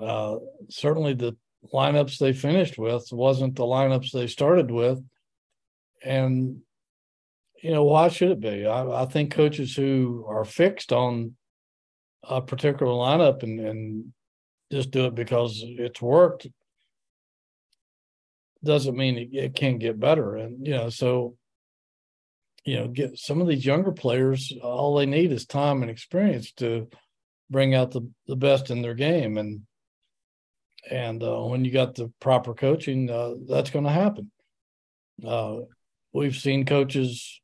Uh, 0.00 0.36
certainly, 0.68 1.14
the 1.14 1.36
lineups 1.72 2.18
they 2.18 2.32
finished 2.32 2.78
with 2.78 3.08
wasn't 3.12 3.56
the 3.56 3.64
lineups 3.64 4.12
they 4.12 4.26
started 4.26 4.70
with, 4.70 5.02
and 6.04 6.58
you 7.62 7.70
know 7.70 7.84
why 7.84 8.08
should 8.08 8.30
it 8.30 8.40
be? 8.40 8.66
I, 8.66 9.02
I 9.02 9.06
think 9.06 9.32
coaches 9.32 9.74
who 9.74 10.24
are 10.28 10.44
fixed 10.44 10.92
on 10.92 11.34
a 12.22 12.40
particular 12.40 12.92
lineup 12.92 13.42
and, 13.42 13.60
and 13.60 14.12
just 14.70 14.90
do 14.90 15.06
it 15.06 15.14
because 15.14 15.62
it's 15.62 16.02
worked 16.02 16.46
doesn't 18.64 18.96
mean 18.96 19.16
it, 19.16 19.28
it 19.32 19.54
can't 19.54 19.78
get 19.78 20.00
better. 20.00 20.36
And 20.36 20.66
you 20.66 20.72
know, 20.74 20.88
so 20.90 21.36
you 22.66 22.76
know, 22.76 22.88
get 22.88 23.16
some 23.16 23.40
of 23.40 23.46
these 23.46 23.64
younger 23.64 23.92
players, 23.92 24.52
all 24.60 24.96
they 24.96 25.06
need 25.06 25.30
is 25.30 25.46
time 25.46 25.82
and 25.82 25.90
experience 25.90 26.50
to 26.54 26.88
bring 27.48 27.76
out 27.76 27.92
the, 27.92 28.10
the 28.26 28.34
best 28.34 28.70
in 28.70 28.82
their 28.82 28.94
game. 28.94 29.38
And 29.38 29.62
and 30.90 31.22
uh, 31.22 31.42
when 31.42 31.64
you 31.64 31.70
got 31.70 31.94
the 31.94 32.12
proper 32.20 32.54
coaching, 32.54 33.08
uh, 33.08 33.34
that's 33.48 33.70
going 33.70 33.84
to 33.84 33.90
happen. 33.90 34.30
Uh, 35.24 35.58
we've 36.12 36.36
seen 36.36 36.66
coaches, 36.66 37.40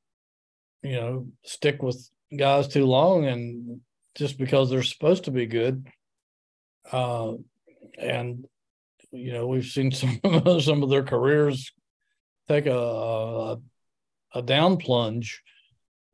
you 0.83 0.97
know, 0.97 1.27
stick 1.45 1.83
with 1.83 2.09
guys 2.37 2.69
too 2.69 2.85
long, 2.85 3.25
and 3.25 3.81
just 4.17 4.39
because 4.39 4.71
they're 4.71 4.83
supposed 4.83 5.25
to 5.25 5.31
be 5.31 5.47
good, 5.47 5.87
uh, 6.91 7.33
and 7.99 8.45
you 9.13 9.33
know, 9.33 9.47
we've 9.47 9.67
seen 9.67 9.91
some 9.93 10.21
some 10.61 10.83
of 10.83 10.91
their 10.91 11.05
careers 11.05 11.73
take 12.49 12.67
a 12.67 12.77
a, 12.77 13.59
a 14.35 14.43
down 14.43 14.77
plunge, 14.77 15.43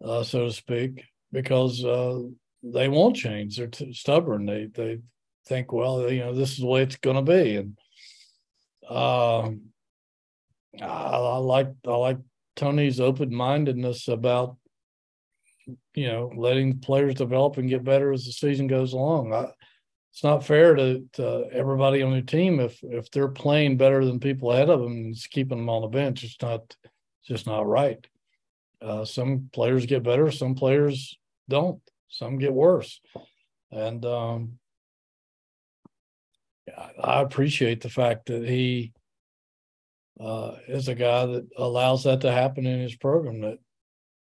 uh, 0.04 0.22
so 0.22 0.46
to 0.46 0.52
speak, 0.52 1.04
because 1.33 1.85
uh, 1.85 2.20
they 2.62 2.88
won't 2.88 3.16
change. 3.16 3.57
They're 3.57 3.70
stubborn. 3.92 4.46
They 4.46 4.66
they 4.66 5.00
think, 5.46 5.72
well, 5.72 6.11
you 6.11 6.20
know, 6.20 6.35
this 6.35 6.52
is 6.52 6.59
the 6.59 6.66
way 6.66 6.83
it's 6.83 6.96
going 6.96 7.16
to 7.16 7.33
be, 7.33 7.57
and 7.57 7.78
um, 8.88 9.61
I, 10.81 10.87
I 10.87 11.37
like 11.38 11.72
I 11.87 11.94
like 11.96 12.18
Tony's 12.57 13.00
open 13.00 13.35
mindedness 13.35 14.09
about 14.09 14.57
you 15.94 16.09
know 16.09 16.33
letting 16.37 16.81
players 16.81 17.14
develop 17.14 17.57
and 17.57 17.68
get 17.68 17.85
better 17.85 18.12
as 18.12 18.24
the 18.24 18.33
season 18.33 18.66
goes 18.66 18.92
along. 18.92 19.33
I, 19.33 19.48
it's 20.12 20.24
not 20.24 20.44
fair 20.44 20.74
to, 20.74 21.04
to 21.12 21.48
everybody 21.52 22.02
on 22.02 22.12
the 22.12 22.22
team 22.22 22.61
if 22.61 22.78
if 22.83 23.11
they're 23.11 23.28
playing 23.28 23.76
better 23.76 24.04
than 24.04 24.18
people 24.18 24.50
ahead 24.50 24.70
of 24.70 24.81
them 24.81 24.92
and 24.92 25.31
keeping 25.31 25.59
them 25.59 25.68
on 25.68 25.83
the 25.83 25.88
bench. 25.88 26.24
It's 26.24 26.40
not 26.42 26.74
just 27.26 27.46
not 27.46 27.66
right. 27.66 28.04
Uh, 28.81 29.04
some 29.04 29.50
players 29.52 29.87
get 29.87 30.02
better, 30.02 30.31
some 30.31 30.54
players 30.54 31.18
don't. 31.48 31.81
Some 32.11 32.38
get 32.38 32.54
worse, 32.54 33.00
and 33.70 34.02
um, 34.07 34.59
I 37.02 37.20
appreciate 37.20 37.83
the 37.83 37.90
fact 37.90 38.26
that 38.26 38.48
he 38.48 38.92
uh, 40.18 40.52
is 40.68 40.88
a 40.88 40.94
guy 40.94 41.26
that 41.26 41.48
allows 41.57 42.04
that 42.04 42.22
to 42.22 42.33
happen 42.33 42.66
in 42.66 42.81
his 42.81 42.96
program. 42.96 43.42
That 43.42 43.59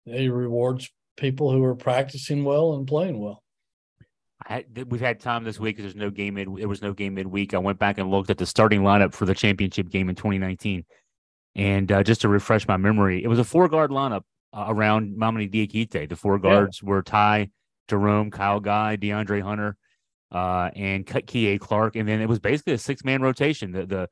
he 0.05 0.29
rewards 0.29 0.91
people 1.17 1.53
who 1.53 1.63
are 1.65 1.75
practicing 1.75 2.45
well 2.45 2.75
and 2.75 2.87
playing 2.87 3.19
well. 3.19 3.43
We've 4.89 5.01
had 5.01 5.21
time 5.21 5.45
this 5.45 5.59
week 5.59 5.79
there's 5.79 5.95
no 5.95 6.11
game 6.11 6.35
mid. 6.35 6.49
There 6.57 6.69
was 6.69 6.83
no 6.83 6.93
game 6.93 7.15
midweek. 7.15 7.55
I 7.55 7.59
went 7.59 7.79
back 7.79 7.99
and 7.99 8.11
looked 8.11 8.31
at 8.31 8.39
the 8.39 8.47
starting 8.47 8.83
lineup 8.83 9.15
for 9.15 9.25
the 9.25 9.35
championship 9.35 9.89
game 9.89 10.09
in 10.09 10.15
2019, 10.15 10.85
and 11.55 11.91
uh, 11.91 12.03
just 12.03 12.23
to 12.23 12.29
refresh 12.29 12.67
my 12.67 12.77
memory, 12.77 13.23
it 13.23 13.29
was 13.29 13.39
a 13.39 13.45
four 13.45 13.69
guard 13.69 13.91
lineup 13.91 14.23
uh, 14.53 14.67
around 14.69 15.17
Mamadi 15.17 15.51
Diakite. 15.51 16.09
The 16.09 16.17
four 16.17 16.39
guards 16.39 16.81
yeah. 16.83 16.89
were 16.89 17.03
Ty, 17.03 17.51
Jerome, 17.89 18.31
Kyle 18.31 18.61
Guy, 18.61 18.97
DeAndre 18.97 19.43
Hunter, 19.43 19.77
uh, 20.33 20.71
and 20.75 21.07
Kihei 21.07 21.61
Clark, 21.61 21.97
and 21.97 22.09
then 22.09 22.21
it 22.21 22.29
was 22.29 22.41
basically 22.41 22.73
a 22.73 22.79
six 22.79 23.05
man 23.05 23.23
rotation. 23.23 23.73
The 23.73 23.87
the 23.87 24.09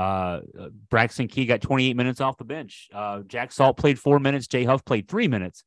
uh, 0.00 0.40
Braxton 0.90 1.28
Key 1.28 1.46
got 1.46 1.60
28 1.60 1.96
minutes 1.96 2.20
off 2.20 2.36
the 2.36 2.44
bench. 2.44 2.88
Uh, 2.92 3.20
Jack 3.26 3.52
Salt 3.52 3.76
played 3.76 3.98
four 3.98 4.18
minutes. 4.18 4.48
Jay 4.48 4.64
Huff 4.64 4.84
played 4.84 5.08
three 5.08 5.28
minutes. 5.28 5.64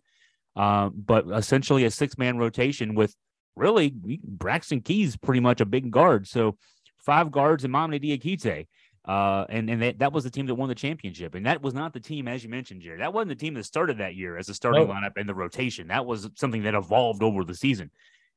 Uh, 0.55 0.89
but 0.89 1.25
essentially 1.33 1.85
a 1.85 1.91
six 1.91 2.17
man 2.17 2.37
rotation 2.37 2.95
with 2.95 3.15
really 3.55 3.93
Braxton 4.23 4.81
Key's 4.81 5.15
pretty 5.15 5.39
much 5.39 5.61
a 5.61 5.65
big 5.65 5.91
guard. 5.91 6.27
So 6.27 6.57
five 6.97 7.31
guards 7.31 7.63
and 7.63 7.73
Mamadi 7.73 8.03
Diakite. 8.03 8.67
Uh, 9.07 9.45
and 9.49 9.69
and 9.69 9.81
that, 9.81 9.99
that 9.99 10.11
was 10.11 10.25
the 10.25 10.29
team 10.29 10.47
that 10.47 10.55
won 10.55 10.67
the 10.67 10.75
championship. 10.75 11.33
And 11.33 11.45
that 11.45 11.61
was 11.61 11.73
not 11.73 11.93
the 11.93 11.99
team, 11.99 12.27
as 12.27 12.43
you 12.43 12.49
mentioned, 12.49 12.81
Jerry. 12.81 12.97
That 12.97 13.13
wasn't 13.13 13.29
the 13.29 13.35
team 13.35 13.53
that 13.53 13.63
started 13.63 13.99
that 13.99 14.15
year 14.15 14.37
as 14.37 14.49
a 14.49 14.53
starting 14.53 14.85
nope. 14.85 14.97
lineup 14.97 15.13
and 15.15 15.29
the 15.29 15.35
rotation. 15.35 15.87
That 15.87 16.05
was 16.05 16.29
something 16.35 16.63
that 16.63 16.75
evolved 16.75 17.23
over 17.23 17.45
the 17.45 17.55
season. 17.55 17.89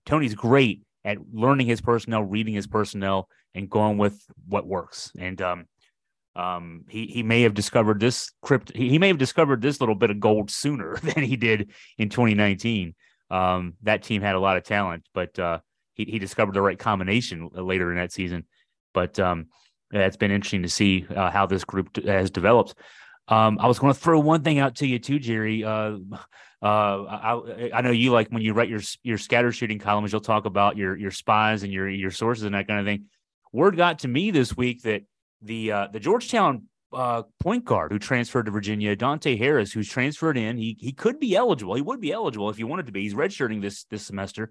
Tony's 0.06 0.34
great 0.34 0.82
at 1.04 1.18
learning 1.32 1.66
his 1.66 1.80
personnel, 1.80 2.22
reading 2.22 2.54
his 2.54 2.68
personnel, 2.68 3.28
and 3.54 3.68
going 3.68 3.98
with 3.98 4.22
what 4.46 4.66
works. 4.66 5.10
And 5.18 5.42
um, 5.42 5.66
um, 6.36 6.84
he 6.88 7.06
he 7.06 7.24
may 7.24 7.42
have 7.42 7.54
discovered 7.54 7.98
this 7.98 8.30
crypt. 8.40 8.70
He, 8.74 8.88
he 8.90 8.98
may 8.98 9.08
have 9.08 9.18
discovered 9.18 9.62
this 9.62 9.80
little 9.80 9.96
bit 9.96 10.10
of 10.10 10.20
gold 10.20 10.50
sooner 10.50 10.96
than 11.02 11.24
he 11.24 11.36
did 11.36 11.70
in 11.98 12.10
2019. 12.10 12.94
Um, 13.30 13.74
that 13.82 14.02
team 14.02 14.22
had 14.22 14.36
a 14.36 14.40
lot 14.40 14.56
of 14.56 14.62
talent, 14.62 15.04
but 15.14 15.36
uh, 15.38 15.58
he 15.94 16.04
he 16.04 16.18
discovered 16.20 16.54
the 16.54 16.62
right 16.62 16.78
combination 16.78 17.48
later 17.52 17.90
in 17.90 17.96
that 17.96 18.12
season. 18.12 18.46
But 18.94 19.18
um, 19.18 19.46
it's 19.90 20.16
been 20.16 20.30
interesting 20.30 20.62
to 20.62 20.68
see 20.68 21.06
uh, 21.14 21.30
how 21.30 21.46
this 21.46 21.64
group 21.64 21.96
has 22.04 22.30
developed. 22.30 22.74
Um, 23.28 23.58
I 23.60 23.68
was 23.68 23.78
going 23.78 23.92
to 23.92 23.98
throw 23.98 24.18
one 24.18 24.42
thing 24.42 24.58
out 24.58 24.76
to 24.76 24.86
you 24.86 24.98
too, 24.98 25.18
Jerry. 25.18 25.64
Uh, 25.64 25.96
uh, 26.62 27.04
I, 27.04 27.70
I 27.74 27.80
know 27.80 27.90
you 27.90 28.10
like 28.10 28.28
when 28.28 28.42
you 28.42 28.52
write 28.52 28.68
your 28.68 28.80
your 29.02 29.18
scatter 29.18 29.52
shooting 29.52 29.78
columns, 29.78 30.12
you'll 30.12 30.20
talk 30.20 30.44
about 30.44 30.76
your 30.76 30.96
your 30.96 31.10
spies 31.10 31.62
and 31.62 31.72
your 31.72 31.88
your 31.88 32.10
sources 32.10 32.44
and 32.44 32.54
that 32.54 32.66
kind 32.66 32.80
of 32.80 32.86
thing. 32.86 33.06
Word 33.52 33.76
got 33.76 34.00
to 34.00 34.08
me 34.08 34.30
this 34.30 34.56
week 34.56 34.82
that 34.82 35.02
the 35.42 35.72
uh, 35.72 35.88
the 35.92 36.00
Georgetown 36.00 36.64
uh, 36.92 37.22
point 37.38 37.64
guard 37.64 37.92
who 37.92 37.98
transferred 37.98 38.46
to 38.46 38.52
Virginia, 38.52 38.94
Dante 38.96 39.36
Harris, 39.36 39.72
who's 39.72 39.88
transferred 39.88 40.36
in, 40.36 40.58
he 40.58 40.76
he 40.78 40.92
could 40.92 41.18
be 41.18 41.34
eligible. 41.34 41.74
He 41.74 41.82
would 41.82 42.00
be 42.00 42.12
eligible 42.12 42.50
if 42.50 42.56
he 42.56 42.64
wanted 42.64 42.86
to 42.86 42.92
be. 42.92 43.02
He's 43.02 43.14
redshirting 43.14 43.62
this 43.62 43.84
this 43.84 44.04
semester, 44.04 44.50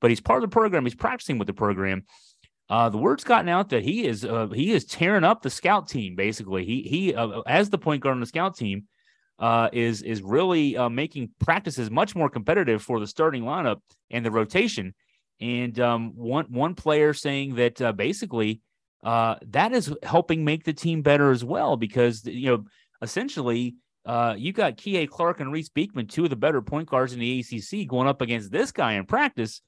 but 0.00 0.10
he's 0.10 0.20
part 0.20 0.42
of 0.42 0.50
the 0.50 0.54
program. 0.54 0.84
He's 0.84 0.94
practicing 0.94 1.38
with 1.38 1.46
the 1.46 1.54
program. 1.54 2.04
Uh, 2.68 2.88
the 2.88 2.98
word's 2.98 3.24
gotten 3.24 3.48
out 3.48 3.68
that 3.70 3.84
he 3.84 4.06
is 4.06 4.24
uh, 4.24 4.48
he 4.48 4.72
is 4.72 4.84
tearing 4.84 5.24
up 5.24 5.42
the 5.42 5.50
scout 5.50 5.88
team. 5.88 6.16
Basically, 6.16 6.64
he 6.64 6.82
he 6.82 7.14
uh, 7.14 7.40
as 7.46 7.70
the 7.70 7.78
point 7.78 8.02
guard 8.02 8.14
on 8.14 8.20
the 8.20 8.26
scout 8.26 8.56
team 8.56 8.86
uh, 9.38 9.68
is 9.72 10.02
is 10.02 10.22
really 10.22 10.76
uh, 10.76 10.88
making 10.88 11.30
practices 11.38 11.90
much 11.90 12.14
more 12.14 12.28
competitive 12.28 12.82
for 12.82 12.98
the 12.98 13.06
starting 13.06 13.42
lineup 13.42 13.80
and 14.10 14.24
the 14.24 14.30
rotation. 14.30 14.94
And 15.40 15.78
um, 15.78 16.12
one 16.16 16.46
one 16.46 16.74
player 16.74 17.12
saying 17.12 17.56
that 17.56 17.80
uh, 17.80 17.92
basically 17.92 18.62
uh, 19.04 19.36
that 19.48 19.72
is 19.72 19.94
helping 20.02 20.44
make 20.44 20.64
the 20.64 20.72
team 20.72 21.02
better 21.02 21.30
as 21.30 21.44
well 21.44 21.76
because 21.76 22.24
you 22.24 22.50
know 22.50 22.64
essentially 23.02 23.76
uh, 24.06 24.34
you 24.38 24.52
got 24.52 24.76
Kihei 24.76 25.08
Clark 25.08 25.40
and 25.40 25.52
Reece 25.52 25.68
Beekman, 25.68 26.06
two 26.06 26.24
of 26.24 26.30
the 26.30 26.36
better 26.36 26.62
point 26.62 26.88
guards 26.88 27.12
in 27.12 27.18
the 27.18 27.40
ACC, 27.40 27.86
going 27.86 28.08
up 28.08 28.22
against 28.22 28.50
this 28.50 28.72
guy 28.72 28.94
in 28.94 29.04
practice, 29.04 29.60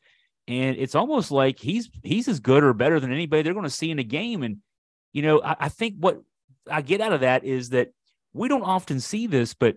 and 0.49 0.77
it's 0.77 0.95
almost 0.95 1.31
like 1.31 1.59
he's 1.59 1.91
he's 2.03 2.27
as 2.27 2.41
good 2.41 2.65
or 2.65 2.73
better 2.73 2.99
than 2.99 3.13
anybody 3.13 3.43
they're 3.43 3.53
going 3.53 3.65
to 3.65 3.71
see 3.71 3.91
in 3.91 3.99
a 3.99 4.05
game. 4.05 4.43
And 4.43 4.59
you 5.13 5.23
know, 5.23 5.41
I, 5.43 5.57
I, 5.61 5.69
think 5.69 5.97
what 5.99 6.21
I 6.71 6.83
get 6.83 7.01
out 7.01 7.13
of 7.13 7.21
that 7.21 7.45
is 7.45 7.71
that 7.71 7.91
we 8.33 8.49
don't 8.49 8.63
often 8.63 8.99
see 8.99 9.27
this, 9.27 9.55
but 9.55 9.77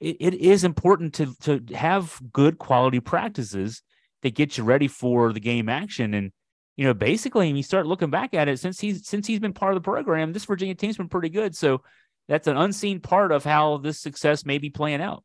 it, 0.00 0.16
it 0.20 0.34
is 0.34 0.64
important 0.64 1.14
to 1.14 1.34
to 1.42 1.74
have 1.74 2.20
good 2.32 2.58
quality 2.58 3.00
practices 3.00 3.82
that 4.22 4.34
get 4.34 4.58
you 4.58 4.64
ready 4.64 4.88
for 4.88 5.32
the 5.32 5.40
game 5.40 5.68
action 5.68 6.12
and 6.14 6.32
you 6.78 6.84
know, 6.84 6.94
basically, 6.94 7.48
when 7.48 7.56
you 7.56 7.64
start 7.64 7.88
looking 7.88 8.08
back 8.08 8.34
at 8.34 8.46
it, 8.46 8.60
since 8.60 8.78
he's 8.78 9.04
since 9.04 9.26
he's 9.26 9.40
been 9.40 9.52
part 9.52 9.74
of 9.74 9.82
the 9.82 9.84
program, 9.84 10.32
this 10.32 10.44
Virginia 10.44 10.76
team's 10.76 10.96
been 10.96 11.08
pretty 11.08 11.28
good. 11.28 11.56
So 11.56 11.82
that's 12.28 12.46
an 12.46 12.56
unseen 12.56 13.00
part 13.00 13.32
of 13.32 13.42
how 13.42 13.78
this 13.78 13.98
success 13.98 14.46
may 14.46 14.58
be 14.58 14.70
playing 14.70 15.02
out. 15.02 15.24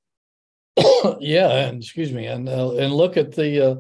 yeah, 1.19 1.67
and 1.67 1.77
excuse 1.84 2.12
me, 2.12 2.25
and 2.25 2.49
uh, 2.49 2.71
and 2.73 2.91
look 2.91 3.17
at 3.17 3.34
the 3.34 3.62
uh, 3.62 3.75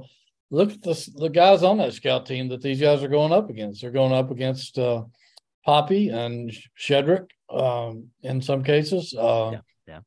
look 0.53 0.71
at 0.71 0.81
the 0.83 1.11
the 1.15 1.29
guys 1.29 1.63
on 1.63 1.79
that 1.79 1.93
scout 1.93 2.25
team 2.25 2.47
that 2.49 2.61
these 2.61 2.79
guys 2.79 3.03
are 3.03 3.09
going 3.09 3.33
up 3.33 3.49
against. 3.49 3.81
They're 3.81 3.91
going 3.91 4.13
up 4.13 4.31
against 4.31 4.77
uh, 4.77 5.03
Poppy 5.65 6.09
and 6.09 6.51
Shedrick 6.79 7.27
um, 7.49 8.09
in 8.21 8.41
some 8.41 8.63
cases. 8.63 9.13
Uh, 9.17 9.51
yeah, 9.53 9.59
yeah. 9.87 9.99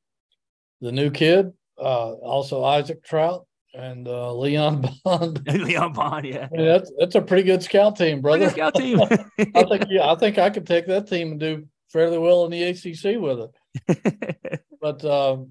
The 0.81 0.93
new 0.93 1.11
kid, 1.11 1.53
uh, 1.79 2.13
also 2.13 2.63
Isaac 2.63 3.05
Traudt 3.05 3.45
and 3.75 4.07
uh, 4.07 4.33
Leon 4.35 4.89
Bond. 5.05 5.43
Leon 5.47 5.93
Bond, 5.93 6.27
yeah. 6.27 6.49
that's 6.57 6.93
that's 6.97 7.17
a 7.17 7.21
pretty 7.23 7.43
good 7.43 7.63
scout 7.63 7.97
team, 7.97 8.21
brother. 8.21 8.49
scout 8.51 8.77
team. 8.77 9.01
I 9.03 9.65
think 9.65 9.87
yeah, 9.89 10.11
I 10.11 10.15
think 10.15 10.39
I 10.39 10.51
could 10.51 10.67
take 10.67 10.87
that 10.87 11.09
team 11.09 11.33
and 11.33 11.41
do 11.41 11.67
fairly 11.93 12.19
well 12.19 12.45
in 12.45 12.53
the 12.53 12.63
ACC 12.63 13.21
with 13.21 13.51
it. 13.89 14.61
but 14.81 15.05
um, 15.05 15.51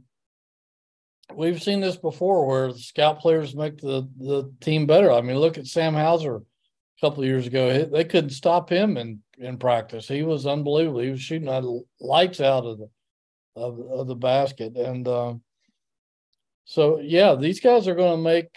we've 1.34 1.62
seen 1.62 1.82
this 1.82 1.98
before, 1.98 2.46
where 2.46 2.72
scout 2.72 3.20
players 3.20 3.56
make 3.56 3.78
the 3.80 4.08
the 4.18 4.52
team 4.62 4.86
better. 4.86 5.12
I 5.12 5.22
mean, 5.22 5.38
look 5.38 5.58
at 5.58 5.68
Sam 5.68 5.94
Hauser 5.94 6.38
a 6.38 6.42
couple 7.02 7.24
of 7.24 7.30
years 7.30 7.48
ago. 7.48 7.86
They 7.86 8.04
couldn't 8.04 8.32
stop 8.32 8.70
him 8.70 8.98
in 8.98 9.22
in 9.38 9.58
practice. 9.58 10.08
He 10.08 10.24
was 10.24 10.46
unbelievable. 10.46 11.00
He 11.00 11.10
was 11.10 11.22
shooting 11.22 11.82
lights 12.00 12.42
out 12.42 12.66
of 12.66 12.78
the 12.80 12.90
of, 13.56 13.80
of 13.80 14.08
the 14.08 14.16
basket, 14.16 14.76
and. 14.76 15.08
Um, 15.08 15.42
so 16.66 17.00
yeah, 17.00 17.36
these 17.36 17.60
guys 17.60 17.88
are 17.88 17.96
going 17.96 18.18
to 18.18 18.24
make 18.24 18.50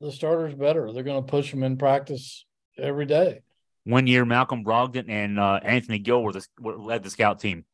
the 0.00 0.12
starters 0.12 0.54
better. 0.54 0.92
They're 0.92 1.02
going 1.02 1.24
to 1.24 1.30
push 1.30 1.50
them 1.50 1.62
in 1.62 1.78
practice 1.78 2.44
every 2.78 3.06
day. 3.06 3.40
One 3.84 4.06
year, 4.06 4.24
Malcolm 4.24 4.64
Brogdon 4.64 5.08
and 5.08 5.40
uh, 5.40 5.58
Anthony 5.62 5.98
Gill 5.98 6.22
were 6.22 6.32
the 6.32 6.46
were, 6.60 6.76
led 6.76 7.02
the 7.02 7.10
scout 7.10 7.40
team. 7.40 7.64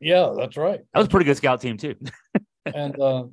Yeah, 0.00 0.34
that's 0.36 0.56
right. 0.56 0.80
That 0.92 0.98
was 0.98 1.06
a 1.06 1.10
pretty 1.10 1.24
good 1.24 1.36
scout 1.36 1.60
team 1.60 1.78
too. 1.78 1.96
and 2.66 3.00
uh, 3.00 3.24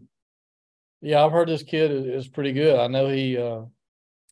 yeah, 1.02 1.24
I've 1.24 1.32
heard 1.32 1.50
this 1.50 1.64
kid 1.64 1.91
is, 1.91 2.06
is 2.06 2.28
pretty 2.28 2.54
good. 2.54 2.80
I 2.80 2.88
know 2.88 3.08
he, 3.08 3.38
uh, 3.38 3.62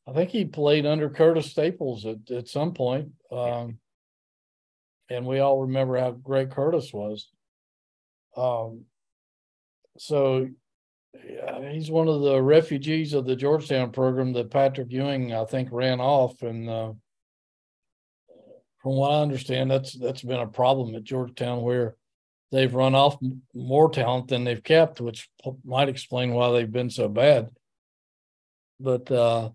I 0.08 0.14
think 0.14 0.30
he 0.30 0.46
played 0.46 0.86
under 0.86 1.10
Curtis 1.10 1.52
Staples 1.52 2.06
at, 2.06 2.32
at 2.32 2.48
some 2.48 2.74
point. 2.74 3.10
Um, 3.32 3.80
and 5.10 5.26
we 5.26 5.40
all 5.40 5.62
remember 5.62 5.98
how 5.98 6.12
great 6.12 6.52
Curtis 6.52 6.92
was. 6.94 7.30
Um, 8.36 8.86
so 9.98 10.48
yeah, 11.26 11.72
he's 11.72 11.90
one 11.90 12.08
of 12.08 12.22
the 12.22 12.42
refugees 12.42 13.14
of 13.14 13.26
the 13.26 13.36
Georgetown 13.36 13.92
program 13.92 14.34
that 14.34 14.52
Patrick 14.52 14.92
Ewing, 14.92 15.34
I 15.34 15.46
think, 15.46 15.70
ran 15.72 16.00
off. 16.00 16.42
And 16.42 16.70
uh, 16.70 16.92
from 18.82 18.94
what 18.94 19.12
I 19.12 19.22
understand, 19.22 19.72
that's 19.72 19.94
that's 19.94 20.22
been 20.22 20.40
a 20.40 20.48
problem 20.48 20.96
at 20.96 21.04
Georgetown 21.04 21.62
where 21.62 21.96
they've 22.52 22.74
run 22.74 22.96
off 22.96 23.18
more 23.54 23.90
talent 23.90 24.30
than 24.30 24.44
they've 24.44 24.64
kept, 24.64 25.02
which 25.02 25.30
might 25.66 25.90
explain 25.90 26.34
why 26.34 26.52
they've 26.52 26.72
been 26.72 26.90
so 26.90 27.08
bad. 27.08 27.50
But 28.80 29.12
uh, 29.12 29.50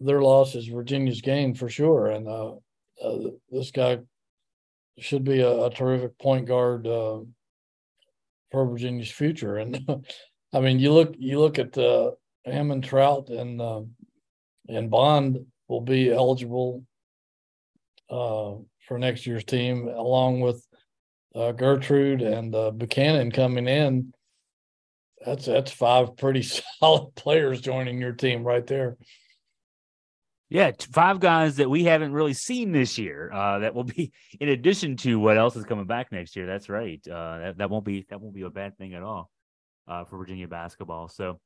their 0.00 0.20
loss 0.20 0.54
is 0.54 0.66
Virginia's 0.68 1.20
gain 1.20 1.54
for 1.54 1.68
sure. 1.68 2.08
And 2.08 2.28
uh, 2.28 2.52
uh, 3.02 3.30
this 3.50 3.70
guy 3.70 3.98
should 4.98 5.24
be 5.24 5.40
a, 5.40 5.64
a 5.64 5.70
terrific 5.70 6.18
point 6.18 6.46
guard 6.46 6.86
uh, 6.86 7.20
for 8.50 8.66
Virginia's 8.66 9.10
future. 9.10 9.56
And 9.56 9.80
I 10.52 10.60
mean, 10.60 10.78
you 10.78 10.92
look 10.92 11.14
you 11.18 11.40
look 11.40 11.58
at 11.58 11.76
uh, 11.76 12.12
him 12.44 12.70
and 12.70 12.82
Traudt 12.82 13.30
and 13.30 13.60
uh, 13.60 13.82
and 14.68 14.90
Bond 14.90 15.46
will 15.68 15.80
be 15.80 16.12
eligible 16.12 16.84
uh, 18.10 18.54
for 18.86 18.98
next 18.98 19.26
year's 19.26 19.44
team, 19.44 19.88
along 19.88 20.40
with 20.40 20.64
uh, 21.36 21.52
Gertrude 21.52 22.22
and 22.22 22.54
uh, 22.54 22.70
Buchanan 22.70 23.30
coming 23.30 23.68
in. 23.68 24.12
That's 25.24 25.46
that's 25.46 25.70
five 25.70 26.16
pretty 26.16 26.42
solid 26.80 27.14
players 27.14 27.60
joining 27.60 28.00
your 28.00 28.12
team 28.12 28.42
right 28.44 28.66
there. 28.66 28.96
Yeah, 30.48 30.70
five 30.92 31.18
guys 31.18 31.56
that 31.56 31.68
we 31.68 31.84
haven't 31.84 32.12
really 32.12 32.32
seen 32.32 32.70
this 32.70 32.98
year. 32.98 33.32
Uh, 33.32 33.58
that 33.60 33.74
will 33.74 33.84
be 33.84 34.12
in 34.40 34.48
addition 34.48 34.96
to 34.98 35.18
what 35.18 35.36
else 35.36 35.56
is 35.56 35.64
coming 35.64 35.86
back 35.86 36.12
next 36.12 36.36
year. 36.36 36.46
That's 36.46 36.68
right. 36.68 37.00
Uh, 37.06 37.38
that, 37.38 37.58
that 37.58 37.70
won't 37.70 37.84
be 37.84 38.06
that 38.10 38.20
won't 38.20 38.34
be 38.34 38.42
a 38.42 38.50
bad 38.50 38.78
thing 38.78 38.94
at 38.94 39.02
all 39.02 39.30
uh, 39.88 40.04
for 40.04 40.18
Virginia 40.18 40.48
basketball. 40.48 41.08
So, 41.08 41.40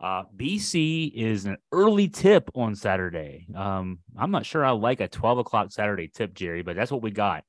uh, 0.00 0.22
BC 0.36 1.12
is 1.12 1.46
an 1.46 1.56
early 1.72 2.08
tip 2.08 2.50
on 2.54 2.76
Saturday. 2.76 3.48
Um, 3.54 3.98
I'm 4.16 4.30
not 4.30 4.46
sure 4.46 4.64
I 4.64 4.70
like 4.70 5.00
a 5.00 5.08
12 5.08 5.38
o'clock 5.38 5.72
Saturday 5.72 6.06
tip, 6.06 6.34
Jerry, 6.34 6.62
but 6.62 6.76
that's 6.76 6.92
what 6.92 7.02
we 7.02 7.10
got. 7.10 7.42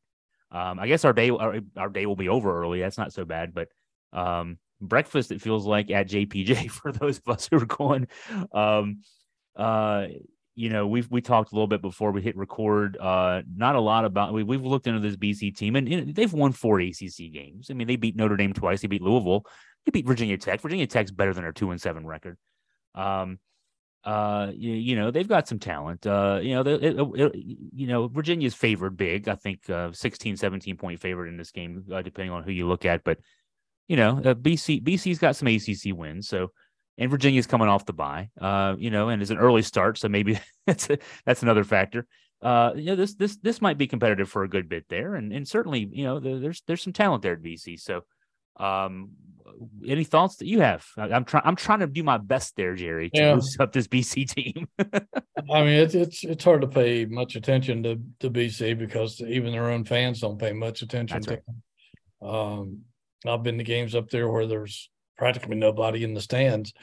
Um, 0.52 0.80
I 0.80 0.88
guess 0.88 1.06
our 1.06 1.14
day 1.14 1.30
our, 1.30 1.60
our, 1.78 1.90
day 1.90 2.06
will 2.06 2.16
be 2.16 2.30
over 2.30 2.62
early. 2.62 2.80
That's 2.80 2.98
not 2.98 3.14
so 3.14 3.24
bad, 3.24 3.54
but 3.54 3.68
um, 4.14 4.58
breakfast 4.82 5.32
it 5.32 5.42
feels 5.42 5.66
like 5.66 5.92
at 5.92 6.10
JPJ 6.10 6.72
for 6.72 6.92
those 6.92 7.20
of 7.20 7.34
us 7.36 7.48
who 7.50 7.58
are 7.58 7.66
going. 7.66 8.08
Um, 8.52 9.02
uh, 9.56 10.08
you 10.56 10.70
know, 10.70 10.88
we've 10.88 11.10
we 11.10 11.22
talked 11.22 11.52
a 11.52 11.56
little 11.56 11.68
bit 11.68 11.82
before 11.82 12.12
we 12.12 12.22
hit 12.22 12.36
record. 12.36 12.98
Uh, 12.98 13.44
not 13.56 13.76
a 13.76 13.80
lot 13.80 14.06
about 14.06 14.34
we 14.34 14.44
we've 14.44 14.66
looked 14.66 14.88
into 14.88 15.00
this 15.00 15.16
BC 15.16 15.56
team, 15.56 15.76
and 15.76 15.88
you 15.88 16.02
know, 16.02 16.12
they've 16.12 16.34
won 16.34 16.52
four 16.52 16.80
ACC 16.80 17.32
games. 17.32 17.70
I 17.70 17.76
mean, 17.76 17.88
they 17.88 17.96
beat 17.96 18.16
Notre 18.16 18.36
Dame 18.36 18.54
twice. 18.54 18.82
They 18.82 18.88
beat 18.88 19.02
Louisville. 19.02 19.46
They 19.86 19.92
beat 19.92 20.06
Virginia 20.06 20.38
Tech. 20.38 20.62
Virginia 20.62 20.88
Tech's 20.88 21.12
better 21.12 21.34
than 21.34 21.44
their 21.44 21.54
two 21.54 21.72
and 21.72 21.80
seven 21.80 22.06
record. 22.06 22.38
Um, 22.96 23.40
uh, 24.04 24.52
you, 24.54 24.72
you 24.72 24.96
know, 24.96 25.12
they've 25.12 25.28
got 25.28 25.48
some 25.48 25.60
talent. 25.60 26.08
Uh, 26.08 26.40
you 26.42 26.56
know, 26.56 26.62
it, 26.62 26.84
it, 26.84 27.00
it, 27.00 27.36
you 27.74 27.88
know, 27.88 28.08
Virginia's 28.08 28.54
favored 28.54 28.96
big. 28.96 29.28
I 29.28 29.36
think 29.36 29.70
uh, 29.70 29.92
16, 29.92 30.38
17 30.38 30.78
point 30.78 31.00
favorite 31.00 31.30
in 31.30 31.38
this 31.38 31.52
game, 31.52 31.84
uh, 31.92 32.02
depending 32.02 32.32
on 32.32 32.44
who 32.44 32.52
you 32.52 32.68
look 32.68 32.86
at. 32.86 33.04
But 33.04 33.20
you 33.88 33.98
know, 33.98 34.18
uh, 34.20 34.36
BC 34.36 34.84
BC's 34.84 35.20
got 35.20 35.36
some 35.36 35.48
ACC 35.48 35.98
wins, 35.98 36.28
so 36.28 36.52
and 36.98 37.10
Virginia's 37.10 37.48
coming 37.48 37.68
off 37.68 37.86
the 37.86 37.94
bye, 37.94 38.30
uh, 38.40 38.76
you 38.78 38.92
know, 38.92 39.10
and 39.10 39.22
it's 39.22 39.32
an 39.32 39.38
early 39.38 39.62
start, 39.62 39.98
so 39.98 40.10
maybe 40.10 40.40
that's 40.68 40.90
a, 40.90 41.00
that's 41.26 41.42
another 41.42 41.64
factor. 41.64 42.06
Uh, 42.42 42.72
you 42.76 42.86
know, 42.86 42.96
this 42.96 43.16
this 43.16 43.38
this 43.38 43.62
might 43.62 43.78
be 43.78 43.88
competitive 43.88 44.30
for 44.30 44.44
a 44.44 44.50
good 44.50 44.70
bit 44.70 44.86
there, 44.90 45.16
and 45.16 45.34
and 45.34 45.48
certainly, 45.48 45.90
you 45.92 46.04
know, 46.04 46.20
there's 46.20 46.62
there's 46.68 46.84
some 46.84 46.94
talent 46.94 47.24
there 47.24 47.34
at 47.34 47.42
BC. 47.42 47.80
So, 47.80 48.02
um, 48.58 49.12
any 49.88 50.04
thoughts 50.04 50.38
that 50.38 50.48
you 50.48 50.62
have? 50.62 50.86
I, 50.98 51.10
am 51.10 51.26
trying 51.26 51.44
I'm 51.46 51.56
trying 51.56 51.80
to 51.80 51.88
do 51.88 52.04
my 52.04 52.18
best 52.18 52.56
there, 52.56 52.76
Jerry, 52.76 53.10
to 53.12 53.22
yeah. 53.22 53.36
boost 53.36 53.60
up 53.60 53.72
this 53.72 53.88
BC 53.88 54.30
team. 54.36 54.68
I 54.80 55.64
mean, 55.64 55.80
it's 55.80 55.96
it's 55.96 56.24
it's 56.24 56.44
hard 56.44 56.62
to 56.62 56.68
pay 56.68 57.06
much 57.06 57.36
attention 57.36 57.84
to 57.84 58.00
to 58.20 58.30
BC 58.30 58.78
because 58.78 59.22
even 59.22 59.52
their 59.52 59.70
own 59.70 59.84
fans 59.84 60.22
don't 60.22 60.40
pay 60.40 60.54
much 60.54 60.82
attention 60.82 61.16
that's 61.16 61.28
to 61.28 61.34
right. 61.34 61.44
them. 61.46 62.30
Um, 62.30 62.82
I've 63.28 63.44
been 63.44 63.58
to 63.58 63.64
games 63.64 63.96
up 63.96 64.10
there 64.10 64.30
where 64.30 64.48
there's 64.48 64.90
practically 65.18 65.56
nobody 65.56 66.04
in 66.04 66.14
the 66.14 66.22
stands. 66.22 66.74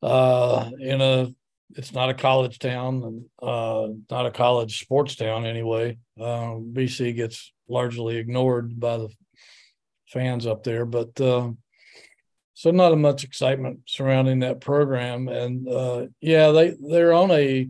Uh, 0.00 0.70
in 0.78 1.00
a, 1.00 1.28
it's 1.74 1.92
not 1.92 2.08
a 2.08 2.14
college 2.14 2.60
town, 2.60 3.24
uh, 3.42 3.88
not 4.10 4.26
a 4.26 4.30
college 4.30 4.80
sports 4.80 5.16
town 5.16 5.44
anyway. 5.44 5.98
Uh, 6.18 6.54
BC 6.72 7.16
gets 7.16 7.52
largely 7.68 8.16
ignored 8.16 8.78
by 8.78 8.96
the 8.98 9.08
fans 10.08 10.46
up 10.46 10.64
there, 10.64 10.84
but 10.84 11.20
uh, 11.20 11.50
so 12.54 12.70
not 12.70 12.96
much 12.98 13.24
excitement 13.24 13.80
surrounding 13.86 14.40
that 14.40 14.60
program. 14.60 15.28
And 15.28 15.68
uh, 15.68 16.06
yeah, 16.20 16.50
they 16.50 16.74
they're 16.80 17.12
on 17.12 17.30
a 17.30 17.68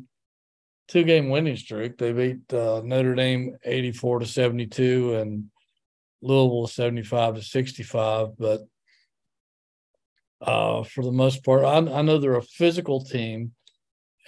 two 0.89 1.05
game 1.05 1.29
winning 1.29 1.57
streak. 1.57 1.99
They 1.99 2.13
beat 2.13 2.53
uh, 2.53 2.81
Notre 2.85 3.15
Dame 3.15 3.57
eighty 3.65 3.93
four 3.93 4.19
to 4.19 4.27
seventy 4.27 4.67
two 4.67 5.15
and 5.15 5.51
Louisville 6.23 6.67
seventy 6.67 7.03
five 7.03 7.35
to 7.35 7.43
sixty 7.43 7.83
five, 7.83 8.29
but 8.39 8.63
uh, 10.41 10.85
for 10.85 11.05
the 11.05 11.13
most 11.13 11.45
part. 11.45 11.65
I, 11.65 11.77
I, 11.77 12.03
know 12.03 12.19
they're 12.19 12.37
a 12.37 12.43
physical 12.43 13.05
team, 13.05 13.53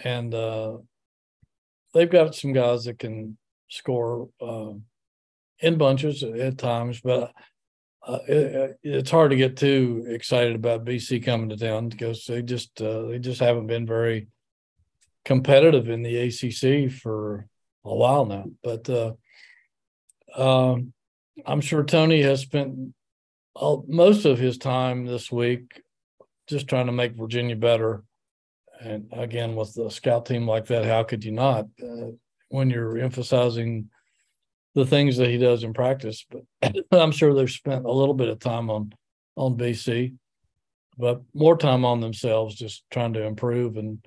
and 0.02 0.34
uh, 0.34 0.78
they've 1.94 2.10
got 2.10 2.34
some 2.34 2.52
guys 2.52 2.84
that 2.84 2.98
can 2.98 3.38
score 3.68 4.28
uh, 4.40 4.72
in 5.60 5.78
bunches 5.78 6.22
at 6.22 6.58
times, 6.58 7.00
but 7.00 7.32
uh, 8.06 8.18
it, 8.26 8.78
it's 8.82 9.10
hard 9.10 9.30
to 9.30 9.36
get 9.36 9.56
too 9.56 10.04
excited 10.08 10.54
about 10.54 10.84
BC 10.84 11.24
coming 11.24 11.50
to 11.50 11.56
town 11.56 11.88
because 11.88 12.24
they 12.24 12.42
just 12.42 12.80
uh, 12.80 13.02
they 13.02 13.18
just 13.18 13.40
haven't 13.40 13.66
been 13.66 13.86
very 13.86 14.28
competitive 15.24 15.88
in 15.88 16.02
the 16.02 16.16
ACC 16.16 16.90
for 16.90 17.46
a 17.84 17.94
while 17.94 18.24
now. 18.24 18.46
But 18.62 18.88
uh, 18.88 19.12
um, 20.34 20.92
I'm 21.44 21.60
sure 21.60 21.84
Tony 21.84 22.22
has 22.22 22.40
spent 22.40 22.94
all, 23.54 23.84
most 23.86 24.24
of 24.24 24.38
his 24.38 24.58
time 24.58 25.04
this 25.04 25.30
week 25.30 25.82
just 26.48 26.68
trying 26.68 26.86
to 26.86 26.92
make 26.92 27.16
Virginia 27.16 27.56
better. 27.56 28.02
And 28.80 29.08
again, 29.12 29.56
with 29.56 29.76
a 29.76 29.90
scout 29.90 30.24
team 30.24 30.48
like 30.48 30.66
that, 30.66 30.86
how 30.86 31.02
could 31.02 31.22
you 31.22 31.32
not? 31.32 31.66
Uh, 31.82 32.12
when 32.48 32.70
you're 32.70 32.98
emphasizing 32.98 33.90
the 34.74 34.86
things 34.86 35.16
that 35.16 35.28
he 35.28 35.38
does 35.38 35.64
in 35.64 35.72
practice, 35.72 36.24
but 36.30 36.42
I'm 36.92 37.12
sure 37.12 37.34
they've 37.34 37.50
spent 37.50 37.84
a 37.84 37.92
little 37.92 38.14
bit 38.14 38.28
of 38.28 38.38
time 38.38 38.70
on 38.70 38.92
on 39.36 39.56
BC, 39.56 40.14
but 40.98 41.22
more 41.34 41.56
time 41.56 41.84
on 41.84 42.00
themselves, 42.00 42.54
just 42.54 42.84
trying 42.90 43.14
to 43.14 43.24
improve 43.24 43.76
and 43.76 44.04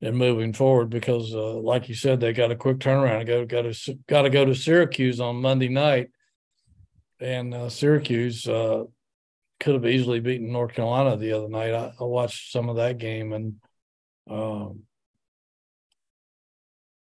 and 0.00 0.16
moving 0.16 0.52
forward. 0.52 0.90
Because, 0.90 1.34
uh, 1.34 1.54
like 1.54 1.88
you 1.88 1.94
said, 1.94 2.20
they 2.20 2.32
got 2.32 2.52
a 2.52 2.56
quick 2.56 2.78
turnaround. 2.78 3.26
Go 3.26 3.44
got 3.44 3.62
to 3.62 3.98
got 4.06 4.22
to 4.22 4.30
go 4.30 4.44
to 4.44 4.54
Syracuse 4.54 5.20
on 5.20 5.36
Monday 5.36 5.68
night, 5.68 6.10
and 7.20 7.52
uh, 7.52 7.68
Syracuse 7.68 8.46
uh, 8.48 8.84
could 9.60 9.74
have 9.74 9.86
easily 9.86 10.20
beaten 10.20 10.52
North 10.52 10.74
Carolina 10.74 11.16
the 11.16 11.32
other 11.32 11.48
night. 11.48 11.74
I, 11.74 11.92
I 12.00 12.04
watched 12.04 12.52
some 12.52 12.68
of 12.68 12.76
that 12.76 12.98
game 12.98 13.32
and 13.32 13.56
um, 14.30 14.82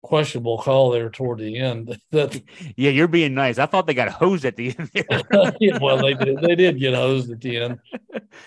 questionable 0.03 0.59
call 0.59 0.91
there 0.91 1.11
toward 1.11 1.39
the 1.39 1.59
end. 1.59 1.99
that 2.11 2.41
yeah, 2.77 2.91
you're 2.91 3.09
being 3.09 3.35
nice. 3.35 3.59
I 3.59 3.67
thought 3.67 3.87
they 3.87 3.95
got 3.95 4.09
hosed 4.09 4.45
at 4.45 4.57
the 4.57 4.75
end. 4.79 4.91
yeah, 5.61 5.79
well, 5.81 5.99
they 5.99 6.15
did. 6.15 6.41
They 6.41 6.55
did 6.55 6.79
get 6.79 6.95
hosed 6.95 7.31
at 7.31 7.41
the 7.41 7.57
end. 7.59 7.79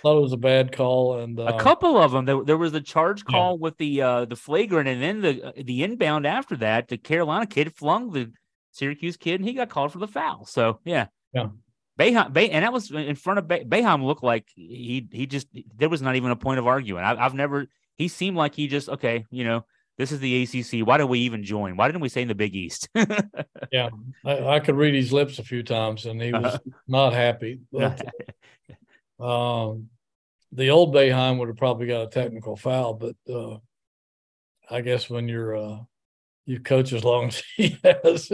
Thought 0.02 0.18
it 0.18 0.22
was 0.22 0.34
a 0.34 0.38
bad 0.38 0.72
call, 0.72 1.20
and 1.20 1.40
uh, 1.40 1.44
a 1.44 1.60
couple 1.60 1.98
of 1.98 2.12
them. 2.12 2.26
There, 2.26 2.44
there 2.44 2.58
was 2.58 2.74
a 2.74 2.82
charge 2.82 3.26
call 3.26 3.54
yeah. 3.54 3.62
with 3.62 3.78
the 3.78 4.02
uh, 4.02 4.26
the 4.26 4.36
flagrant, 4.36 4.88
and 4.88 5.02
then 5.02 5.22
the 5.22 5.54
the 5.64 5.84
inbound 5.84 6.26
after 6.26 6.56
that. 6.58 6.88
The 6.88 6.98
Carolina 6.98 7.46
kid 7.46 7.76
flung 7.76 8.12
the 8.12 8.32
Syracuse 8.72 9.18
kid, 9.18 9.40
and 9.40 9.48
he 9.48 9.54
got 9.54 9.70
called 9.70 9.92
for 9.92 10.00
the 10.00 10.08
foul. 10.08 10.46
So 10.46 10.80
yeah, 10.86 11.08
yeah. 11.34 11.48
Boeheim, 12.00 12.50
and 12.52 12.64
that 12.64 12.74
was 12.74 12.90
in 12.92 13.16
front 13.16 13.40
of 13.40 13.46
Boeheim. 13.46 14.04
Looked 14.04 14.24
like 14.24 14.48
he 14.56 15.08
he 15.12 15.28
just 15.28 15.48
there 15.76 15.90
was 15.90 16.02
not 16.02 16.16
even 16.16 16.32
a 16.32 16.36
point 16.36 16.60
of 16.60 16.68
arguing. 16.68 17.04
I, 17.04 17.14
I, 17.14 17.24
have 17.24 17.34
never. 17.34 17.68
He 17.98 18.08
seemed 18.08 18.38
like 18.38 18.56
he 18.56 18.68
just 18.68 18.90
okay. 18.90 19.26
You 19.30 19.44
know, 19.44 19.66
this 20.02 20.12
is 20.12 20.20
the 20.20 20.42
ACC. 20.42 20.86
Why 20.86 20.98
did 20.98 21.04
we 21.04 21.20
even 21.20 21.44
join? 21.44 21.78
Why 21.78 21.88
didn't 21.88 22.02
we 22.02 22.10
say 22.10 22.24
in 22.24 22.28
the 22.28 22.34
Big 22.34 22.56
East? 22.56 22.90
yeah, 23.72 23.90
I, 24.26 24.48
I, 24.48 24.60
could 24.60 24.76
read 24.76 24.96
his 24.96 25.14
lips 25.14 25.38
a 25.38 25.44
few 25.44 25.62
times, 25.62 26.08
and 26.08 26.20
he 26.20 26.34
was 26.34 26.60
not 26.88 27.14
happy. 27.14 27.60
But, 27.72 28.02
um, 29.24 29.90
the 30.52 30.72
old 30.72 30.96
Boeheim 30.96 31.38
would 31.38 31.50
have 31.50 31.58
probably 31.58 31.86
got 31.86 32.08
a 32.08 32.10
technical 32.10 32.56
foul, 32.56 32.96
but 32.96 33.16
uh, 33.32 33.58
I 34.68 34.82
guess 34.82 35.08
when 35.08 35.28
you're 35.28 35.56
uh, 35.56 35.78
you 36.48 36.60
coach 36.62 36.94
as 36.94 37.04
long 37.04 37.28
as 37.28 37.44
he 37.56 37.78
has, 38.04 38.32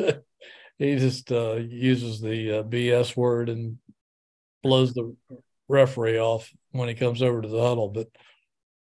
he 0.80 0.96
just 0.96 1.30
uh, 1.34 1.56
uses 1.56 2.22
the 2.22 2.60
uh, 2.60 2.64
BS 2.64 3.18
word 3.18 3.50
and 3.50 3.78
blows 4.64 4.94
the 4.94 5.14
referee 5.68 6.18
off 6.18 6.50
when 6.72 6.88
he 6.88 6.96
comes 6.96 7.22
over 7.22 7.42
to 7.42 7.48
the 7.50 7.62
huddle. 7.62 7.90
But 7.90 8.08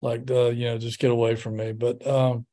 like, 0.02 0.32
uh, 0.32 0.50
you 0.50 0.66
know, 0.66 0.80
just 0.80 0.98
get 0.98 1.12
away 1.12 1.36
from 1.36 1.58
me. 1.58 1.74
But 1.74 2.08
um, 2.08 2.48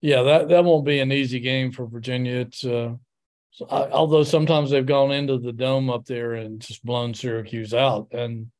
yeah, 0.00 0.22
that 0.22 0.48
that 0.48 0.64
won't 0.64 0.86
be 0.86 1.00
an 1.00 1.12
easy 1.12 1.40
game 1.40 1.72
for 1.72 1.86
Virginia. 1.86 2.36
It's 2.40 2.64
uh, 2.64 2.94
I, 3.68 3.88
although 3.90 4.22
sometimes 4.22 4.70
they've 4.70 4.84
gone 4.86 5.10
into 5.10 5.38
the 5.38 5.52
dome 5.52 5.90
up 5.90 6.06
there 6.06 6.34
and 6.34 6.60
just 6.60 6.84
blown 6.84 7.14
Syracuse 7.14 7.74
out, 7.74 8.08
and 8.12 8.50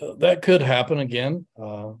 uh, 0.00 0.14
that 0.18 0.42
could 0.42 0.62
happen 0.62 0.98
again. 0.98 1.46
Uh, 1.60 1.92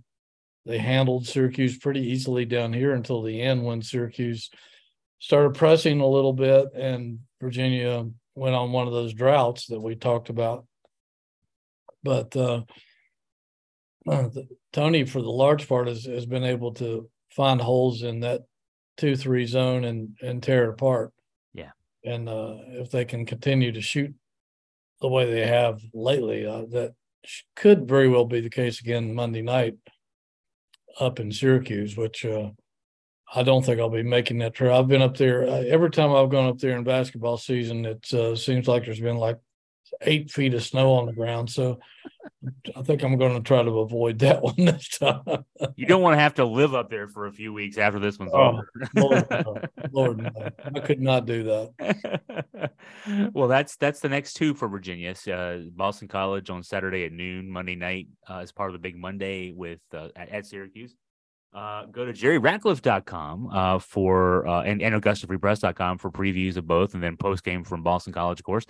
they 0.66 0.78
handled 0.78 1.26
Syracuse 1.26 1.78
pretty 1.78 2.00
easily 2.00 2.44
down 2.44 2.72
here 2.72 2.92
until 2.92 3.22
the 3.22 3.40
end 3.40 3.64
when 3.64 3.82
Syracuse 3.82 4.50
started 5.18 5.54
pressing 5.54 6.00
a 6.00 6.06
little 6.06 6.32
bit, 6.32 6.68
and 6.74 7.20
Virginia 7.40 8.04
went 8.34 8.54
on 8.54 8.72
one 8.72 8.86
of 8.86 8.92
those 8.92 9.14
droughts 9.14 9.66
that 9.68 9.80
we 9.80 9.94
talked 9.94 10.28
about. 10.28 10.66
But 12.02 12.36
uh, 12.36 12.62
uh, 14.08 14.28
Tony, 14.72 15.04
for 15.04 15.22
the 15.22 15.30
large 15.30 15.66
part, 15.66 15.88
has, 15.88 16.04
has 16.04 16.26
been 16.26 16.44
able 16.44 16.74
to 16.74 17.08
find 17.30 17.60
holes 17.60 18.02
in 18.02 18.20
that 18.20 18.42
two 18.96 19.16
three 19.16 19.46
zone 19.46 19.84
and 19.84 20.16
and 20.22 20.42
tear 20.42 20.64
it 20.64 20.70
apart. 20.70 21.12
Yeah. 21.54 21.72
And 22.04 22.28
uh, 22.28 22.56
if 22.68 22.90
they 22.90 23.04
can 23.04 23.26
continue 23.26 23.72
to 23.72 23.80
shoot 23.80 24.14
the 25.00 25.08
way 25.08 25.30
they 25.30 25.46
have 25.46 25.80
lately, 25.92 26.46
uh, 26.46 26.64
that 26.70 26.94
could 27.54 27.88
very 27.88 28.08
well 28.08 28.24
be 28.24 28.40
the 28.40 28.50
case 28.50 28.80
again 28.80 29.14
Monday 29.14 29.42
night 29.42 29.76
up 30.98 31.20
in 31.20 31.30
Syracuse, 31.30 31.96
which 31.96 32.24
uh, 32.24 32.50
I 33.34 33.42
don't 33.42 33.64
think 33.64 33.80
I'll 33.80 33.90
be 33.90 34.02
making 34.02 34.38
that 34.38 34.54
trip. 34.54 34.72
I've 34.72 34.88
been 34.88 35.02
up 35.02 35.16
there 35.16 35.46
uh, 35.46 35.62
every 35.66 35.90
time 35.90 36.14
I've 36.14 36.30
gone 36.30 36.48
up 36.48 36.58
there 36.58 36.76
in 36.76 36.84
basketball 36.84 37.36
season. 37.36 37.84
It 37.84 38.14
uh, 38.14 38.36
seems 38.36 38.68
like 38.68 38.84
there's 38.84 39.00
been 39.00 39.16
like 39.16 39.38
eight 40.02 40.30
feet 40.30 40.54
of 40.54 40.62
snow 40.62 40.92
on 40.94 41.06
the 41.06 41.12
ground. 41.12 41.50
So 41.50 41.78
I 42.74 42.82
think 42.82 43.02
I'm 43.02 43.16
going 43.18 43.34
to 43.34 43.40
try 43.40 43.62
to 43.62 43.80
avoid 43.80 44.18
that 44.20 44.42
one 44.42 44.54
this 44.56 44.88
time. 44.98 45.44
you 45.76 45.86
don't 45.86 46.02
want 46.02 46.14
to 46.14 46.20
have 46.20 46.34
to 46.34 46.44
live 46.44 46.74
up 46.74 46.90
there 46.90 47.08
for 47.08 47.26
a 47.26 47.32
few 47.32 47.52
weeks 47.52 47.78
after 47.78 47.98
this 47.98 48.18
one's 48.18 48.32
oh, 48.34 48.38
over. 48.38 48.70
Lord, 48.94 49.30
no. 49.30 49.56
Lord 49.92 50.18
no. 50.18 50.50
I 50.74 50.80
could 50.80 51.00
not 51.00 51.26
do 51.26 51.44
that. 51.44 52.70
well, 53.32 53.48
that's 53.48 53.76
that's 53.76 54.00
the 54.00 54.08
next 54.08 54.34
two 54.34 54.54
for 54.54 54.68
Virginia. 54.68 55.14
Uh, 55.30 55.58
Boston 55.74 56.08
College 56.08 56.50
on 56.50 56.62
Saturday 56.62 57.04
at 57.04 57.12
noon, 57.12 57.50
Monday 57.50 57.76
night 57.76 58.08
uh, 58.28 58.38
as 58.38 58.52
part 58.52 58.70
of 58.70 58.74
the 58.74 58.78
Big 58.78 58.96
Monday 58.96 59.52
with 59.52 59.80
uh, 59.94 60.08
at, 60.16 60.28
at, 60.30 60.46
Syracuse. 60.46 60.94
Uh, 61.54 61.86
go 61.86 62.04
to 62.04 62.12
jerryratcliffe.com 62.12 63.48
uh, 63.50 63.78
for 63.78 64.46
uh, 64.46 64.62
and, 64.62 64.82
and 64.82 64.94
AugustaFreePress.com 65.00 65.96
for 65.96 66.10
previews 66.10 66.56
of 66.58 66.66
both, 66.66 66.92
and 66.92 67.02
then 67.02 67.16
post 67.16 67.44
game 67.44 67.64
from 67.64 67.82
Boston 67.82 68.12
College, 68.12 68.40
of 68.40 68.44
course. 68.44 68.66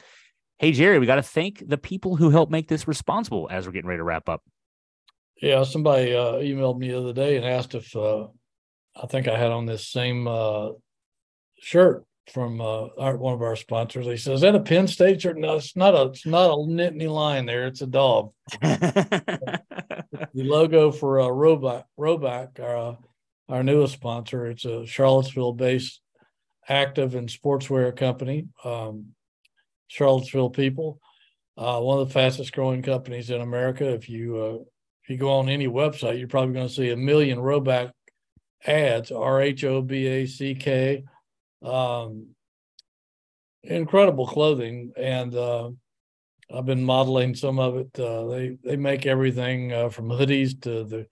Hey, 0.58 0.72
Jerry, 0.72 0.98
we 0.98 1.06
got 1.06 1.16
to 1.16 1.22
thank 1.22 1.68
the 1.68 1.76
people 1.76 2.16
who 2.16 2.30
helped 2.30 2.50
make 2.50 2.66
this 2.66 2.88
responsible 2.88 3.46
as 3.50 3.66
we're 3.66 3.72
getting 3.72 3.88
ready 3.88 3.98
to 3.98 4.04
wrap 4.04 4.28
up. 4.28 4.42
Yeah, 5.42 5.64
somebody 5.64 6.14
uh, 6.14 6.34
emailed 6.34 6.78
me 6.78 6.88
the 6.88 6.98
other 6.98 7.12
day 7.12 7.36
and 7.36 7.44
asked 7.44 7.74
if 7.74 7.94
uh, 7.94 8.28
I 8.96 9.06
think 9.06 9.28
I 9.28 9.36
had 9.36 9.50
on 9.50 9.66
this 9.66 9.86
same 9.86 10.26
uh, 10.26 10.70
shirt 11.60 12.06
from 12.32 12.62
uh, 12.62 12.86
our, 12.98 13.18
one 13.18 13.34
of 13.34 13.42
our 13.42 13.54
sponsors. 13.54 14.06
He 14.06 14.16
says, 14.16 14.36
"Is 14.36 14.40
that 14.40 14.54
a 14.54 14.60
Penn 14.60 14.88
State 14.88 15.20
shirt?" 15.20 15.36
No, 15.36 15.56
it's 15.56 15.76
not 15.76 15.94
a. 15.94 16.06
It's 16.06 16.24
not 16.24 16.50
a 16.50 16.54
Nittany 16.54 17.10
Lion 17.10 17.44
there. 17.44 17.66
It's 17.66 17.82
a 17.82 17.86
dog. 17.86 18.32
the 18.62 19.60
logo 20.34 20.90
for 20.90 21.20
uh, 21.20 21.26
Rhoback, 21.26 21.84
Rhoback, 22.00 22.60
our 22.60 22.76
uh, 22.76 22.94
our 23.50 23.62
newest 23.62 23.92
sponsor. 23.92 24.46
It's 24.46 24.64
a 24.64 24.86
Charlottesville-based 24.86 26.00
active 26.66 27.14
and 27.14 27.28
sportswear 27.28 27.94
company. 27.94 28.48
Um, 28.64 29.08
Charlottesville 29.88 30.50
people. 30.50 31.00
Uh, 31.56 31.80
one 31.80 31.98
of 31.98 32.08
the 32.08 32.12
fastest 32.12 32.52
growing 32.52 32.82
companies 32.82 33.30
in 33.30 33.40
America. 33.40 33.88
If 33.88 34.08
you 34.08 34.36
uh, 34.36 34.62
if 35.02 35.10
you 35.10 35.16
go 35.16 35.30
on 35.32 35.48
any 35.48 35.68
website, 35.68 36.18
you're 36.18 36.28
probably 36.28 36.54
going 36.54 36.68
to 36.68 36.74
see 36.74 36.90
a 36.90 36.96
million 36.96 37.38
Rhoback 37.38 37.92
ads. 38.66 39.10
R 39.10 39.40
H 39.40 39.64
O 39.64 39.80
B 39.80 40.06
A 40.06 40.26
C 40.26 40.54
K. 40.54 41.04
Um, 41.62 42.28
incredible 43.62 44.26
clothing, 44.26 44.92
and 44.96 45.34
uh, 45.34 45.70
I've 46.54 46.66
been 46.66 46.84
modeling 46.84 47.34
some 47.34 47.58
of 47.58 47.76
it. 47.76 47.98
Uh, 47.98 48.26
they 48.26 48.58
they 48.62 48.76
make 48.76 49.06
everything 49.06 49.72
uh, 49.72 49.88
from 49.88 50.08
hoodies 50.08 50.60
to 50.62 50.84
the 50.84 51.06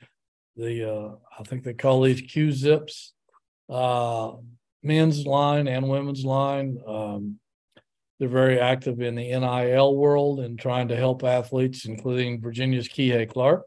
the 0.56 0.92
uh, 0.92 1.14
I 1.38 1.42
think 1.44 1.64
they 1.64 1.74
call 1.74 2.02
these 2.02 2.20
Q 2.20 2.52
zips, 2.52 3.12
men's 4.82 5.26
line 5.26 5.68
and 5.68 5.88
women's 5.88 6.24
line. 6.24 6.78
Um, 6.86 7.38
they're 8.18 8.28
very 8.28 8.60
active 8.60 9.00
in 9.00 9.16
the 9.16 9.28
NIL 9.28 9.96
world 9.96 10.40
and 10.40 10.58
trying 10.58 10.88
to 10.88 10.96
help 10.96 11.24
athletes, 11.24 11.84
including 11.84 12.40
Virginia's 12.40 12.88
Kihei 12.88 13.28
Clark. 13.28 13.64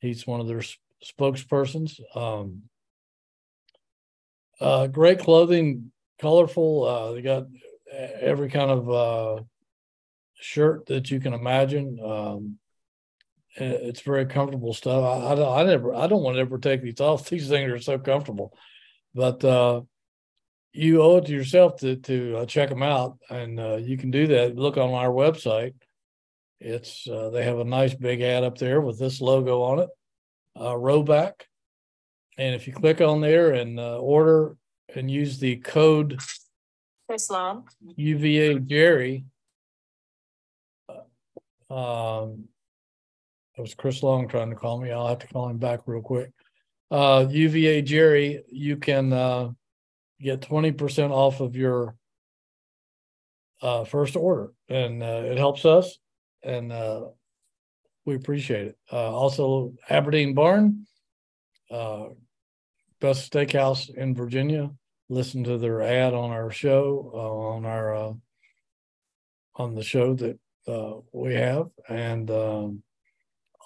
He's 0.00 0.26
one 0.26 0.40
of 0.40 0.46
their 0.46 0.62
spokespersons. 1.04 2.00
Um, 2.16 2.62
uh, 4.60 4.86
great 4.86 5.18
clothing, 5.18 5.92
colorful. 6.18 6.84
Uh, 6.84 7.12
they 7.12 7.22
got 7.22 7.44
every 7.92 8.48
kind 8.48 8.70
of 8.70 8.90
uh, 8.90 9.42
shirt 10.34 10.86
that 10.86 11.10
you 11.10 11.20
can 11.20 11.34
imagine. 11.34 11.98
Um, 12.02 12.58
it's 13.54 14.02
very 14.02 14.26
comfortable 14.26 14.72
stuff. 14.72 15.02
I, 15.04 15.34
I, 15.34 15.60
I, 15.60 15.64
never, 15.64 15.94
I 15.94 16.06
don't 16.06 16.22
want 16.22 16.36
to 16.36 16.40
ever 16.40 16.58
take 16.58 16.82
these 16.82 17.00
off. 17.00 17.28
These 17.28 17.48
things 17.48 17.70
are 17.70 17.78
so 17.78 17.98
comfortable, 17.98 18.52
but 19.14 19.44
uh, 19.44 19.82
you 20.72 21.02
owe 21.02 21.18
it 21.18 21.26
to 21.26 21.32
yourself 21.32 21.76
to 21.80 21.96
to 21.96 22.38
uh, 22.38 22.46
check 22.46 22.68
them 22.68 22.82
out, 22.82 23.18
and 23.30 23.58
uh, 23.58 23.76
you 23.76 23.96
can 23.96 24.10
do 24.10 24.26
that. 24.28 24.56
Look 24.56 24.76
on 24.76 24.90
our 24.90 25.10
website. 25.10 25.74
It's 26.60 27.06
uh, 27.08 27.30
they 27.30 27.44
have 27.44 27.58
a 27.58 27.64
nice 27.64 27.94
big 27.94 28.20
ad 28.20 28.44
up 28.44 28.58
there 28.58 28.80
with 28.80 28.98
this 28.98 29.20
logo 29.20 29.62
on 29.62 29.78
it, 29.80 29.90
uh, 30.56 30.74
Rhoback, 30.74 31.32
and 32.36 32.54
if 32.54 32.66
you 32.66 32.72
click 32.72 33.00
on 33.00 33.20
there 33.20 33.52
and 33.52 33.78
uh, 33.78 33.98
order 33.98 34.56
and 34.94 35.10
use 35.10 35.38
the 35.38 35.56
code 35.56 36.18
Chris 37.08 37.30
Long 37.30 37.66
UVA 37.96 38.58
Jerry. 38.58 39.24
Uh, 41.70 41.74
um, 41.74 42.44
it 43.56 43.62
was 43.62 43.74
Chris 43.74 44.02
Long 44.02 44.28
trying 44.28 44.50
to 44.50 44.56
call 44.56 44.78
me. 44.78 44.92
I'll 44.92 45.08
have 45.08 45.20
to 45.20 45.26
call 45.26 45.48
him 45.48 45.56
back 45.56 45.80
real 45.86 46.02
quick. 46.02 46.32
Uh, 46.90 47.26
UVA 47.30 47.80
Jerry, 47.80 48.42
you 48.50 48.76
can 48.76 49.12
uh, 49.12 49.50
get 50.20 50.40
20% 50.40 51.10
off 51.10 51.40
of 51.40 51.56
your 51.56 51.94
uh, 53.62 53.84
first 53.84 54.16
order. 54.16 54.52
And 54.68 55.02
uh, 55.02 55.22
it 55.24 55.38
helps 55.38 55.64
us. 55.64 55.98
And 56.42 56.72
uh, 56.72 57.06
we 58.04 58.14
appreciate 58.14 58.68
it. 58.68 58.78
Uh, 58.92 59.12
also, 59.12 59.74
Aberdeen 59.88 60.34
Barn, 60.34 60.86
uh, 61.70 62.06
best 63.00 63.30
steakhouse 63.30 63.94
in 63.94 64.14
Virginia. 64.14 64.70
Listen 65.08 65.44
to 65.44 65.58
their 65.58 65.82
ad 65.82 66.14
on 66.14 66.30
our 66.30 66.50
show, 66.50 67.10
uh, 67.14 67.54
on 67.56 67.64
our 67.64 68.14
on 69.56 69.74
the 69.74 69.82
show 69.82 70.14
that 70.14 70.38
we 71.12 71.34
have. 71.34 71.68
And 71.88 72.30
um, 72.30 72.82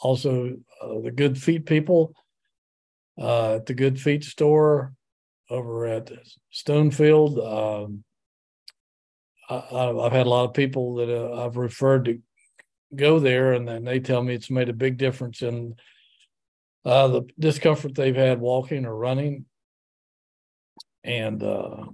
also 0.00 0.56
the 0.80 1.12
Good 1.14 1.36
Feet 1.36 1.66
people 1.66 2.14
at 3.18 3.66
the 3.66 3.74
Good 3.74 4.00
Feet 4.00 4.24
store 4.24 4.94
over 5.52 5.86
at 5.86 6.10
Stonefield. 6.52 7.38
Um, 7.38 8.04
I, 9.50 10.04
have 10.04 10.12
had 10.12 10.26
a 10.26 10.30
lot 10.30 10.44
of 10.44 10.54
people 10.54 10.96
that 10.96 11.10
uh, 11.10 11.44
I've 11.44 11.56
referred 11.56 12.06
to 12.06 12.18
go 12.94 13.18
there, 13.18 13.52
and 13.52 13.68
then 13.68 13.84
they 13.84 14.00
tell 14.00 14.22
me 14.22 14.34
it's 14.34 14.50
made 14.50 14.68
a 14.68 14.74
big 14.74 14.96
difference 14.96 15.42
in 15.42 15.74
uh, 16.84 17.08
the 17.08 17.22
discomfort 17.38 17.94
they've 17.94 18.16
had 18.16 18.40
walking 18.40 18.86
or 18.86 18.96
running, 18.96 19.44
and 21.04 21.42
uh, 21.42 21.84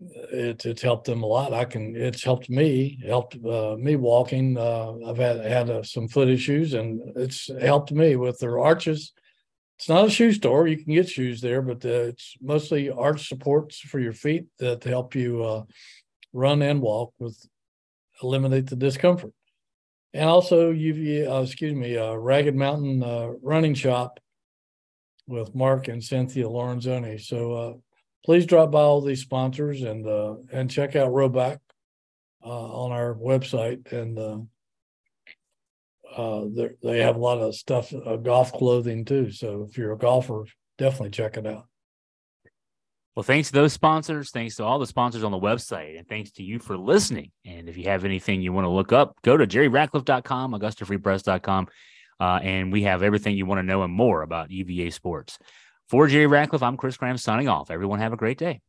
it's 0.00 0.64
it's 0.64 0.82
helped 0.82 1.06
them 1.06 1.22
a 1.22 1.26
lot. 1.26 1.52
I 1.52 1.64
can 1.64 1.94
it's 1.94 2.24
helped 2.24 2.48
me 2.48 3.00
helped 3.06 3.36
uh, 3.44 3.76
me 3.78 3.96
walking. 3.96 4.56
Uh, 4.56 4.94
I've 5.06 5.18
had 5.18 5.44
had 5.44 5.70
uh, 5.70 5.82
some 5.82 6.08
foot 6.08 6.28
issues, 6.28 6.74
and 6.74 7.00
it's 7.16 7.50
helped 7.60 7.92
me 7.92 8.16
with 8.16 8.38
their 8.38 8.58
arches 8.58 9.12
it's 9.78 9.88
not 9.88 10.06
a 10.06 10.10
shoe 10.10 10.32
store. 10.32 10.66
You 10.66 10.76
can 10.76 10.92
get 10.92 11.08
shoes 11.08 11.40
there, 11.40 11.62
but 11.62 11.84
uh, 11.84 12.08
it's 12.10 12.36
mostly 12.42 12.90
arch 12.90 13.28
supports 13.28 13.78
for 13.78 14.00
your 14.00 14.12
feet 14.12 14.46
that 14.58 14.82
help 14.82 15.14
you 15.14 15.44
uh, 15.44 15.62
run 16.32 16.62
and 16.62 16.80
walk 16.80 17.12
with 17.20 17.38
eliminate 18.20 18.66
the 18.66 18.74
discomfort. 18.74 19.32
And 20.12 20.28
also, 20.28 20.72
UV, 20.72 21.30
uh, 21.30 21.42
excuse 21.42 21.74
me, 21.74 21.96
uh, 21.96 22.14
Ragged 22.14 22.56
Mountain 22.56 23.04
uh, 23.04 23.28
Running 23.40 23.74
Shop 23.74 24.18
with 25.28 25.54
Mark 25.54 25.86
and 25.86 26.02
Cynthia 26.02 26.46
Lorenzoni. 26.46 27.20
So 27.20 27.52
uh, 27.52 27.72
please 28.24 28.46
drop 28.46 28.72
by 28.72 28.80
all 28.80 29.00
these 29.00 29.20
sponsors 29.20 29.82
and 29.82 30.04
and 30.50 30.68
check 30.68 30.96
out 30.96 31.12
Rhoback 31.12 31.58
on 32.42 32.90
our 32.90 33.14
website 33.14 33.92
and 33.92 34.48
uh, 36.18 36.46
they 36.82 36.98
have 36.98 37.16
a 37.16 37.20
lot 37.20 37.38
of 37.38 37.54
stuff, 37.54 37.94
uh, 37.94 38.16
golf 38.16 38.52
clothing 38.52 39.04
too. 39.04 39.30
So 39.30 39.66
if 39.68 39.78
you're 39.78 39.92
a 39.92 39.98
golfer, 39.98 40.44
definitely 40.76 41.10
check 41.10 41.36
it 41.36 41.46
out. 41.46 41.66
Well, 43.14 43.22
thanks 43.22 43.48
to 43.48 43.54
those 43.54 43.72
sponsors. 43.72 44.30
Thanks 44.30 44.56
to 44.56 44.64
all 44.64 44.78
the 44.78 44.86
sponsors 44.86 45.24
on 45.24 45.32
the 45.32 45.38
website. 45.38 45.98
And 45.98 46.08
thanks 46.08 46.30
to 46.32 46.42
you 46.42 46.58
for 46.58 46.76
listening. 46.76 47.32
And 47.44 47.68
if 47.68 47.76
you 47.76 47.84
have 47.84 48.04
anything 48.04 48.42
you 48.42 48.52
want 48.52 48.64
to 48.64 48.70
look 48.70 48.92
up, 48.92 49.16
go 49.22 49.36
to 49.36 49.46
jerryratcliffe.com, 49.46 50.52
augustafreepress.com. 50.52 51.68
Uh, 52.20 52.40
and 52.42 52.72
we 52.72 52.82
have 52.82 53.02
everything 53.02 53.36
you 53.36 53.46
want 53.46 53.60
to 53.60 53.64
know 53.64 53.82
and 53.82 53.92
more 53.92 54.22
about 54.22 54.50
UVA 54.50 54.90
sports. 54.90 55.38
For 55.88 56.06
Jerry 56.06 56.26
Ratcliffe, 56.26 56.62
I'm 56.62 56.76
Chris 56.76 56.96
Graham 56.96 57.16
signing 57.16 57.48
off. 57.48 57.70
Everyone 57.70 58.00
have 58.00 58.12
a 58.12 58.16
great 58.16 58.38
day. 58.38 58.60